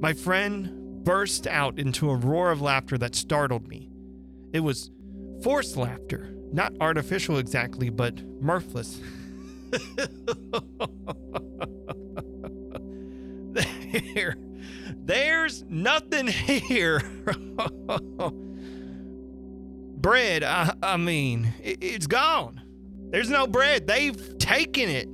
[0.00, 3.90] My friend burst out into a roar of laughter that startled me.
[4.52, 4.90] It was
[5.42, 6.34] Forced laughter.
[6.52, 9.00] Not artificial exactly, but mirthless.
[14.14, 14.36] there.
[15.04, 17.00] There's nothing here.
[19.96, 22.60] bread, I, I mean, it, it's gone.
[23.10, 23.86] There's no bread.
[23.86, 25.08] They've taken it.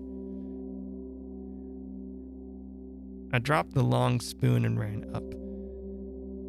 [3.33, 5.25] I dropped the long spoon and ran up.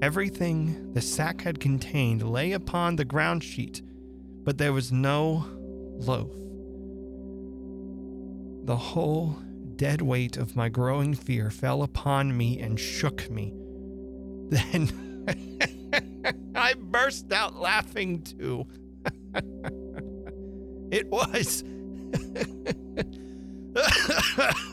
[0.01, 3.81] Everything the sack had contained lay upon the ground sheet,
[4.43, 5.45] but there was no
[5.97, 6.31] loaf.
[8.65, 9.37] The whole
[9.75, 13.53] dead weight of my growing fear fell upon me and shook me.
[14.49, 14.89] Then
[16.55, 18.65] I burst out laughing too.
[20.91, 21.63] it was.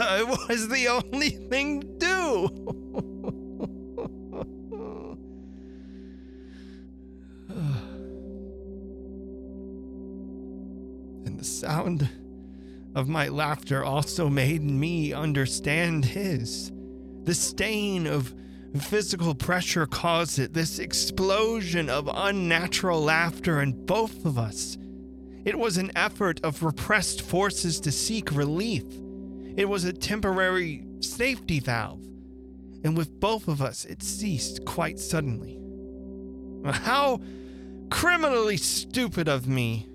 [0.00, 3.45] it was the only thing to do.
[11.46, 12.08] Sound
[12.94, 16.72] of my laughter also made me understand his.
[17.24, 18.34] The stain of
[18.80, 24.76] physical pressure caused it, this explosion of unnatural laughter in both of us.
[25.44, 28.84] It was an effort of repressed forces to seek relief.
[29.56, 32.02] It was a temporary safety valve.
[32.84, 35.58] And with both of us, it ceased quite suddenly.
[36.64, 37.20] How
[37.90, 39.88] criminally stupid of me.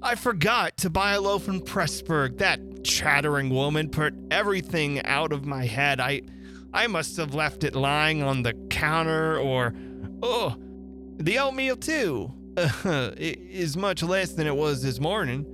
[0.00, 2.38] I forgot to buy a loaf in Pressburg.
[2.38, 6.00] That chattering woman put everything out of my head.
[6.00, 6.22] I
[6.72, 9.74] I must have left it lying on the counter or
[10.22, 10.56] oh,
[11.16, 12.32] the oatmeal too.
[12.84, 15.44] Uh, is much less than it was this morning.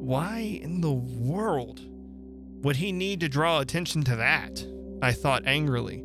[0.00, 1.80] Why in the world
[2.62, 4.66] would he need to draw attention to that?
[5.00, 6.02] I thought angrily.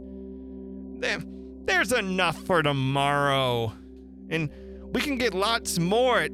[0.99, 1.23] There,
[1.63, 3.73] there's enough for tomorrow.
[4.29, 4.51] And
[4.93, 6.31] we can get lots more at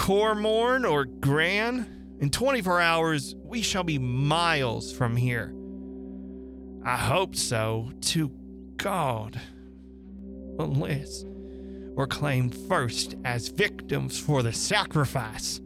[0.00, 2.16] Komorn or Gran.
[2.20, 5.54] In 24 hours, we shall be miles from here.
[6.82, 8.30] I hope so, to
[8.78, 9.38] God.
[10.58, 15.60] Unless we're claimed first as victims for the sacrifice.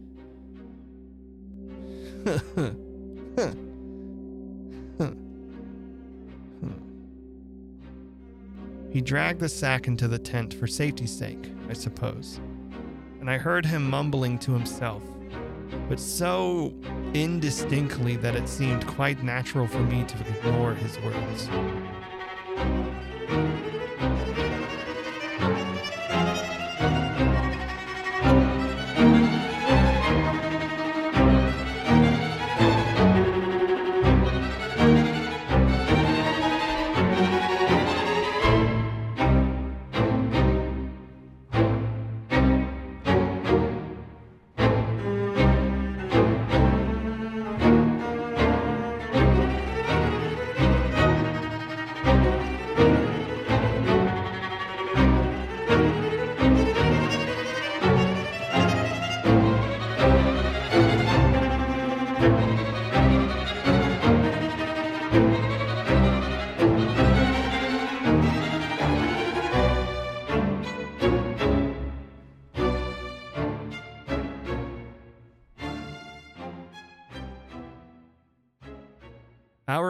[8.90, 12.40] he dragged the sack into the tent for safety's sake, I suppose,
[13.24, 15.02] and I heard him mumbling to himself,
[15.88, 16.74] but so
[17.14, 21.48] indistinctly that it seemed quite natural for me to ignore his words.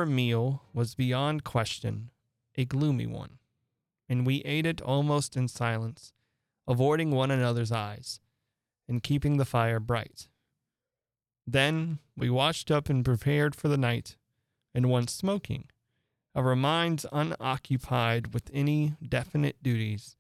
[0.04, 2.10] Our meal was beyond question
[2.58, 3.38] a gloomy one,
[4.06, 6.12] and we ate it almost in silence,
[6.68, 8.20] avoiding one another's eyes
[8.86, 10.28] and keeping the fire bright.
[11.46, 14.18] Then we washed up and prepared for the night,
[14.74, 15.70] and once smoking,
[16.34, 20.16] our minds unoccupied with any definite duties,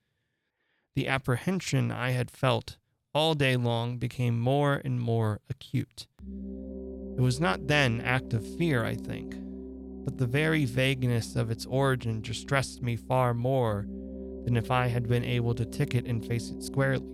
[0.94, 2.78] the apprehension I had felt
[3.12, 6.06] all day long became more and more acute.
[6.22, 9.43] It was not then act of fear, I think,
[10.04, 13.86] but the very vagueness of its origin distressed me far more
[14.44, 17.08] than if I had been able to tick it and face it squarely.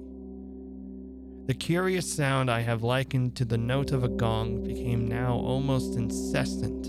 [1.46, 5.96] The curious sound I have likened to the note of a gong became now almost
[5.96, 6.88] incessant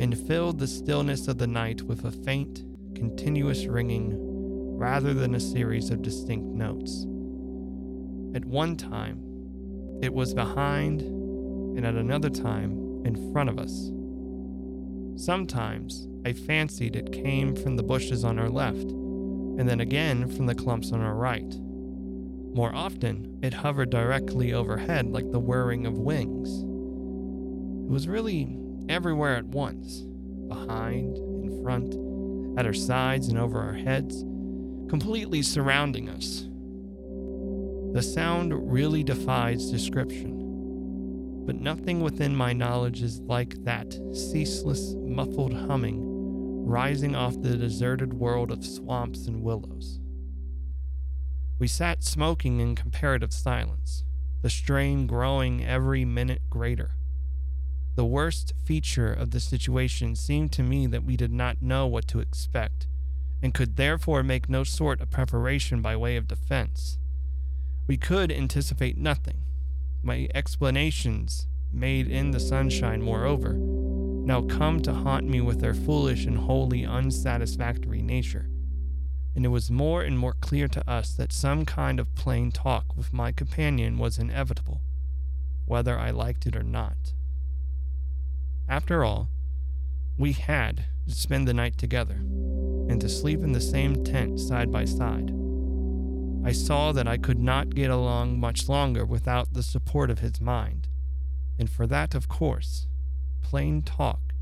[0.00, 2.64] and filled the stillness of the night with a faint,
[2.94, 4.12] continuous ringing
[4.78, 7.02] rather than a series of distinct notes.
[8.36, 9.18] At one time,
[10.00, 13.90] it was behind, and at another time, in front of us.
[15.18, 20.46] Sometimes I fancied it came from the bushes on our left, and then again from
[20.46, 21.56] the clumps on our right.
[22.54, 26.48] More often, it hovered directly overhead like the whirring of wings.
[27.88, 28.56] It was really
[28.88, 30.06] everywhere at once
[30.46, 31.96] behind, in front,
[32.56, 34.22] at our sides, and over our heads,
[34.88, 36.46] completely surrounding us.
[37.92, 40.37] The sound really defies description
[41.48, 46.04] but nothing within my knowledge is like that ceaseless, muffled humming
[46.66, 49.98] rising off the deserted world of swamps and willows.
[51.58, 54.04] We sat smoking in comparative silence,
[54.42, 56.90] the strain growing every minute greater.
[57.94, 62.06] The worst feature of the situation seemed to me that we did not know what
[62.08, 62.86] to expect,
[63.42, 66.98] and could therefore make no sort of preparation by way of defense.
[67.86, 69.44] We could anticipate nothing,
[70.02, 76.26] my explanations, made in the sunshine, moreover, now come to haunt me with their foolish
[76.26, 78.48] and wholly unsatisfactory nature.
[79.34, 82.96] And it was more and more clear to us that some kind of plain talk
[82.96, 84.80] with my companion was inevitable,
[85.64, 87.14] whether I liked it or not.
[88.68, 89.28] After all,
[90.18, 94.70] we had to spend the night together, and to sleep in the same tent side
[94.70, 95.32] by side.
[96.44, 100.40] I saw that I could not get along much longer without the support of his
[100.40, 100.88] mind,
[101.58, 102.86] and for that, of course,
[103.42, 104.32] plain talk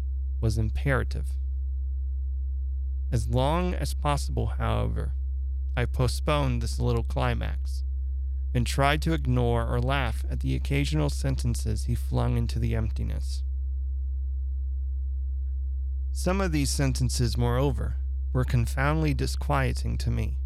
[0.40, 1.30] was imperative.
[3.10, 5.14] As long as possible, however,
[5.76, 7.84] I postponed this little climax
[8.54, 13.42] and tried to ignore or laugh at the occasional sentences he flung into the emptiness.
[16.12, 17.96] Some of these sentences, moreover,
[18.32, 20.38] were confoundedly disquieting to me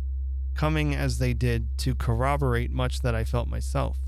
[0.55, 3.99] coming as they did to corroborate much that I felt myself.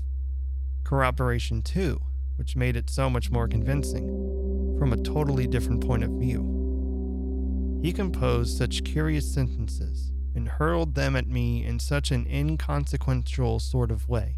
[0.83, 2.01] Corroboration, too,
[2.35, 7.79] which made it so much more convincing, from a totally different point of view.
[7.81, 13.91] He composed such curious sentences and hurled them at me in such an inconsequential sort
[13.91, 14.37] of way,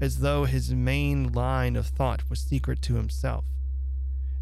[0.00, 3.44] as though his main line of thought was secret to himself.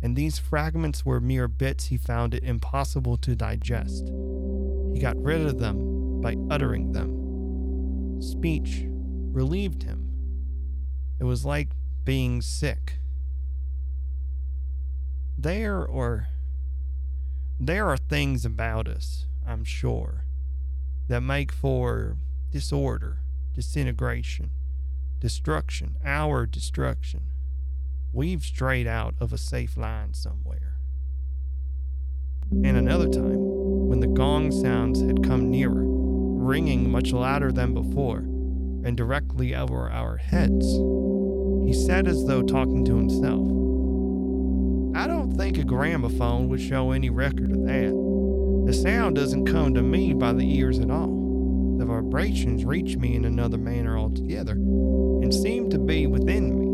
[0.03, 4.07] And these fragments were mere bits he found it impossible to digest.
[4.93, 8.21] He got rid of them by uttering them.
[8.21, 8.83] Speech
[9.31, 10.11] relieved him.
[11.21, 11.69] It was like
[12.03, 12.99] being sick.
[15.39, 16.27] There or
[17.61, 20.25] there are things about us, I'm sure,
[21.07, 22.17] that make for
[22.51, 23.19] disorder,
[23.55, 24.51] disintegration,
[25.21, 27.21] destruction, our destruction.
[28.13, 30.75] We've strayed out of a safe line somewhere.
[32.51, 33.39] And another time,
[33.89, 35.96] when the gong sounds had come nearer,
[36.47, 40.65] ringing much louder than before, and directly over our heads,
[41.67, 43.45] he said as though talking to himself,
[44.97, 47.93] I don't think a gramophone would show any record of that.
[48.67, 51.77] The sound doesn't come to me by the ears at all.
[51.79, 56.67] The vibrations reach me in another manner altogether, and seem to be within me,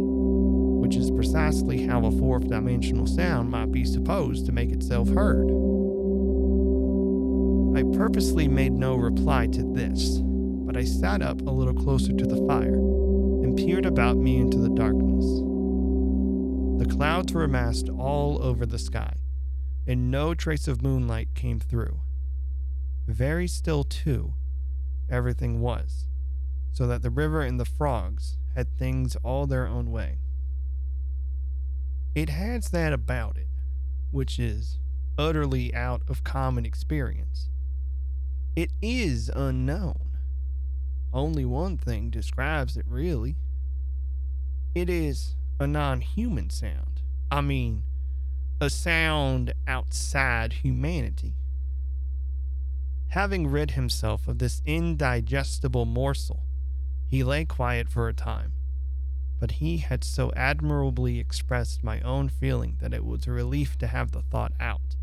[0.87, 5.72] which is precisely how a fourth dimensional sound might be supposed to make itself heard.
[7.75, 12.27] I purposely made no reply to this, but I sat up a little closer to
[12.27, 15.25] the fire and peered about me into the darkness.
[16.79, 19.15] The clouds were amassed all over the sky,
[19.87, 22.01] and no trace of moonlight came through.
[23.07, 24.35] Very still, too,
[25.09, 26.07] everything was,
[26.73, 30.19] so that the river and the frogs had things all their own way.
[32.15, 33.49] It has that about it,
[34.11, 34.79] which is
[35.17, 37.49] utterly out of common experience.
[38.55, 40.19] It is unknown.
[41.11, 43.37] Only one thing describes it, really.
[44.75, 47.01] It is a non human sound.
[47.31, 47.85] I mean,
[48.61, 51.35] a sound outside humanity.
[53.09, 56.45] Having rid himself of this indigestible morsel,
[57.07, 58.53] he lay quiet for a time.
[59.39, 63.87] But he had so admirably expressed my own feeling that it was a relief to
[63.87, 64.97] have the thought out,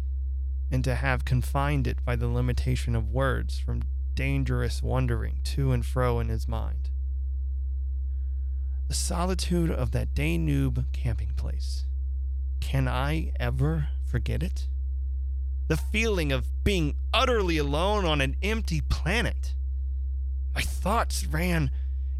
[0.72, 3.84] and to have confined it by the limitation of words from
[4.14, 6.90] dangerous wandering to and fro in his mind.
[8.88, 11.86] The solitude of that Danube camping place.
[12.60, 14.68] Can I ever forget it?
[15.68, 19.54] The feeling of being utterly alone on an empty planet.
[20.56, 21.72] My thoughts ran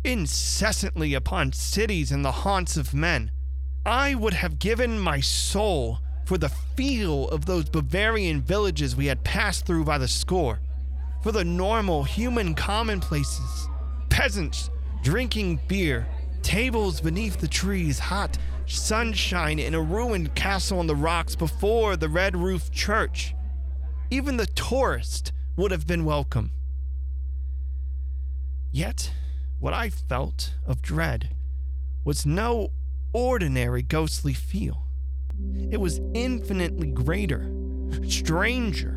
[0.04, 3.32] incessantly upon cities and the haunts of men.
[3.86, 6.00] I would have given my soul
[6.30, 10.60] for the feel of those Bavarian villages we had passed through by the score
[11.24, 13.68] for the normal human commonplaces.
[14.10, 14.70] Peasants
[15.02, 16.06] drinking beer,
[16.44, 18.38] tables beneath the trees, hot
[18.68, 23.34] sunshine in a ruined castle on the rocks before the red roofed church.
[24.12, 26.52] Even the tourist would have been welcome.
[28.72, 29.12] Yet,
[29.58, 31.36] what I felt of dread
[32.06, 32.70] was no
[33.14, 34.89] ordinary ghostly feel.
[35.72, 37.52] It was infinitely greater,
[38.08, 38.96] stranger,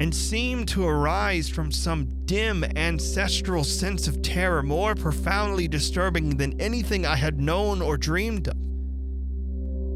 [0.00, 6.60] and seemed to arise from some dim ancestral sense of terror more profoundly disturbing than
[6.60, 8.56] anything I had known or dreamed of.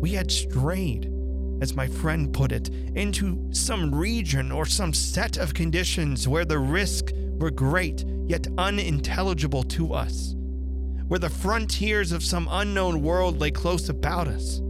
[0.00, 1.12] We had strayed,
[1.60, 6.58] as my friend put it, into some region or some set of conditions where the
[6.58, 10.34] risks were great yet unintelligible to us,
[11.08, 14.60] where the frontiers of some unknown world lay close about us.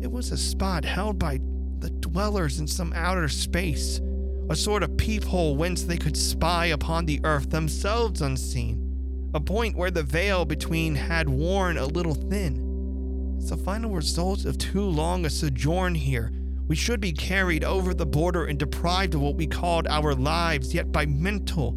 [0.00, 1.40] It was a spot held by
[1.80, 4.00] the dwellers in some outer space,
[4.48, 9.76] a sort of peephole whence they could spy upon the earth themselves unseen, a point
[9.76, 13.36] where the veil between had worn a little thin.
[13.38, 16.32] As a final result of too long a sojourn here,
[16.68, 20.74] we should be carried over the border and deprived of what we called our lives,
[20.74, 21.72] yet by mental,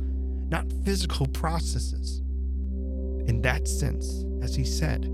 [0.49, 2.19] not physical processes.
[3.27, 5.07] In that sense, as he said,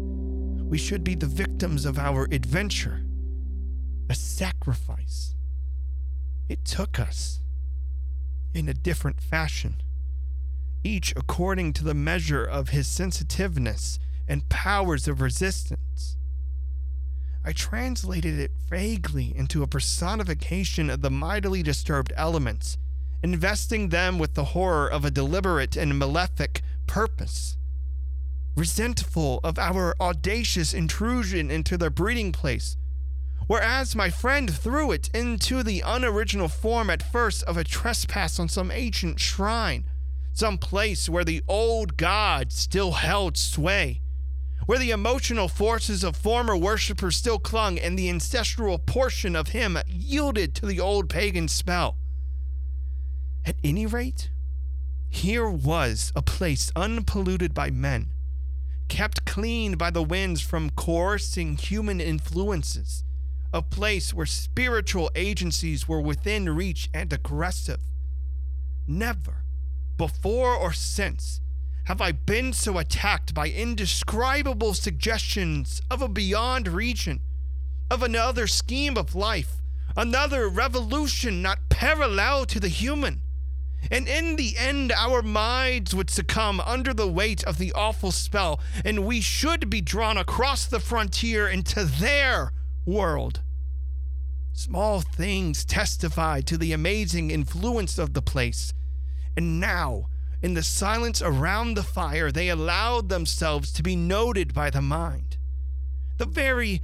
[0.68, 3.06] we should be the victims of our adventure,
[4.10, 5.34] a sacrifice.
[6.50, 7.40] It took us
[8.54, 9.82] in a different fashion,
[10.84, 16.18] each according to the measure of his sensitiveness and powers of resistance.
[17.46, 22.78] I translated it vaguely into a personification of the mightily disturbed elements,
[23.24, 27.57] investing them with the horror of a deliberate and malefic purpose.
[28.58, 32.76] Resentful of our audacious intrusion into their breeding place,
[33.46, 38.50] whereas my friend threw it into the unoriginal form at first of a trespass on
[38.50, 39.86] some ancient shrine,
[40.34, 44.02] some place where the old gods still held sway,
[44.66, 49.78] where the emotional forces of former worshippers still clung and the ancestral portion of him
[49.86, 51.96] yielded to the old pagan spell.
[53.46, 54.32] At any rate,
[55.10, 58.14] here was a place unpolluted by men,
[58.88, 63.04] kept clean by the winds from coercing human influences,
[63.54, 67.80] a place where spiritual agencies were within reach and aggressive.
[68.88, 69.44] Never,
[69.98, 71.42] before or since,
[71.86, 77.22] have I been so attacked by indescribable suggestions of a beyond region,
[77.90, 79.62] of another scheme of life,
[79.96, 83.22] another revolution not parallel to the human.
[83.90, 88.60] And in the end, our minds would succumb under the weight of the awful spell,
[88.84, 92.52] and we should be drawn across the frontier into their
[92.86, 93.42] world.
[94.52, 98.74] Small things testified to the amazing influence of the place,
[99.38, 100.08] and now,
[100.42, 105.38] in the silence around the fire, they allowed themselves to be noted by the mind.
[106.18, 106.82] The very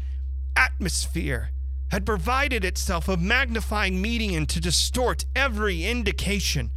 [0.56, 1.50] atmosphere
[1.92, 6.72] had provided itself a magnifying medium to distort every indication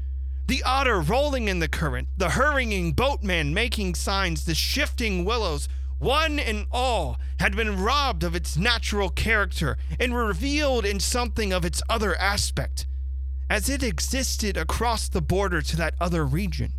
[0.47, 5.69] the otter rolling in the current, the hurrying boatman making signs, the shifting willows,
[5.99, 11.65] one and all had been robbed of its natural character and revealed in something of
[11.65, 12.87] its other aspect,
[13.49, 16.73] as it existed across the border to that other region.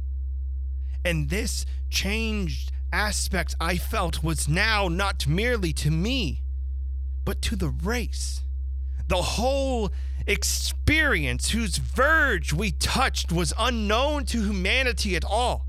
[1.03, 6.41] And this changed aspect I felt was now not merely to me,
[7.25, 8.43] but to the race.
[9.07, 9.91] The whole
[10.27, 15.65] experience whose verge we touched was unknown to humanity at all.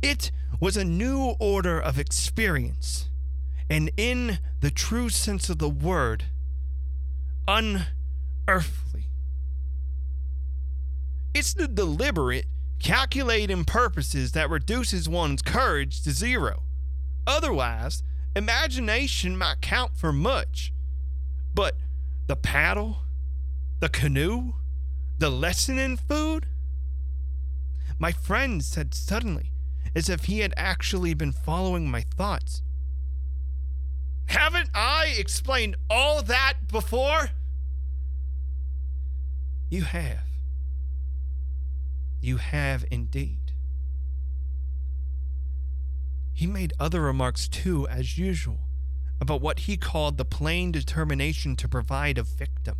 [0.00, 0.30] It
[0.60, 3.10] was a new order of experience,
[3.68, 6.24] and in the true sense of the word,
[7.48, 9.10] unearthly.
[11.34, 12.46] It's the deliberate,
[12.78, 16.62] calculating purposes that reduces one's courage to zero.
[17.26, 18.02] Otherwise,
[18.34, 20.72] imagination might count for much.
[21.54, 21.76] But
[22.26, 22.98] the paddle,
[23.80, 24.54] the canoe?
[25.18, 26.46] The lesson in food?
[27.98, 29.52] My friend said suddenly,
[29.94, 32.62] as if he had actually been following my thoughts.
[34.26, 37.30] Haven't I explained all that before?
[39.70, 40.24] You have.
[42.20, 43.52] You have indeed.
[46.32, 48.60] He made other remarks too, as usual,
[49.20, 52.76] about what he called the plain determination to provide a victim.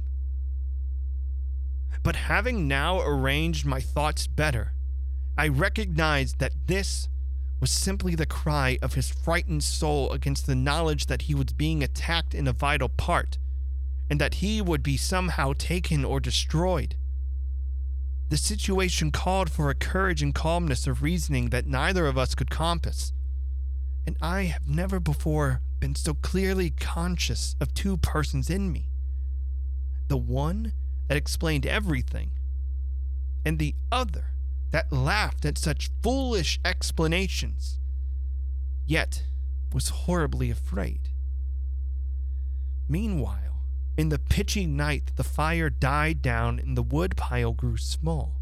[2.06, 4.74] But having now arranged my thoughts better,
[5.36, 7.08] I recognized that this
[7.58, 11.82] was simply the cry of his frightened soul against the knowledge that he was being
[11.82, 13.38] attacked in a vital part,
[14.08, 16.94] and that he would be somehow taken or destroyed.
[18.28, 22.50] The situation called for a courage and calmness of reasoning that neither of us could
[22.50, 23.12] compass,
[24.06, 28.90] and I have never before been so clearly conscious of two persons in me.
[30.06, 30.72] The one
[31.08, 32.30] that explained everything,
[33.44, 34.32] and the other
[34.70, 37.78] that laughed at such foolish explanations,
[38.86, 39.24] yet
[39.72, 41.10] was horribly afraid.
[42.88, 43.62] Meanwhile,
[43.96, 48.40] in the pitchy night, the fire died down and the wood pile grew small.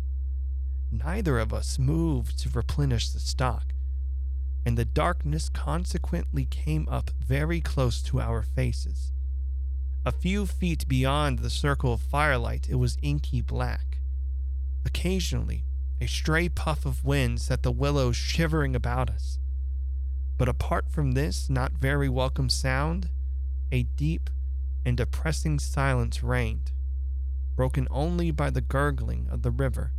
[0.90, 3.74] Neither of us moved to replenish the stock,
[4.66, 9.13] and the darkness consequently came up very close to our faces.
[10.06, 14.00] A few feet beyond the circle of firelight, it was inky black.
[14.84, 15.64] Occasionally,
[15.98, 19.38] a stray puff of wind set the willows shivering about us.
[20.36, 23.08] But apart from this not very welcome sound,
[23.72, 24.28] a deep
[24.84, 26.72] and depressing silence reigned,
[27.56, 29.92] broken only by the gurgling of the river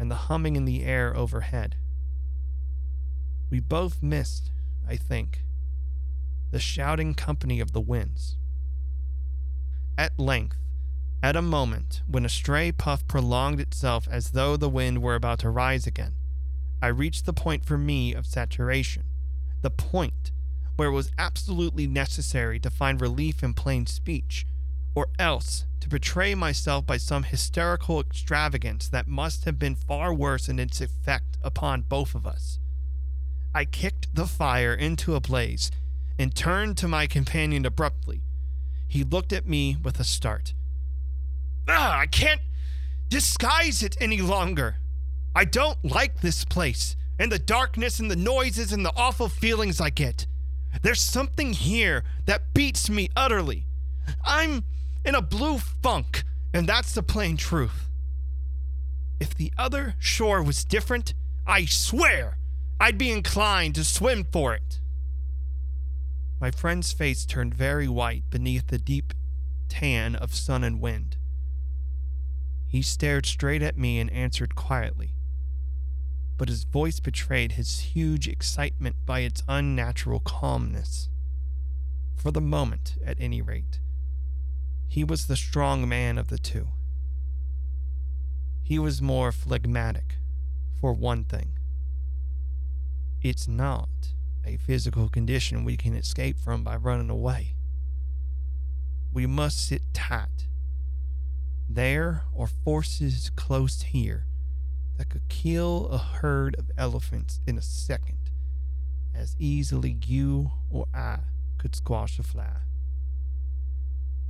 [0.00, 1.76] and the humming in the air overhead.
[3.50, 4.50] We both missed,
[4.88, 5.44] I think,
[6.50, 8.36] the shouting company of the winds.
[9.96, 10.56] At length,
[11.22, 15.38] at a moment when a stray puff prolonged itself as though the wind were about
[15.40, 16.14] to rise again,
[16.82, 19.04] I reached the point for me of saturation,
[19.62, 20.32] the point
[20.76, 24.46] where it was absolutely necessary to find relief in plain speech,
[24.96, 30.48] or else to betray myself by some hysterical extravagance that must have been far worse
[30.48, 32.58] in its effect upon both of us.
[33.54, 35.70] I kicked the fire into a blaze
[36.18, 38.22] and turned to my companion abruptly
[38.94, 40.54] he looked at me with a start.
[41.66, 42.40] Ah, I can't
[43.08, 44.76] disguise it any longer.
[45.34, 49.80] I don't like this place, and the darkness and the noises and the awful feelings
[49.80, 50.28] I get.
[50.82, 53.66] There's something here that beats me utterly.
[54.24, 54.62] I'm
[55.04, 56.22] in a blue funk,
[56.52, 57.90] and that's the plain truth.
[59.18, 61.14] If the other shore was different,
[61.48, 62.38] I swear
[62.78, 64.78] I'd be inclined to swim for it.
[66.44, 69.14] My friend's face turned very white beneath the deep
[69.70, 71.16] tan of sun and wind.
[72.66, 75.14] He stared straight at me and answered quietly,
[76.36, 81.08] but his voice betrayed his huge excitement by its unnatural calmness.
[82.14, 83.80] For the moment, at any rate,
[84.86, 86.68] he was the strong man of the two.
[88.62, 90.16] He was more phlegmatic,
[90.78, 91.58] for one thing.
[93.22, 93.88] It's not
[94.46, 97.54] a physical condition we can escape from by running away.
[99.12, 100.46] We must sit tight.
[101.68, 104.26] There are forces close here
[104.96, 108.30] that could kill a herd of elephants in a second
[109.14, 111.18] as easily you or I
[111.58, 112.56] could squash a fly.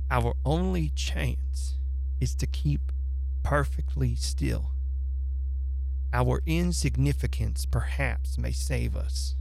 [0.09, 1.77] Our only chance
[2.19, 2.91] is to keep
[3.43, 4.71] perfectly still.
[6.13, 9.35] Our insignificance perhaps may save us.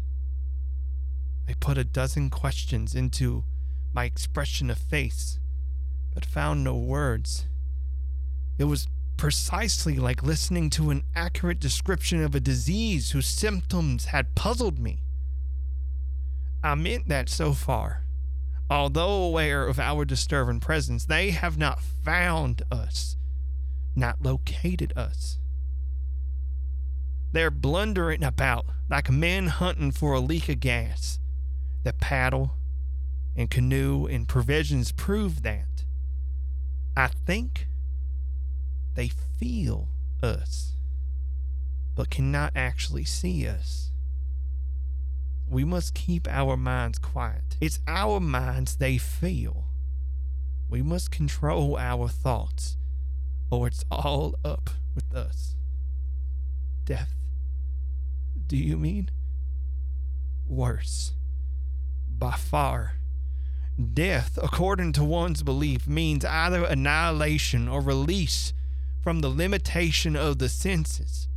[1.49, 3.45] I put a dozen questions into
[3.93, 5.39] my expression of face,
[6.13, 7.47] but found no words.
[8.59, 14.35] It was precisely like listening to an accurate description of a disease whose symptoms had
[14.35, 15.03] puzzled me.
[16.63, 18.05] I meant that so far.
[18.71, 23.17] Although aware of our disturbing presence, they have not found us,
[23.95, 25.39] not located us.
[27.33, 31.19] They're blundering about like men hunting for a leak of gas.
[31.85, 32.57] The paddle
[33.37, 35.85] and canoe and provisions prove that.
[36.97, 37.69] I think
[38.95, 39.89] they feel
[40.23, 40.73] us,
[41.95, 43.91] but cannot actually see us.
[45.47, 47.57] We must keep our minds quiet.
[47.61, 49.65] It's our minds they feel.
[50.71, 52.79] We must control our thoughts,
[53.51, 55.55] or it's all up with us.
[56.85, 57.15] Death.
[58.47, 59.11] Do you mean?
[60.47, 61.13] Worse.
[62.19, 62.95] By far.
[63.93, 68.53] Death, according to one's belief, means either annihilation or release
[69.03, 71.29] from the limitation of the senses.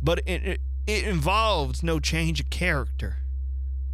[0.00, 3.18] But it, it, involves no change of character.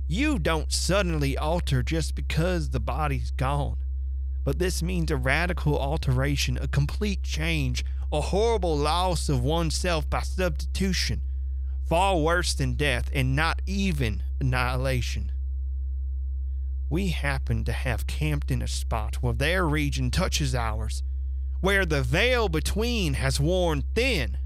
[0.07, 3.79] You don't suddenly alter just because the body's gone.
[4.45, 10.21] But this means a radical alteration, a complete change, a horrible loss of oneself by
[10.23, 11.23] substitution,
[11.87, 15.33] far worse than death and not even annihilation.
[16.91, 21.03] We happen to have camped in a spot where their region touches ours,
[21.61, 24.39] where the veil between has worn thin.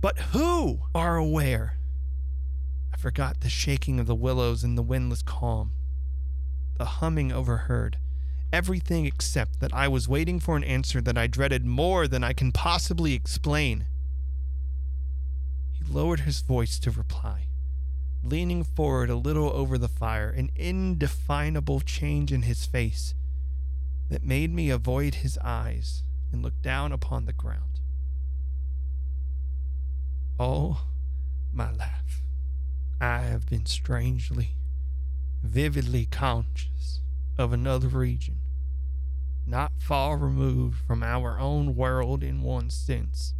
[0.00, 1.78] But who are aware
[2.92, 5.72] I forgot the shaking of the willows in the windless calm,
[6.76, 7.98] the humming overheard,
[8.52, 12.32] everything except that I was waiting for an answer that I dreaded more than I
[12.32, 13.86] can possibly explain.
[15.72, 17.48] He lowered his voice to reply,
[18.24, 23.14] leaning forward a little over the fire, an indefinable change in his face
[24.08, 26.02] that made me avoid his eyes
[26.32, 27.80] and look down upon the ground.
[30.38, 30.86] Oh,
[31.52, 32.22] my life.
[33.00, 34.56] I have been strangely,
[35.42, 37.00] vividly conscious
[37.36, 38.38] of another region,
[39.46, 43.34] not far removed from our own world in one sense,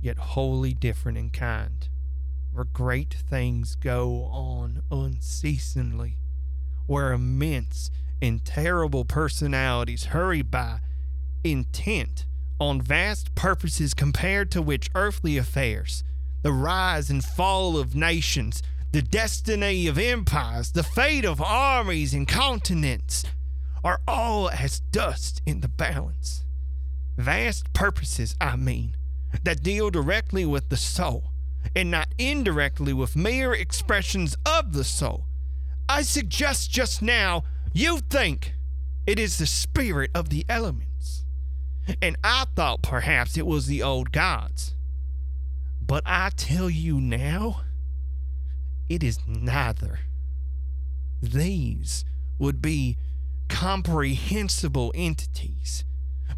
[0.00, 1.88] yet wholly different in kind,
[2.58, 6.16] where great things go on unceasingly,
[6.88, 7.88] where immense
[8.20, 10.80] and terrible personalities hurry by,
[11.44, 12.26] intent
[12.58, 16.02] on vast purposes compared to which earthly affairs
[16.42, 18.60] the rise and fall of nations,
[18.90, 23.24] the destiny of empires, the fate of armies and continents
[23.84, 26.44] are all as dust in the balance.
[27.16, 28.96] Vast purposes, I mean,
[29.44, 31.30] that deal directly with the soul
[31.74, 35.24] and not indirectly with mere expressions of the soul.
[35.88, 38.54] I suggest just now you think
[39.06, 41.24] it is the spirit of the elements,
[42.02, 44.74] and I thought perhaps it was the old gods.
[45.80, 47.62] But I tell you now,
[48.88, 50.00] it is neither.
[51.22, 52.04] These
[52.38, 52.98] would be
[53.48, 55.84] comprehensible entities,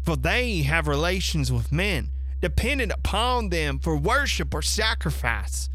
[0.01, 2.09] for they have relations with men,
[2.41, 5.69] dependent upon them for worship or sacrifice.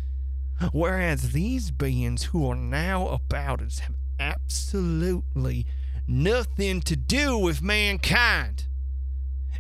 [0.73, 5.67] Whereas these beings who are now about us have absolutely
[6.09, 8.67] nothing to do with mankind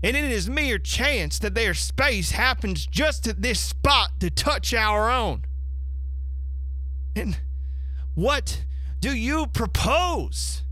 [0.02, 4.74] and it is mere chance that their space happens just at this spot to touch
[4.74, 5.42] our own.
[7.14, 7.38] And
[8.14, 8.64] what
[9.00, 10.62] do you propose?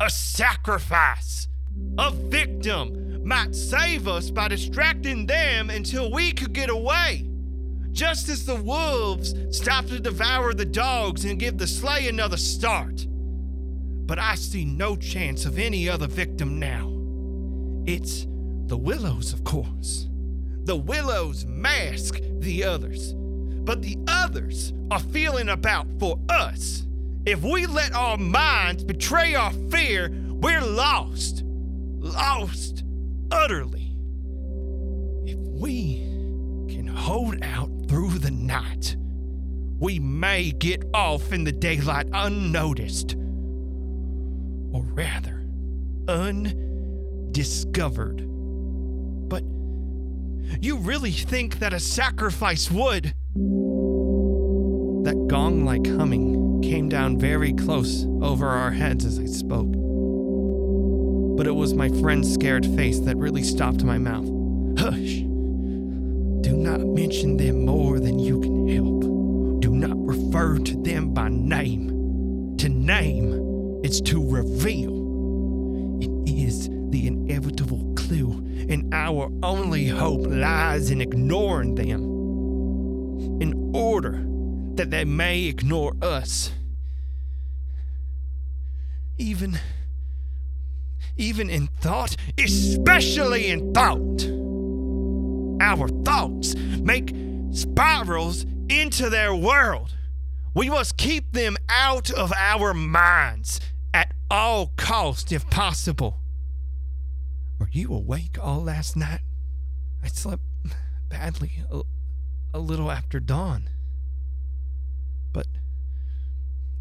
[0.00, 1.48] A sacrifice.
[1.98, 7.26] A victim might save us by distracting them until we could get away.
[7.94, 13.06] just as the wolves stop to devour the dogs and give the sleigh another start.
[14.06, 16.90] But I see no chance of any other victim now.
[17.86, 18.26] It's
[18.66, 20.08] the willows, of course.
[20.64, 26.86] The willows mask the others, but the others are feeling about for us.
[27.24, 31.44] If we let our minds betray our fear, we're lost.
[31.44, 32.83] Lost
[33.34, 33.92] utterly.
[35.26, 35.96] If we
[36.68, 38.96] can hold out through the night,
[39.78, 43.16] we may get off in the daylight unnoticed.
[44.72, 45.44] Or rather,
[46.08, 48.24] undiscovered.
[49.28, 49.42] But
[50.62, 53.14] you really think that a sacrifice would?
[55.04, 59.83] That gong like humming came down very close over our heads as I spoke.
[61.36, 64.28] But it was my friend's scared face that really stopped my mouth.
[64.78, 65.22] Hush!
[66.42, 69.60] Do not mention them more than you can help.
[69.60, 72.56] Do not refer to them by name.
[72.58, 74.92] To name is to reveal.
[76.00, 78.32] It is the inevitable clue,
[78.68, 82.02] and our only hope lies in ignoring them.
[83.40, 84.24] In order
[84.76, 86.52] that they may ignore us.
[89.18, 89.58] Even
[91.16, 94.24] even in thought, especially in thought.
[95.60, 97.14] Our thoughts make
[97.52, 99.94] spirals into their world.
[100.54, 103.60] We must keep them out of our minds
[103.92, 106.20] at all cost if possible.
[107.58, 109.20] Were you awake all last night?
[110.02, 110.42] I slept
[111.08, 111.82] badly a,
[112.52, 113.68] a little after dawn.
[115.32, 115.46] But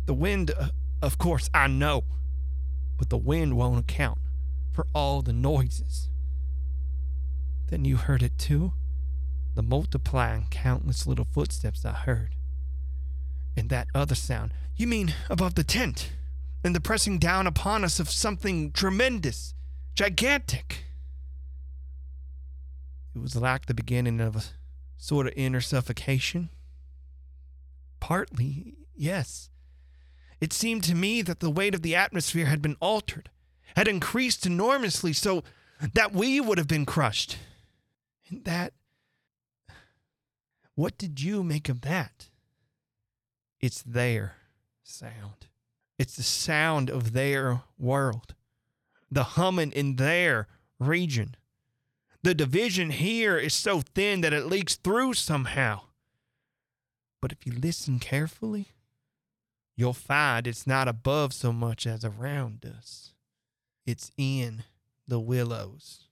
[0.05, 0.69] the wind, uh,
[1.01, 2.03] of course, I know,
[2.97, 4.19] but the wind won't account
[4.73, 6.09] for all the noises.
[7.67, 8.73] Then you heard it too?
[9.55, 12.35] The multiplying countless little footsteps I heard.
[13.55, 16.11] And that other sound, you mean above the tent,
[16.63, 19.53] and the pressing down upon us of something tremendous,
[19.93, 20.85] gigantic.
[23.15, 24.43] It was like the beginning of a
[24.97, 26.49] sort of inner suffocation.
[27.99, 29.51] Partly, yes.
[30.41, 33.29] It seemed to me that the weight of the atmosphere had been altered,
[33.75, 35.43] had increased enormously so
[35.93, 37.37] that we would have been crushed.
[38.29, 38.73] And that.
[40.75, 42.29] What did you make of that?
[43.59, 44.35] It's their
[44.83, 45.47] sound.
[45.99, 48.33] It's the sound of their world,
[49.11, 50.47] the humming in their
[50.79, 51.35] region.
[52.23, 55.81] The division here is so thin that it leaks through somehow.
[57.21, 58.69] But if you listen carefully,
[59.75, 63.12] you'll find it's not above so much as around us.
[63.85, 64.64] It's in
[65.07, 66.05] the willows.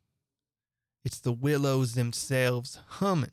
[1.03, 3.31] It's the willows themselves humming.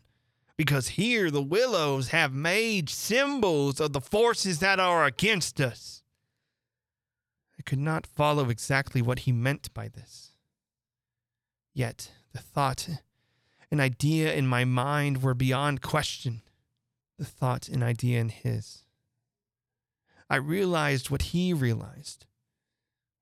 [0.57, 6.03] Because here the willows have made symbols of the forces that are against us.
[7.59, 10.33] I could not follow exactly what he meant by this.
[11.75, 12.89] Yet the thought
[13.71, 16.43] and idea in my mind were beyond question
[17.19, 18.85] the thought and idea in his.
[20.31, 22.27] I realized what he realized,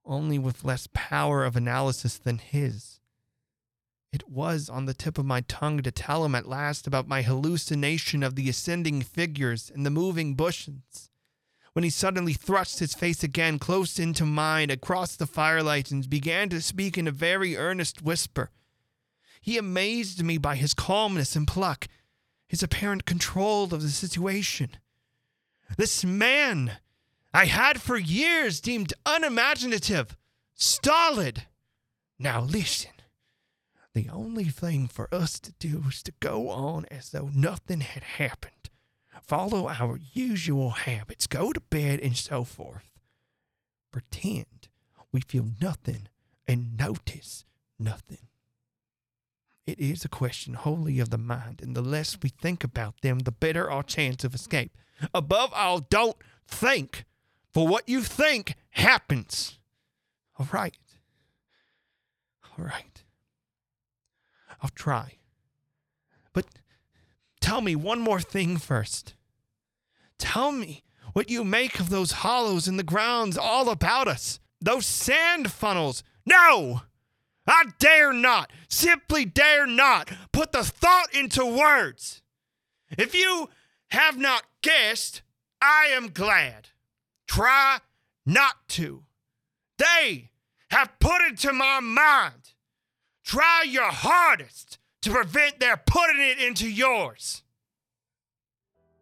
[0.07, 3.01] only with less power of analysis than his.
[4.13, 7.23] It was on the tip of my tongue to tell him at last about my
[7.23, 11.11] hallucination of the ascending figures and the moving bushes,
[11.73, 16.49] when he suddenly thrust his face again close into mine across the firelight and began
[16.49, 18.51] to speak in a very earnest whisper.
[19.43, 21.87] He amazed me by his calmness and pluck
[22.49, 24.71] his apparent control of the situation.
[25.77, 26.79] This man
[27.37, 30.17] I had for years deemed unimaginative,
[30.55, 31.43] stolid.
[32.19, 32.93] Now listen.
[33.93, 38.03] The only thing for us to do is to go on as though nothing had
[38.03, 38.71] happened.
[39.21, 42.91] Follow our usual habits, go to bed, and so forth.
[43.93, 44.69] Pretend
[45.13, 46.09] we feel nothing
[46.49, 47.45] and notice
[47.79, 48.29] nothing.
[49.67, 53.19] It is a question wholly of the mind, and the less we think about them,
[53.19, 54.73] the better our chance of escape.
[55.13, 56.17] Above all, don't
[56.49, 57.05] think,
[57.57, 59.59] for what you think happens.
[60.39, 60.77] All right.
[62.45, 63.03] All right.
[64.61, 65.15] I'll try.
[66.35, 66.45] But
[67.41, 69.15] tell me one more thing first.
[70.19, 70.83] Tell me
[71.15, 76.03] what you make of those hollows in the grounds all about us, those sand funnels.
[76.27, 76.83] No!
[77.47, 82.21] I dare not, simply dare not put the thought into words.
[82.99, 83.49] If you
[83.93, 85.23] have not guessed,
[85.63, 86.69] I am glad.
[87.27, 87.79] Try
[88.25, 89.05] not to.
[89.79, 90.31] They
[90.71, 92.55] have put into my mind.
[93.25, 97.43] Try your hardest to prevent their putting it into yours.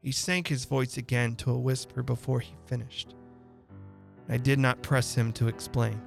[0.03, 3.15] He sank his voice again to a whisper before he finished.
[4.29, 6.01] I did not press him to explain.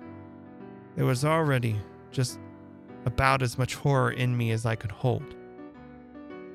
[0.95, 1.79] There was already
[2.11, 2.39] just
[3.05, 5.35] about as much horror in me as I could hold.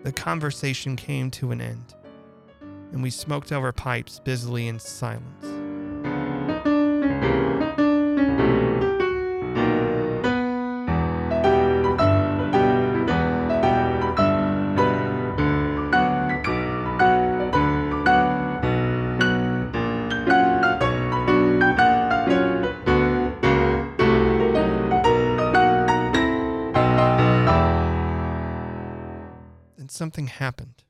[0.03, 1.95] The conversation came to an end,
[2.93, 5.53] and we smoked our pipes busily in silence.
[30.03, 30.82] Something happened.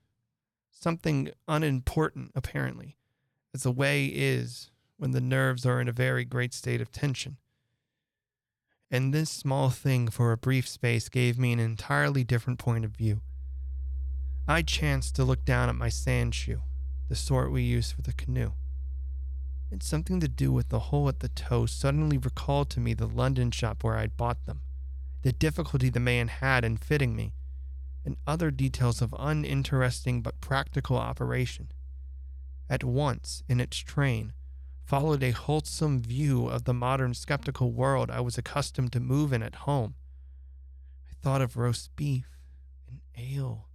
[0.82, 2.96] Something unimportant, apparently,
[3.54, 7.36] as the way is when the nerves are in a very great state of tension.
[8.90, 12.96] And this small thing for a brief space gave me an entirely different point of
[12.96, 13.20] view.
[14.48, 16.62] I chanced to look down at my sand shoe,
[17.08, 18.50] the sort we use for the canoe.
[19.70, 23.06] And something to do with the hole at the toe suddenly recalled to me the
[23.06, 24.62] London shop where I'd bought them,
[25.22, 27.34] the difficulty the man had in fitting me,
[28.04, 31.68] and other details of uninteresting but practical operation.
[32.68, 34.32] At once, in its train,
[34.84, 39.42] followed a wholesome view of the modern skeptical world I was accustomed to move in
[39.42, 39.94] at home.
[41.10, 42.28] I thought of roast beef
[42.88, 43.68] and ale,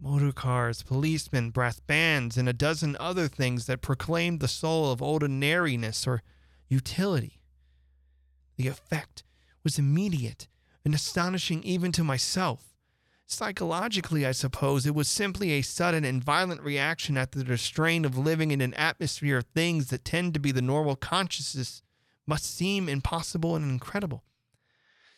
[0.00, 5.02] motor cars, policemen, brass bands, and a dozen other things that proclaimed the soul of
[5.02, 6.22] ordinariness or
[6.68, 7.40] utility.
[8.56, 9.22] The effect
[9.62, 10.48] was immediate
[10.84, 12.65] and astonishing even to myself.
[13.28, 18.16] Psychologically, I suppose, it was simply a sudden and violent reaction after the strain of
[18.16, 21.82] living in an atmosphere of things that tend to be the normal consciousness
[22.24, 24.22] must seem impossible and incredible.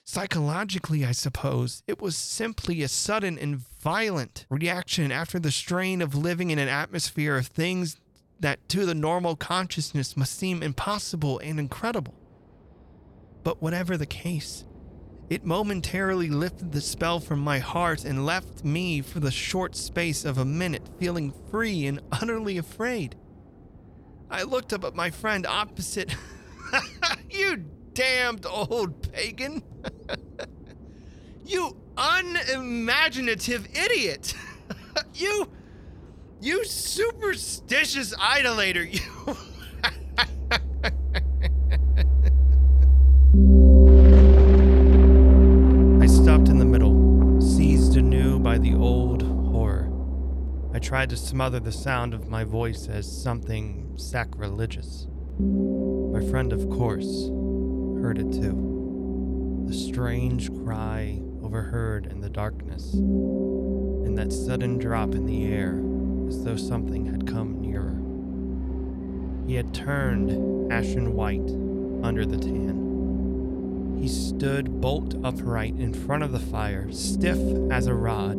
[0.05, 6.15] Psychologically, I suppose, it was simply a sudden and violent reaction after the strain of
[6.15, 7.99] living in an atmosphere of things
[8.41, 12.15] that to the normal consciousness must seem impossible and incredible.
[13.45, 14.65] But whatever the case,
[15.31, 20.25] it momentarily lifted the spell from my heart and left me for the short space
[20.25, 23.15] of a minute feeling free and utterly afraid.
[24.31, 26.15] I looked up at my friend opposite.
[27.31, 29.63] you damned old pagan!
[31.45, 34.35] you unimaginative idiot!
[35.15, 35.51] you.
[36.41, 38.85] You superstitious idolater!
[38.85, 39.37] You.
[48.59, 49.93] The old horror.
[50.75, 55.07] I tried to smother the sound of my voice as something sacrilegious.
[55.39, 57.29] My friend, of course,
[58.03, 59.65] heard it too.
[59.69, 65.81] The strange cry overheard in the darkness, and that sudden drop in the air
[66.29, 67.97] as though something had come nearer.
[69.47, 71.49] He had turned ashen white
[72.03, 72.88] under the tan.
[74.01, 77.39] He stood bolt upright in front of the fire, stiff
[77.71, 78.39] as a rod,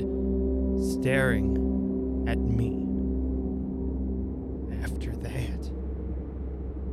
[0.93, 2.85] staring at me.
[4.83, 5.71] After that,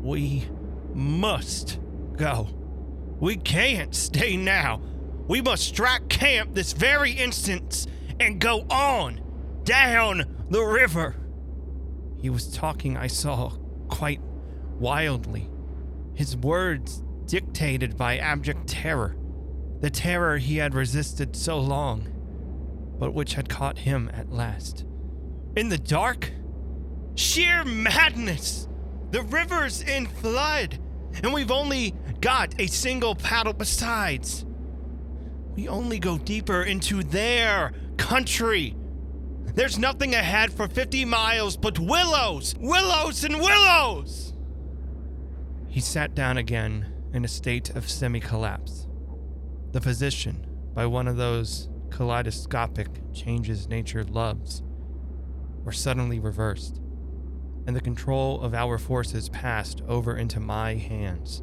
[0.02, 0.46] we
[0.92, 1.78] must
[2.16, 2.48] go.
[3.20, 4.82] We can't stay now.
[5.28, 7.86] We must strike camp this very instant
[8.18, 9.20] and go on
[9.64, 11.14] down the river.
[12.20, 13.50] He was talking, I saw,
[13.88, 14.20] quite
[14.78, 15.48] wildly.
[16.14, 19.16] His words dictated by abject terror,
[19.80, 22.08] the terror he had resisted so long,
[22.98, 24.84] but which had caught him at last.
[25.56, 26.32] In the dark?
[27.14, 28.68] Sheer madness!
[29.10, 30.78] The river's in flood,
[31.22, 34.44] and we've only got a single paddle besides.
[35.54, 38.76] We only go deeper into their country.
[39.54, 44.34] There's nothing ahead for 50 miles but willows, willows, and willows!
[45.68, 48.86] He sat down again in a state of semi collapse.
[49.72, 54.62] The position, by one of those kaleidoscopic changes nature loves,
[55.64, 56.80] were suddenly reversed,
[57.66, 61.42] and the control of our forces passed over into my hands.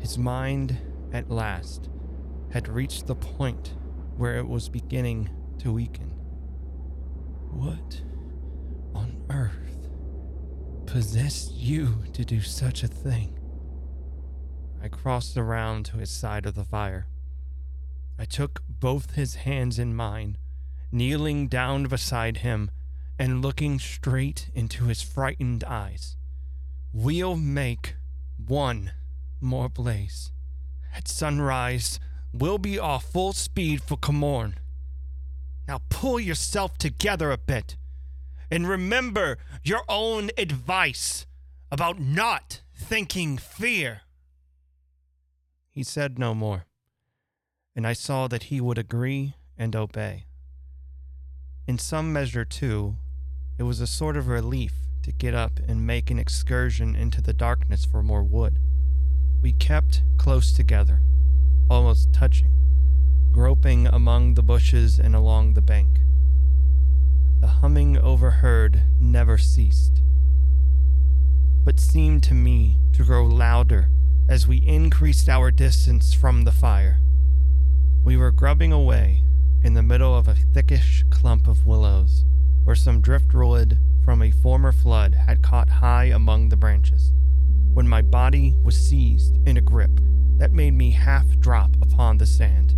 [0.00, 0.78] His mind,
[1.12, 1.90] at last,
[2.50, 3.74] had reached the point
[4.16, 6.10] where it was beginning to weaken.
[7.50, 8.00] What
[8.94, 9.88] on earth
[10.86, 13.35] possessed you to do such a thing?
[14.82, 17.06] I crossed around to his side of the fire.
[18.18, 20.38] I took both his hands in mine,
[20.92, 22.70] kneeling down beside him
[23.18, 26.16] and looking straight into his frightened eyes.
[26.92, 27.96] We'll make
[28.36, 28.92] one
[29.40, 30.32] more blaze.
[30.94, 31.98] At sunrise,
[32.32, 34.54] we'll be off full speed for Komorn.
[35.68, 37.76] Now pull yourself together a bit.
[38.50, 41.26] and remember your own advice
[41.70, 44.02] about not thinking fear.
[45.76, 46.64] He said no more,
[47.74, 50.24] and I saw that he would agree and obey.
[51.66, 52.96] In some measure, too,
[53.58, 54.72] it was a sort of relief
[55.02, 58.58] to get up and make an excursion into the darkness for more wood.
[59.42, 61.02] We kept close together,
[61.68, 62.54] almost touching,
[63.30, 65.98] groping among the bushes and along the bank.
[67.40, 70.00] The humming overheard never ceased,
[71.66, 73.90] but seemed to me to grow louder
[74.28, 76.98] as we increased our distance from the fire.
[78.02, 79.22] We were grubbing away
[79.62, 82.24] in the middle of a thickish clump of willows,
[82.64, 87.12] where some driftwood from a former flood had caught high among the branches,
[87.72, 90.00] when my body was seized in a grip
[90.38, 92.74] that made me half drop upon the sand.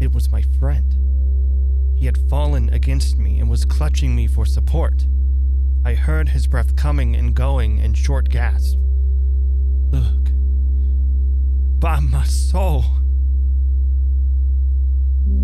[0.00, 0.96] It was my friend.
[1.96, 5.06] He had fallen against me and was clutching me for support.
[5.84, 8.76] I heard his breath coming and going in short gasps.
[9.92, 10.32] Look,
[11.78, 12.82] by my soul.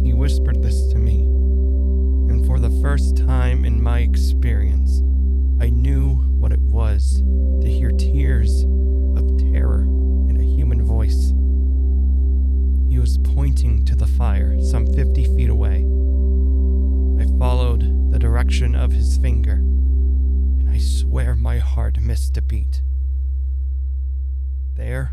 [0.03, 1.21] He whispered this to me,
[2.31, 5.01] and for the first time in my experience,
[5.61, 7.23] I knew what it was
[7.61, 8.63] to hear tears
[9.19, 9.83] of terror
[10.31, 11.35] in a human voice.
[12.91, 15.85] He was pointing to the fire some 50 feet away.
[17.21, 22.81] I followed the direction of his finger, and I swear my heart missed a beat.
[24.79, 25.11] There,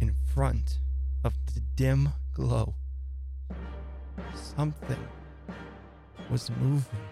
[0.00, 0.78] in front
[1.24, 2.74] of the dim glow,
[4.34, 5.06] something
[6.30, 7.04] was moving.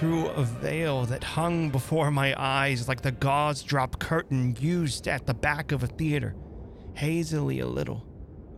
[0.00, 5.26] Through a veil that hung before my eyes like the gauze drop curtain used at
[5.26, 6.34] the back of a theater.
[6.94, 8.06] Hazily a little,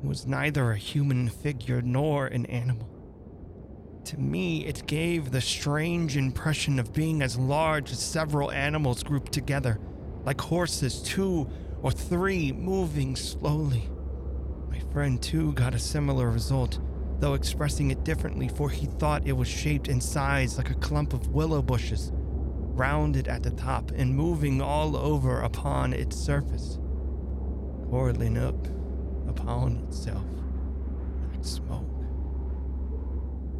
[0.00, 2.88] it was neither a human figure nor an animal.
[4.04, 9.32] To me, it gave the strange impression of being as large as several animals grouped
[9.32, 9.80] together,
[10.24, 11.50] like horses, two
[11.82, 13.90] or three moving slowly.
[14.70, 16.78] My friend, too, got a similar result
[17.22, 21.12] though expressing it differently, for he thought it was shaped in size like a clump
[21.12, 26.80] of willow bushes, rounded at the top and moving all over upon its surface,
[27.88, 28.66] coiling up
[29.28, 30.24] upon itself
[31.30, 31.86] like smoke.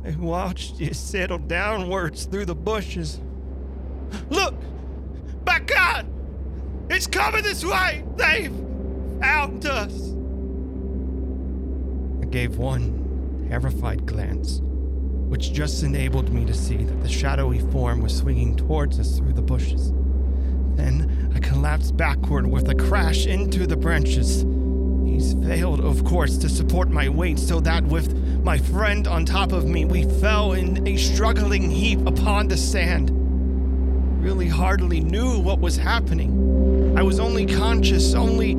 [0.05, 3.21] I watched it settle downwards through the bushes.
[4.29, 4.57] Look!
[5.45, 6.09] By God!
[6.91, 8.03] It's coming this way!
[8.17, 8.53] They've
[9.21, 10.15] found us!
[12.23, 13.02] I gave one
[13.53, 14.63] terrified glance,
[15.29, 19.35] which just enabled me to see that the shadowy form was swinging towards us through
[19.35, 19.93] the bushes.
[20.75, 24.47] Then I collapsed backward with a crash into the branches.
[25.05, 29.53] These failed, of course, to support my weight, so that with my friend on top
[29.53, 33.11] of me, we fell in a struggling heap upon the sand.
[34.25, 36.97] Really hardly knew what was happening.
[36.97, 38.55] I was only conscious, only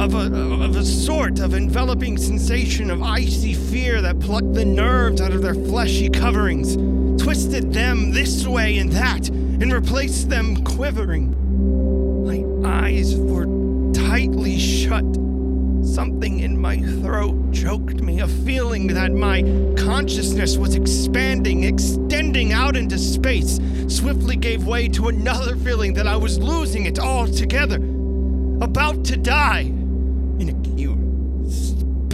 [0.00, 5.20] of a, of a sort of enveloping sensation of icy fear that plucked the nerves
[5.20, 6.74] out of their fleshy coverings,
[7.22, 11.36] twisted them this way and that, and replaced them quivering.
[12.24, 13.44] My eyes were
[13.92, 15.04] tightly shut.
[15.84, 19.42] Something in my throat choked me, a feeling that my
[19.76, 26.16] consciousness was expanding, extending out into space, swiftly gave way to another feeling that I
[26.16, 27.76] was losing it altogether,
[28.62, 29.74] about to die.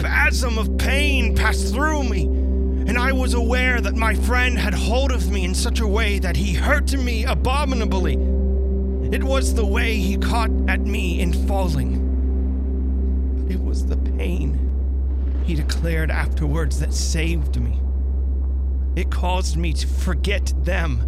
[0.07, 5.11] Spasm of pain passed through me, and I was aware that my friend had hold
[5.11, 8.13] of me in such a way that he hurt me abominably.
[9.13, 11.99] It was the way he caught at me in falling.
[13.35, 17.77] But it was the pain he declared afterwards that saved me.
[18.95, 21.01] It caused me to forget them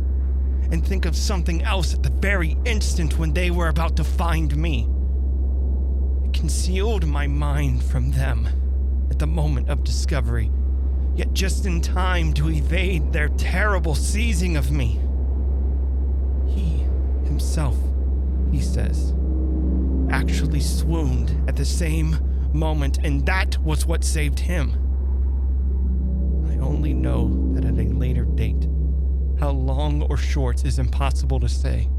[0.73, 4.57] and think of something else at the very instant when they were about to find
[4.57, 4.89] me.
[6.25, 8.49] It concealed my mind from them
[9.09, 10.51] at the moment of discovery,
[11.15, 14.99] yet just in time to evade their terrible seizing of me.
[16.47, 16.85] He
[17.25, 17.75] himself,
[18.51, 19.13] he says,
[20.11, 22.17] actually swooned at the same
[22.53, 24.73] moment, and that was what saved him.
[26.49, 28.67] I only know that at a later date,
[29.39, 31.89] how long or short is impossible to say.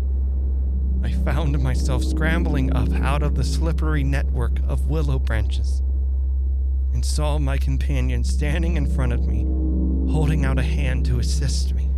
[1.02, 5.82] I found myself scrambling up out of the slippery network of willow branches
[6.92, 9.44] and saw my companion standing in front of me,
[10.12, 11.90] holding out a hand to assist me.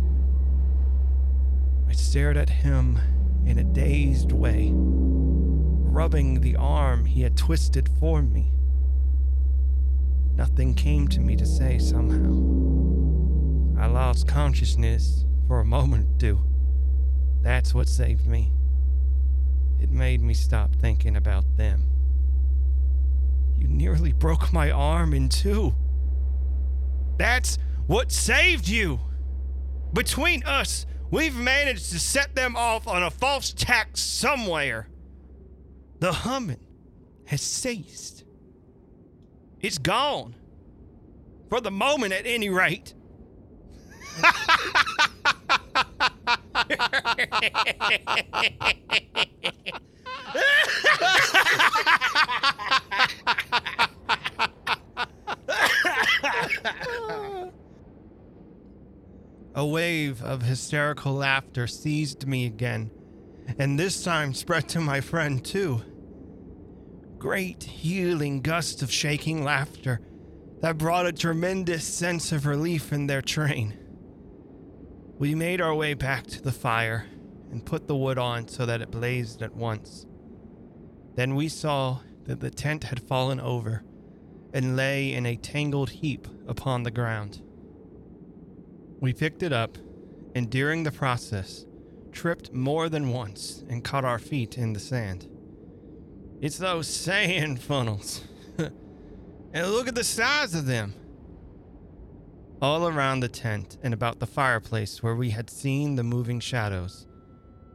[1.87, 2.99] I stared at him
[3.45, 8.51] in a dazed way, rubbing the arm he had twisted for me.
[10.35, 12.61] Nothing came to me to say somehow.
[13.79, 16.39] I lost consciousness for a moment or two.
[17.41, 18.53] That's what saved me.
[19.79, 21.92] It made me stop thinking about them.
[23.63, 25.73] You nearly broke my arm in two.
[27.17, 28.99] That's what saved you.
[29.93, 34.89] Between us, we've managed to set them off on a false tack somewhere.
[35.99, 36.65] The humming
[37.27, 38.25] has ceased.
[39.61, 40.35] It's gone.
[41.47, 42.93] For the moment, at any rate.
[59.55, 62.89] A wave of hysterical laughter seized me again,
[63.57, 65.81] and this time spread to my friend too.
[67.17, 70.01] Great healing gusts of shaking laughter
[70.61, 73.77] that brought a tremendous sense of relief in their train.
[75.19, 77.05] We made our way back to the fire
[77.51, 80.07] and put the wood on so that it blazed at once.
[81.15, 83.83] Then we saw that the tent had fallen over
[84.53, 87.41] and lay in a tangled heap upon the ground.
[88.99, 89.77] We picked it up,
[90.35, 91.65] and during the process,
[92.11, 95.27] tripped more than once and caught our feet in the sand.
[96.39, 98.23] It's those sand funnels.
[98.57, 100.93] and look at the size of them.
[102.61, 107.07] All around the tent and about the fireplace where we had seen the moving shadows,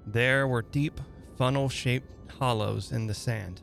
[0.07, 0.99] there were deep,
[1.36, 3.62] funnel shaped hollows in the sand,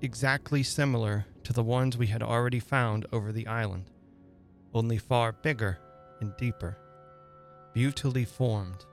[0.00, 3.90] exactly similar to the ones we had already found over the island,
[4.74, 5.78] only far bigger
[6.20, 6.78] and deeper,
[7.74, 8.84] beautifully formed,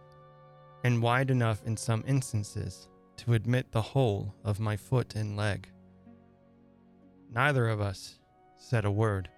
[0.84, 5.69] and wide enough in some instances to admit the whole of my foot and leg.
[7.34, 8.19] Neither of us
[8.58, 9.30] said a word.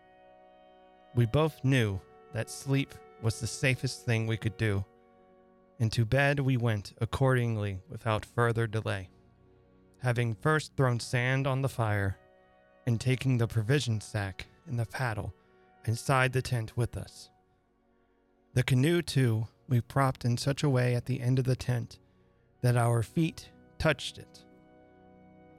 [1.16, 2.00] We both knew
[2.34, 4.86] that sleep was the safest thing we could do,
[5.80, 9.10] and to bed we went accordingly without further delay,
[10.02, 12.18] having first thrown sand on the fire
[12.88, 15.34] and taking the provision sack and the paddle
[15.86, 17.30] inside the tent with us.
[18.54, 22.00] The canoe, too, we propped in such a way at the end of the tent
[22.62, 24.44] that our feet touched it,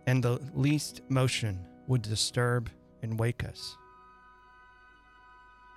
[0.06, 2.70] and the least motion would disturb
[3.02, 3.76] and wake us.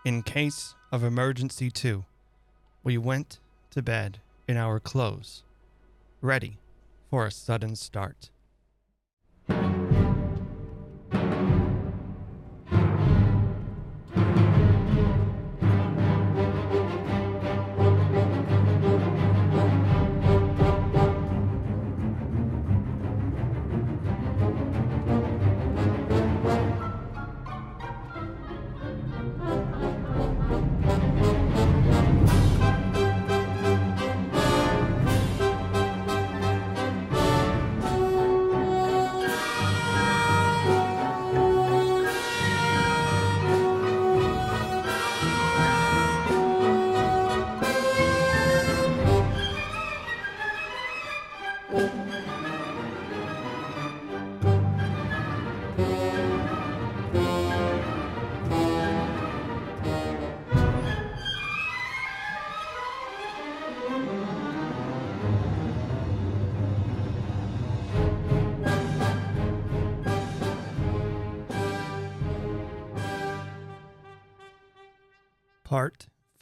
[0.06, 2.04] In case of emergency, too,
[2.84, 3.40] we went
[3.72, 5.44] to bed in our clothes,
[6.22, 6.60] ready
[7.10, 8.30] for a sudden start.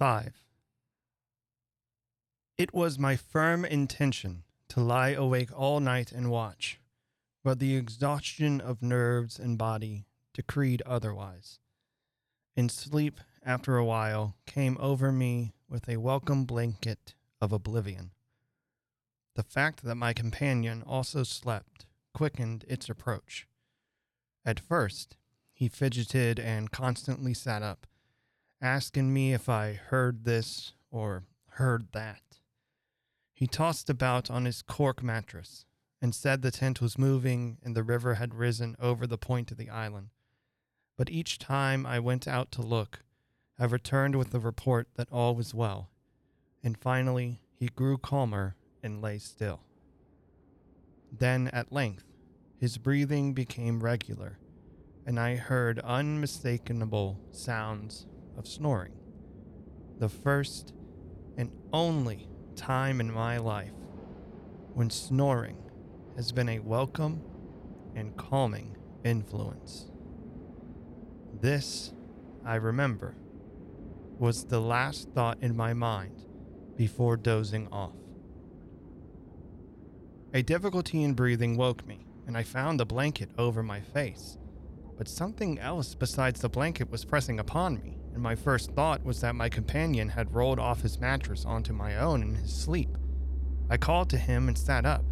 [0.02, 0.34] 5
[2.58, 6.80] It was my firm intention to lie awake all night and watch,
[7.44, 11.60] but the exhaustion of nerves and body decreed otherwise.
[12.58, 18.10] And sleep, after a while, came over me with a welcome blanket of oblivion.
[19.36, 23.48] The fact that my companion also slept quickened its approach.
[24.44, 25.16] At first,
[25.54, 27.86] he fidgeted and constantly sat up,
[28.62, 32.22] asking me if I heard this or heard that.
[33.34, 35.66] He tossed about on his cork mattress
[36.02, 39.58] and said the tent was moving and the river had risen over the point of
[39.58, 40.10] the island.
[40.96, 43.04] But each time I went out to look,
[43.58, 45.90] I returned with the report that all was well,
[46.64, 49.62] and finally he grew calmer and lay still.
[51.12, 52.06] Then, at length,
[52.58, 54.40] his breathing became regular,
[55.06, 58.06] and I heard unmistakable sounds
[58.42, 58.94] of snoring.
[60.00, 60.74] The first
[61.38, 63.76] and only time in my life
[64.74, 65.58] when snoring
[66.16, 67.22] has been a welcome
[67.95, 69.92] and calming influence.
[71.40, 71.94] This,
[72.44, 73.16] I remember,
[74.18, 76.26] was the last thought in my mind
[76.76, 77.94] before dozing off.
[80.34, 84.40] A difficulty in breathing woke me, and I found the blanket over my face.
[84.98, 89.22] But something else besides the blanket was pressing upon me, and my first thought was
[89.22, 92.90] that my companion had rolled off his mattress onto my own in his sleep.
[93.70, 95.06] I called to him and sat up,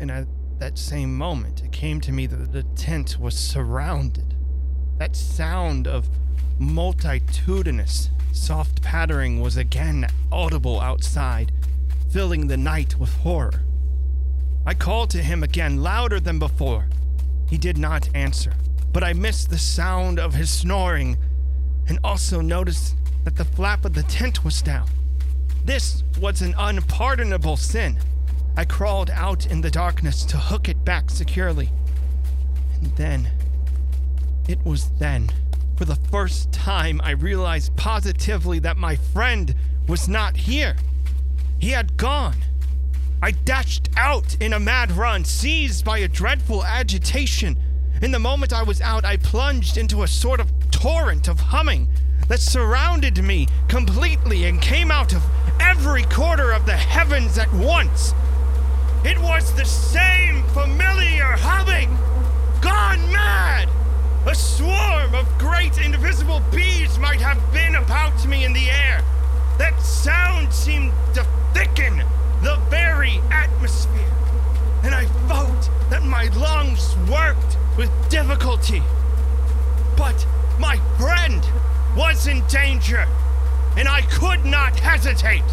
[0.00, 0.26] and at
[0.58, 4.34] that same moment it came to me that the tent was surrounded.
[4.98, 6.08] That sound of
[6.58, 11.52] multitudinous, soft pattering was again audible outside,
[12.10, 13.62] filling the night with horror.
[14.66, 16.88] I called to him again, louder than before.
[17.48, 18.52] He did not answer,
[18.92, 21.16] but I missed the sound of his snoring
[21.90, 22.94] and also noticed
[23.24, 24.88] that the flap of the tent was down.
[25.64, 27.98] This was an unpardonable sin.
[28.56, 31.68] I crawled out in the darkness to hook it back securely.
[32.80, 33.28] And then,
[34.48, 35.30] it was then,
[35.76, 39.52] for the first time, I realized positively that my friend
[39.88, 40.76] was not here.
[41.58, 42.36] He had gone.
[43.20, 47.58] I dashed out in a mad run, seized by a dreadful agitation.
[48.02, 51.88] In the moment I was out, I plunged into a sort of torrent of humming
[52.28, 55.22] that surrounded me completely and came out of
[55.60, 58.14] every quarter of the heavens at once.
[59.04, 61.90] It was the same familiar humming,
[62.62, 63.68] gone mad.
[64.26, 69.04] A swarm of great invisible bees might have been about me in the air.
[69.58, 71.98] That sound seemed to thicken
[72.42, 74.14] the very atmosphere,
[74.82, 78.82] and I felt that my lungs worked with difficulty.
[79.96, 80.26] But
[80.58, 81.44] my friend
[81.96, 83.06] was in danger,
[83.76, 85.44] and I could not hesitate.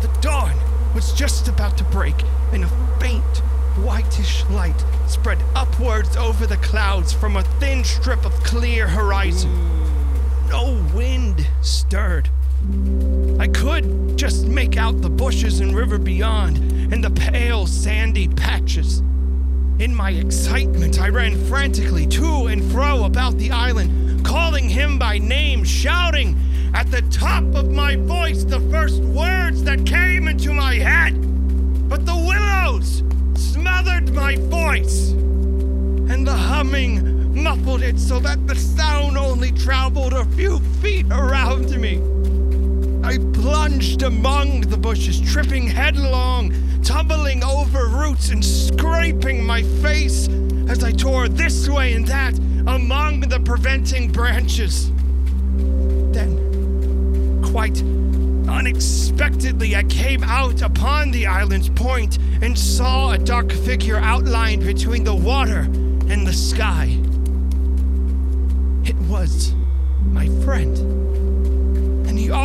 [0.00, 0.56] The dawn
[0.94, 2.16] was just about to break,
[2.52, 3.38] and a faint,
[3.78, 9.50] whitish light spread upwards over the clouds from a thin strip of clear horizon.
[10.48, 12.28] No wind stirred.
[13.38, 16.58] I could just make out the bushes and river beyond
[16.92, 18.98] and the pale sandy patches.
[19.78, 25.18] In my excitement, I ran frantically to and fro about the island, calling him by
[25.18, 26.36] name, shouting
[26.74, 31.14] at the top of my voice the first words that came into my head.
[31.88, 33.02] But the willows
[33.34, 40.24] smothered my voice, and the humming muffled it so that the sound only traveled a
[40.36, 42.00] few feet around me.
[43.02, 50.28] I plunged among the bushes, tripping headlong, tumbling over roots, and scraping my face
[50.68, 54.90] as I tore this way and that among the preventing branches.
[56.12, 57.82] Then, quite
[58.48, 65.02] unexpectedly, I came out upon the island's point and saw a dark figure outlined between
[65.02, 65.60] the water
[66.08, 66.96] and the sky.
[68.84, 69.54] It was
[70.04, 71.21] my friend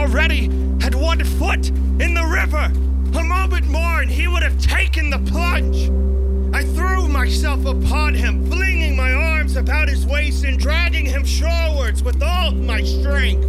[0.07, 0.43] already
[0.79, 1.67] had one foot
[1.99, 2.71] in the river.
[3.19, 5.89] A moment more, and he would have taken the plunge.
[6.55, 12.03] I threw myself upon him, flinging my arms about his waist and dragging him shorewards
[12.03, 13.43] with all my strength.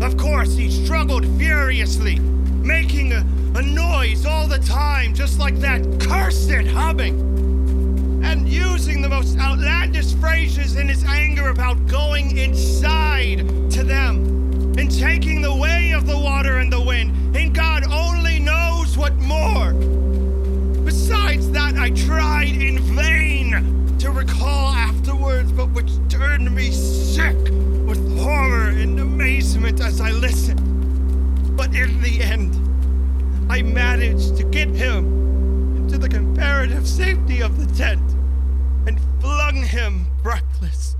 [0.00, 5.82] Of course, he struggled furiously, making a, a noise all the time, just like that
[6.00, 7.18] cursed humming
[8.22, 13.38] and using the most outlandish phrases in his anger about going inside
[13.72, 14.37] to them
[14.78, 19.12] and taking the way of the water and the wind, and God only knows what
[19.16, 19.72] more.
[20.84, 27.36] Besides that, I tried in vain to recall afterwards, but which turned me sick
[27.88, 31.56] with horror and amazement as I listened.
[31.56, 32.54] But in the end,
[33.50, 38.14] I managed to get him into the comparative safety of the tent
[38.86, 40.97] and flung him breathless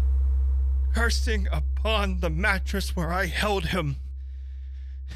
[0.95, 3.97] cursing upon the mattress where I held him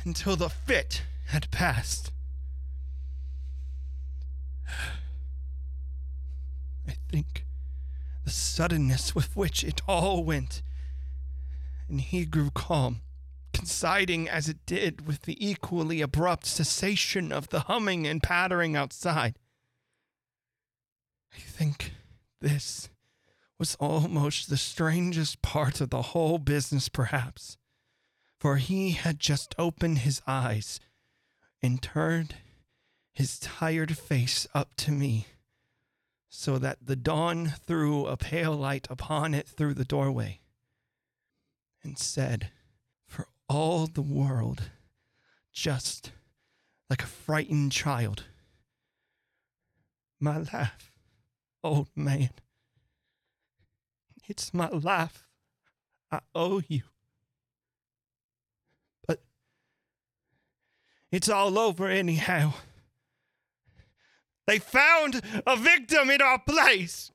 [0.05, 2.13] until the fit had passed.
[6.89, 7.45] I think
[8.25, 10.63] the suddenness with which it all went,
[11.89, 13.01] and he grew calm,
[13.53, 19.37] coinciding as it did with the equally abrupt cessation of the humming and pattering outside.
[21.35, 21.93] I think
[22.41, 22.89] this
[23.63, 27.57] was almost the strangest part of the whole business, perhaps,
[28.37, 30.81] for he had just opened his eyes
[31.63, 32.35] and turned
[33.13, 35.29] his tired face up to me
[36.29, 40.41] so that the dawn threw a pale light upon it through the doorway,
[41.85, 42.51] and said,
[43.07, 44.71] for all the world,
[45.53, 46.11] just
[46.91, 48.25] like a frightened child,
[50.19, 50.91] My life,
[51.63, 52.31] old man.
[54.29, 55.27] It's my life.
[56.11, 56.83] I owe you.
[59.07, 59.23] But
[61.11, 62.55] it's all over anyhow.
[64.47, 67.13] They found a victim in our place.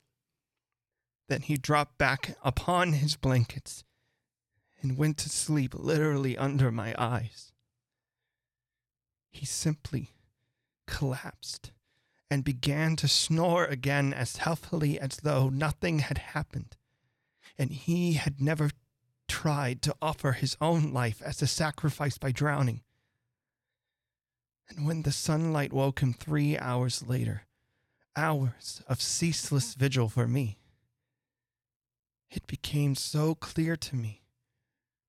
[1.28, 3.84] Then he dropped back upon his blankets
[4.80, 7.52] and went to sleep literally under my eyes.
[9.30, 10.14] He simply
[10.86, 11.72] collapsed
[12.30, 16.76] and began to snore again as healthily as though nothing had happened,
[17.58, 18.70] and he had never
[19.26, 22.82] tried to offer his own life as a sacrifice by drowning.
[24.68, 27.42] And when the sunlight woke him three hours later,
[28.16, 30.58] hours of ceaseless vigil for me,
[32.30, 34.22] it became so clear to me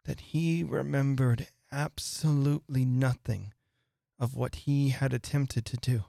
[0.06, 3.54] that he remembered absolutely nothing
[4.20, 6.06] of what he had attempted to do.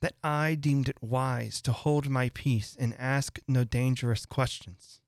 [0.00, 4.99] That I deemed it wise to hold my peace and ask no dangerous questions.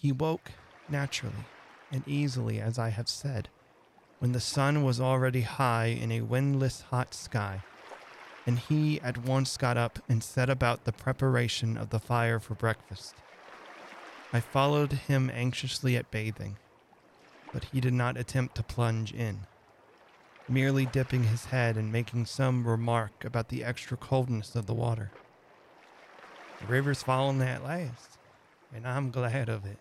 [0.00, 0.52] He woke
[0.88, 1.44] naturally
[1.90, 3.48] and easily, as I have said
[4.18, 7.62] when the sun was already high in a windless hot sky,
[8.46, 12.54] and he at once got up and set about the preparation of the fire for
[12.54, 13.14] breakfast.
[14.32, 16.56] I followed him anxiously at bathing,
[17.52, 19.40] but he did not attempt to plunge in,
[20.48, 25.10] merely dipping his head and making some remark about the extra coldness of the water.
[26.60, 28.18] The river's fallen at last,
[28.74, 29.78] and I'm glad of it.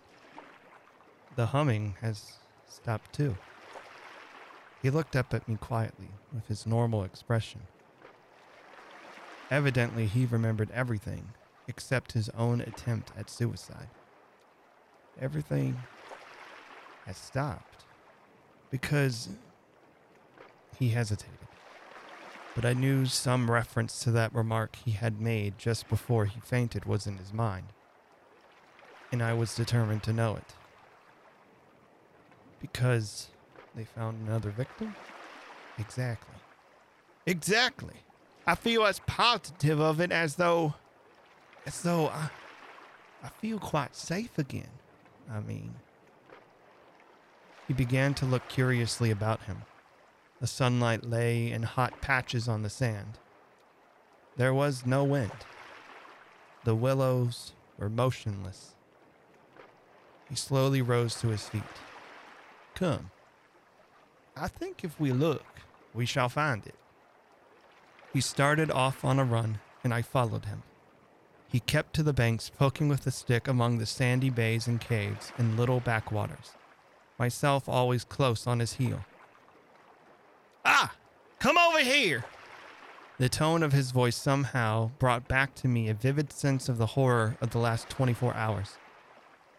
[1.38, 2.34] The humming has
[2.68, 3.38] stopped too.
[4.82, 7.62] He looked up at me quietly with his normal expression.
[9.52, 11.30] Evidently, he remembered everything
[11.68, 13.90] except his own attempt at suicide.
[15.22, 15.80] Everything
[17.06, 17.86] has stopped
[18.72, 19.30] because
[20.80, 21.38] he hesitated.
[22.56, 26.86] But I knew some reference to that remark he had made just before he fainted
[26.86, 27.68] was in his mind,
[29.12, 30.57] and I was determined to know it.
[32.62, 33.28] Because
[33.76, 34.96] they found another victim?
[35.78, 36.36] Exactly.
[37.26, 37.94] Exactly.
[38.46, 40.76] I feel as positive of it as though.
[41.66, 42.30] as though I.
[43.24, 44.70] I feel quite safe again.
[45.30, 45.76] I mean.
[47.68, 49.64] He began to look curiously about him.
[50.40, 53.18] The sunlight lay in hot patches on the sand.
[54.38, 55.32] There was no wind.
[56.64, 58.76] The willows were motionless.
[60.30, 61.64] He slowly rose to his feet.
[62.78, 63.10] Come,
[64.36, 65.44] I think if we look,
[65.96, 66.76] we shall find it.
[68.14, 70.62] He started off on a run, and I followed him.
[71.48, 75.32] He kept to the banks, poking with a stick among the sandy bays and caves
[75.40, 76.52] and little backwaters,
[77.18, 79.04] myself always close on his heel.
[80.64, 80.94] Ah,
[81.40, 82.26] come over here!
[83.18, 86.94] The tone of his voice somehow brought back to me a vivid sense of the
[86.94, 88.78] horror of the last 24 hours,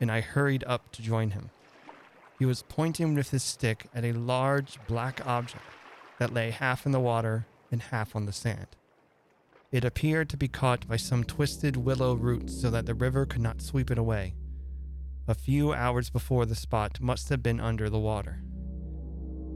[0.01, 1.51] and I hurried up to join him.
[2.39, 5.65] He was pointing with his stick at a large black object
[6.19, 8.69] that lay half in the water and half on the sand.
[9.71, 13.43] It appeared to be caught by some twisted willow roots so that the river could
[13.43, 14.35] not sweep it away.
[15.27, 18.41] A few hours before the spot must have been under the water.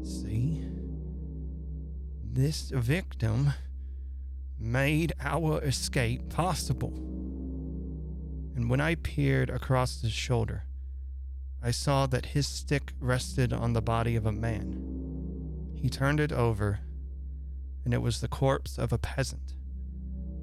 [0.02, 0.62] See?
[2.30, 3.54] This victim
[4.58, 6.92] made our escape possible.
[8.54, 10.64] And when I peered across his shoulder,
[11.64, 15.72] I saw that his stick rested on the body of a man.
[15.76, 16.80] He turned it over,
[17.84, 19.54] and it was the corpse of a peasant,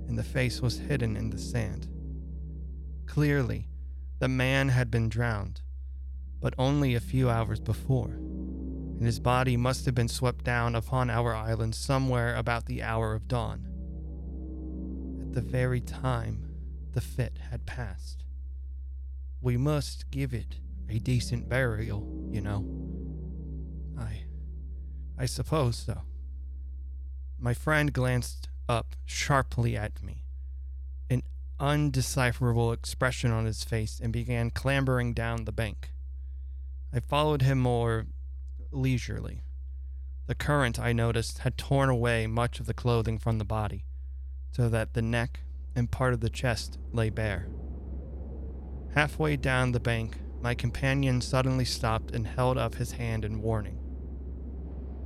[0.08, 1.90] and the face was hidden in the sand.
[3.06, 3.68] Clearly,
[4.20, 5.62] the man had been drowned,
[6.40, 11.10] but only a few hours before, and his body must have been swept down upon
[11.10, 13.68] our island somewhere about the hour of dawn,
[15.22, 16.46] at the very time
[16.94, 18.24] the fit had passed.
[19.42, 20.60] We must give it
[20.90, 22.66] a decent burial, you know.
[23.98, 24.24] I.
[25.18, 26.02] I suppose so.
[27.40, 30.24] My friend glanced up sharply at me,
[31.10, 31.24] an
[31.60, 35.92] undecipherable expression on his face, and began clambering down the bank.
[36.94, 38.08] I followed him more
[38.72, 39.44] leisurely.
[40.28, 43.86] The current, I noticed, had torn away much of the clothing from the body,
[44.52, 45.42] so that the neck
[45.76, 47.48] and part of the chest lay bare.
[48.96, 53.78] Halfway down the bank, my companion suddenly stopped and held up his hand in warning.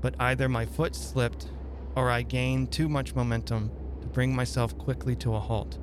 [0.02, 1.48] But either my foot slipped
[1.96, 3.72] or I gained too much momentum
[4.02, 5.80] to bring myself quickly to a halt,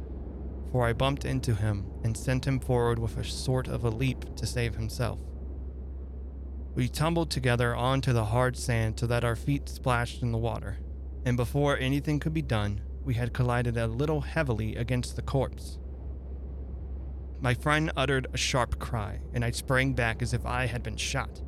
[0.70, 4.36] for I bumped into him and sent him forward with a sort of a leap
[4.36, 5.20] to save himself.
[6.74, 10.78] We tumbled together onto the hard sand so that our feet splashed in the water,
[11.24, 15.78] and before anything could be done, we had collided a little heavily against the corpse.
[17.42, 20.98] My friend uttered a sharp cry, and I sprang back as if I had been
[20.98, 21.40] shot.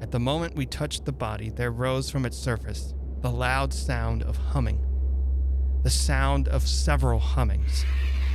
[0.00, 4.22] At the moment we touched the body, there rose from its surface the loud sound
[4.22, 4.84] of humming.
[5.82, 7.84] The sound of several hummings,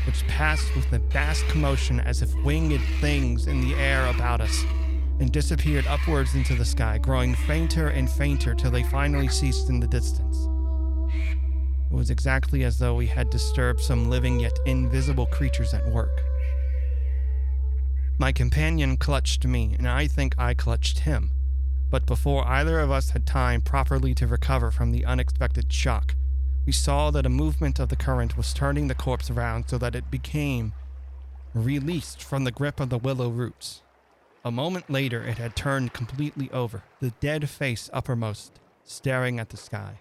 [0.06, 4.66] which passed with a vast commotion as if winged things in the air about us,
[5.22, 9.80] and disappeared upwards into the sky, growing fainter and fainter till they finally ceased in
[9.80, 10.38] the distance.
[11.90, 16.22] It was exactly as though we had disturbed some living yet invisible creatures at work.
[18.20, 21.32] My companion clutched me, and I think I clutched him.
[21.92, 26.16] But before either of us had time properly to recover from the unexpected shock,
[26.66, 29.96] we saw that a movement of the current was turning the corpse around so that
[29.96, 30.74] it became
[31.54, 33.84] released from the grip of the willow roots.
[34.44, 39.58] A moment later, it had turned completely over, the dead face uppermost, staring at the
[39.58, 40.00] sky.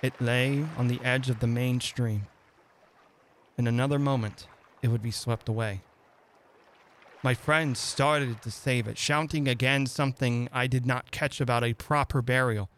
[0.00, 2.28] It lay on the edge of the main stream.
[3.58, 4.46] In another moment,
[4.80, 5.82] it would be swept away.
[7.22, 11.74] My friend started to save it, shouting again something I did not catch about a
[11.74, 12.70] proper burial,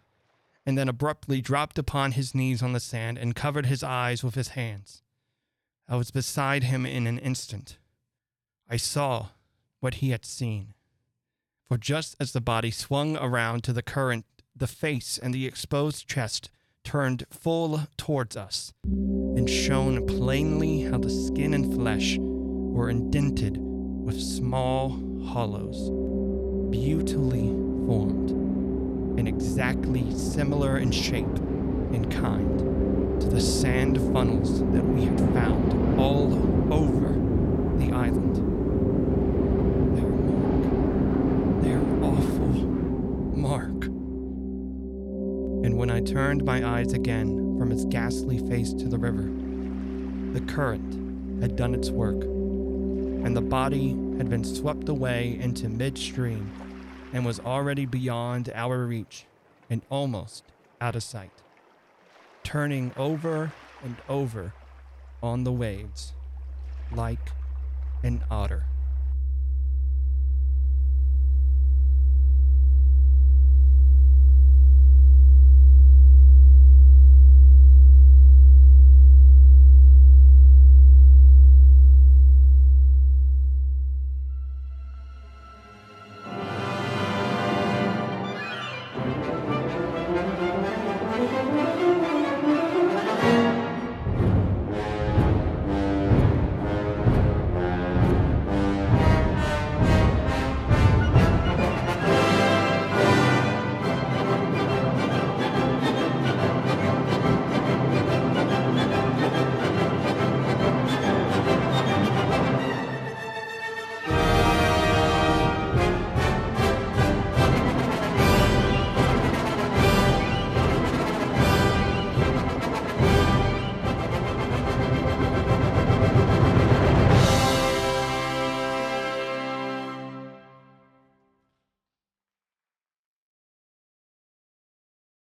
[0.67, 4.35] and then abruptly dropped upon his knees on the sand and covered his eyes with
[4.35, 5.03] his hands.
[5.89, 7.79] I was beside him in an instant.
[8.69, 9.29] I saw
[9.79, 10.75] what he had seen.
[11.69, 16.09] For just as the body swung around to the current, the face and the exposed
[16.09, 16.51] chest
[16.83, 23.72] turned full towards us and shone plainly how the skin and flesh were indented
[24.03, 25.91] with small hollows,
[26.71, 27.49] beautifully
[27.87, 28.31] formed,
[29.19, 31.37] and exactly similar in shape
[31.93, 36.33] and kind to the sand funnels that we had found all
[36.73, 37.13] over
[37.79, 38.37] the island.
[39.97, 42.49] Their mark, their awful
[43.39, 43.85] mark.
[45.65, 49.31] And when I turned my eyes again from its ghastly face to the river,
[50.33, 52.32] the current had done its work
[53.25, 56.51] and the body had been swept away into midstream
[57.13, 59.27] and was already beyond our reach
[59.71, 60.45] and almost
[60.81, 61.31] out of sight,
[62.43, 63.53] turning over
[63.85, 64.53] and over
[65.23, 66.13] on the waves
[66.91, 67.31] like
[68.03, 68.65] an otter.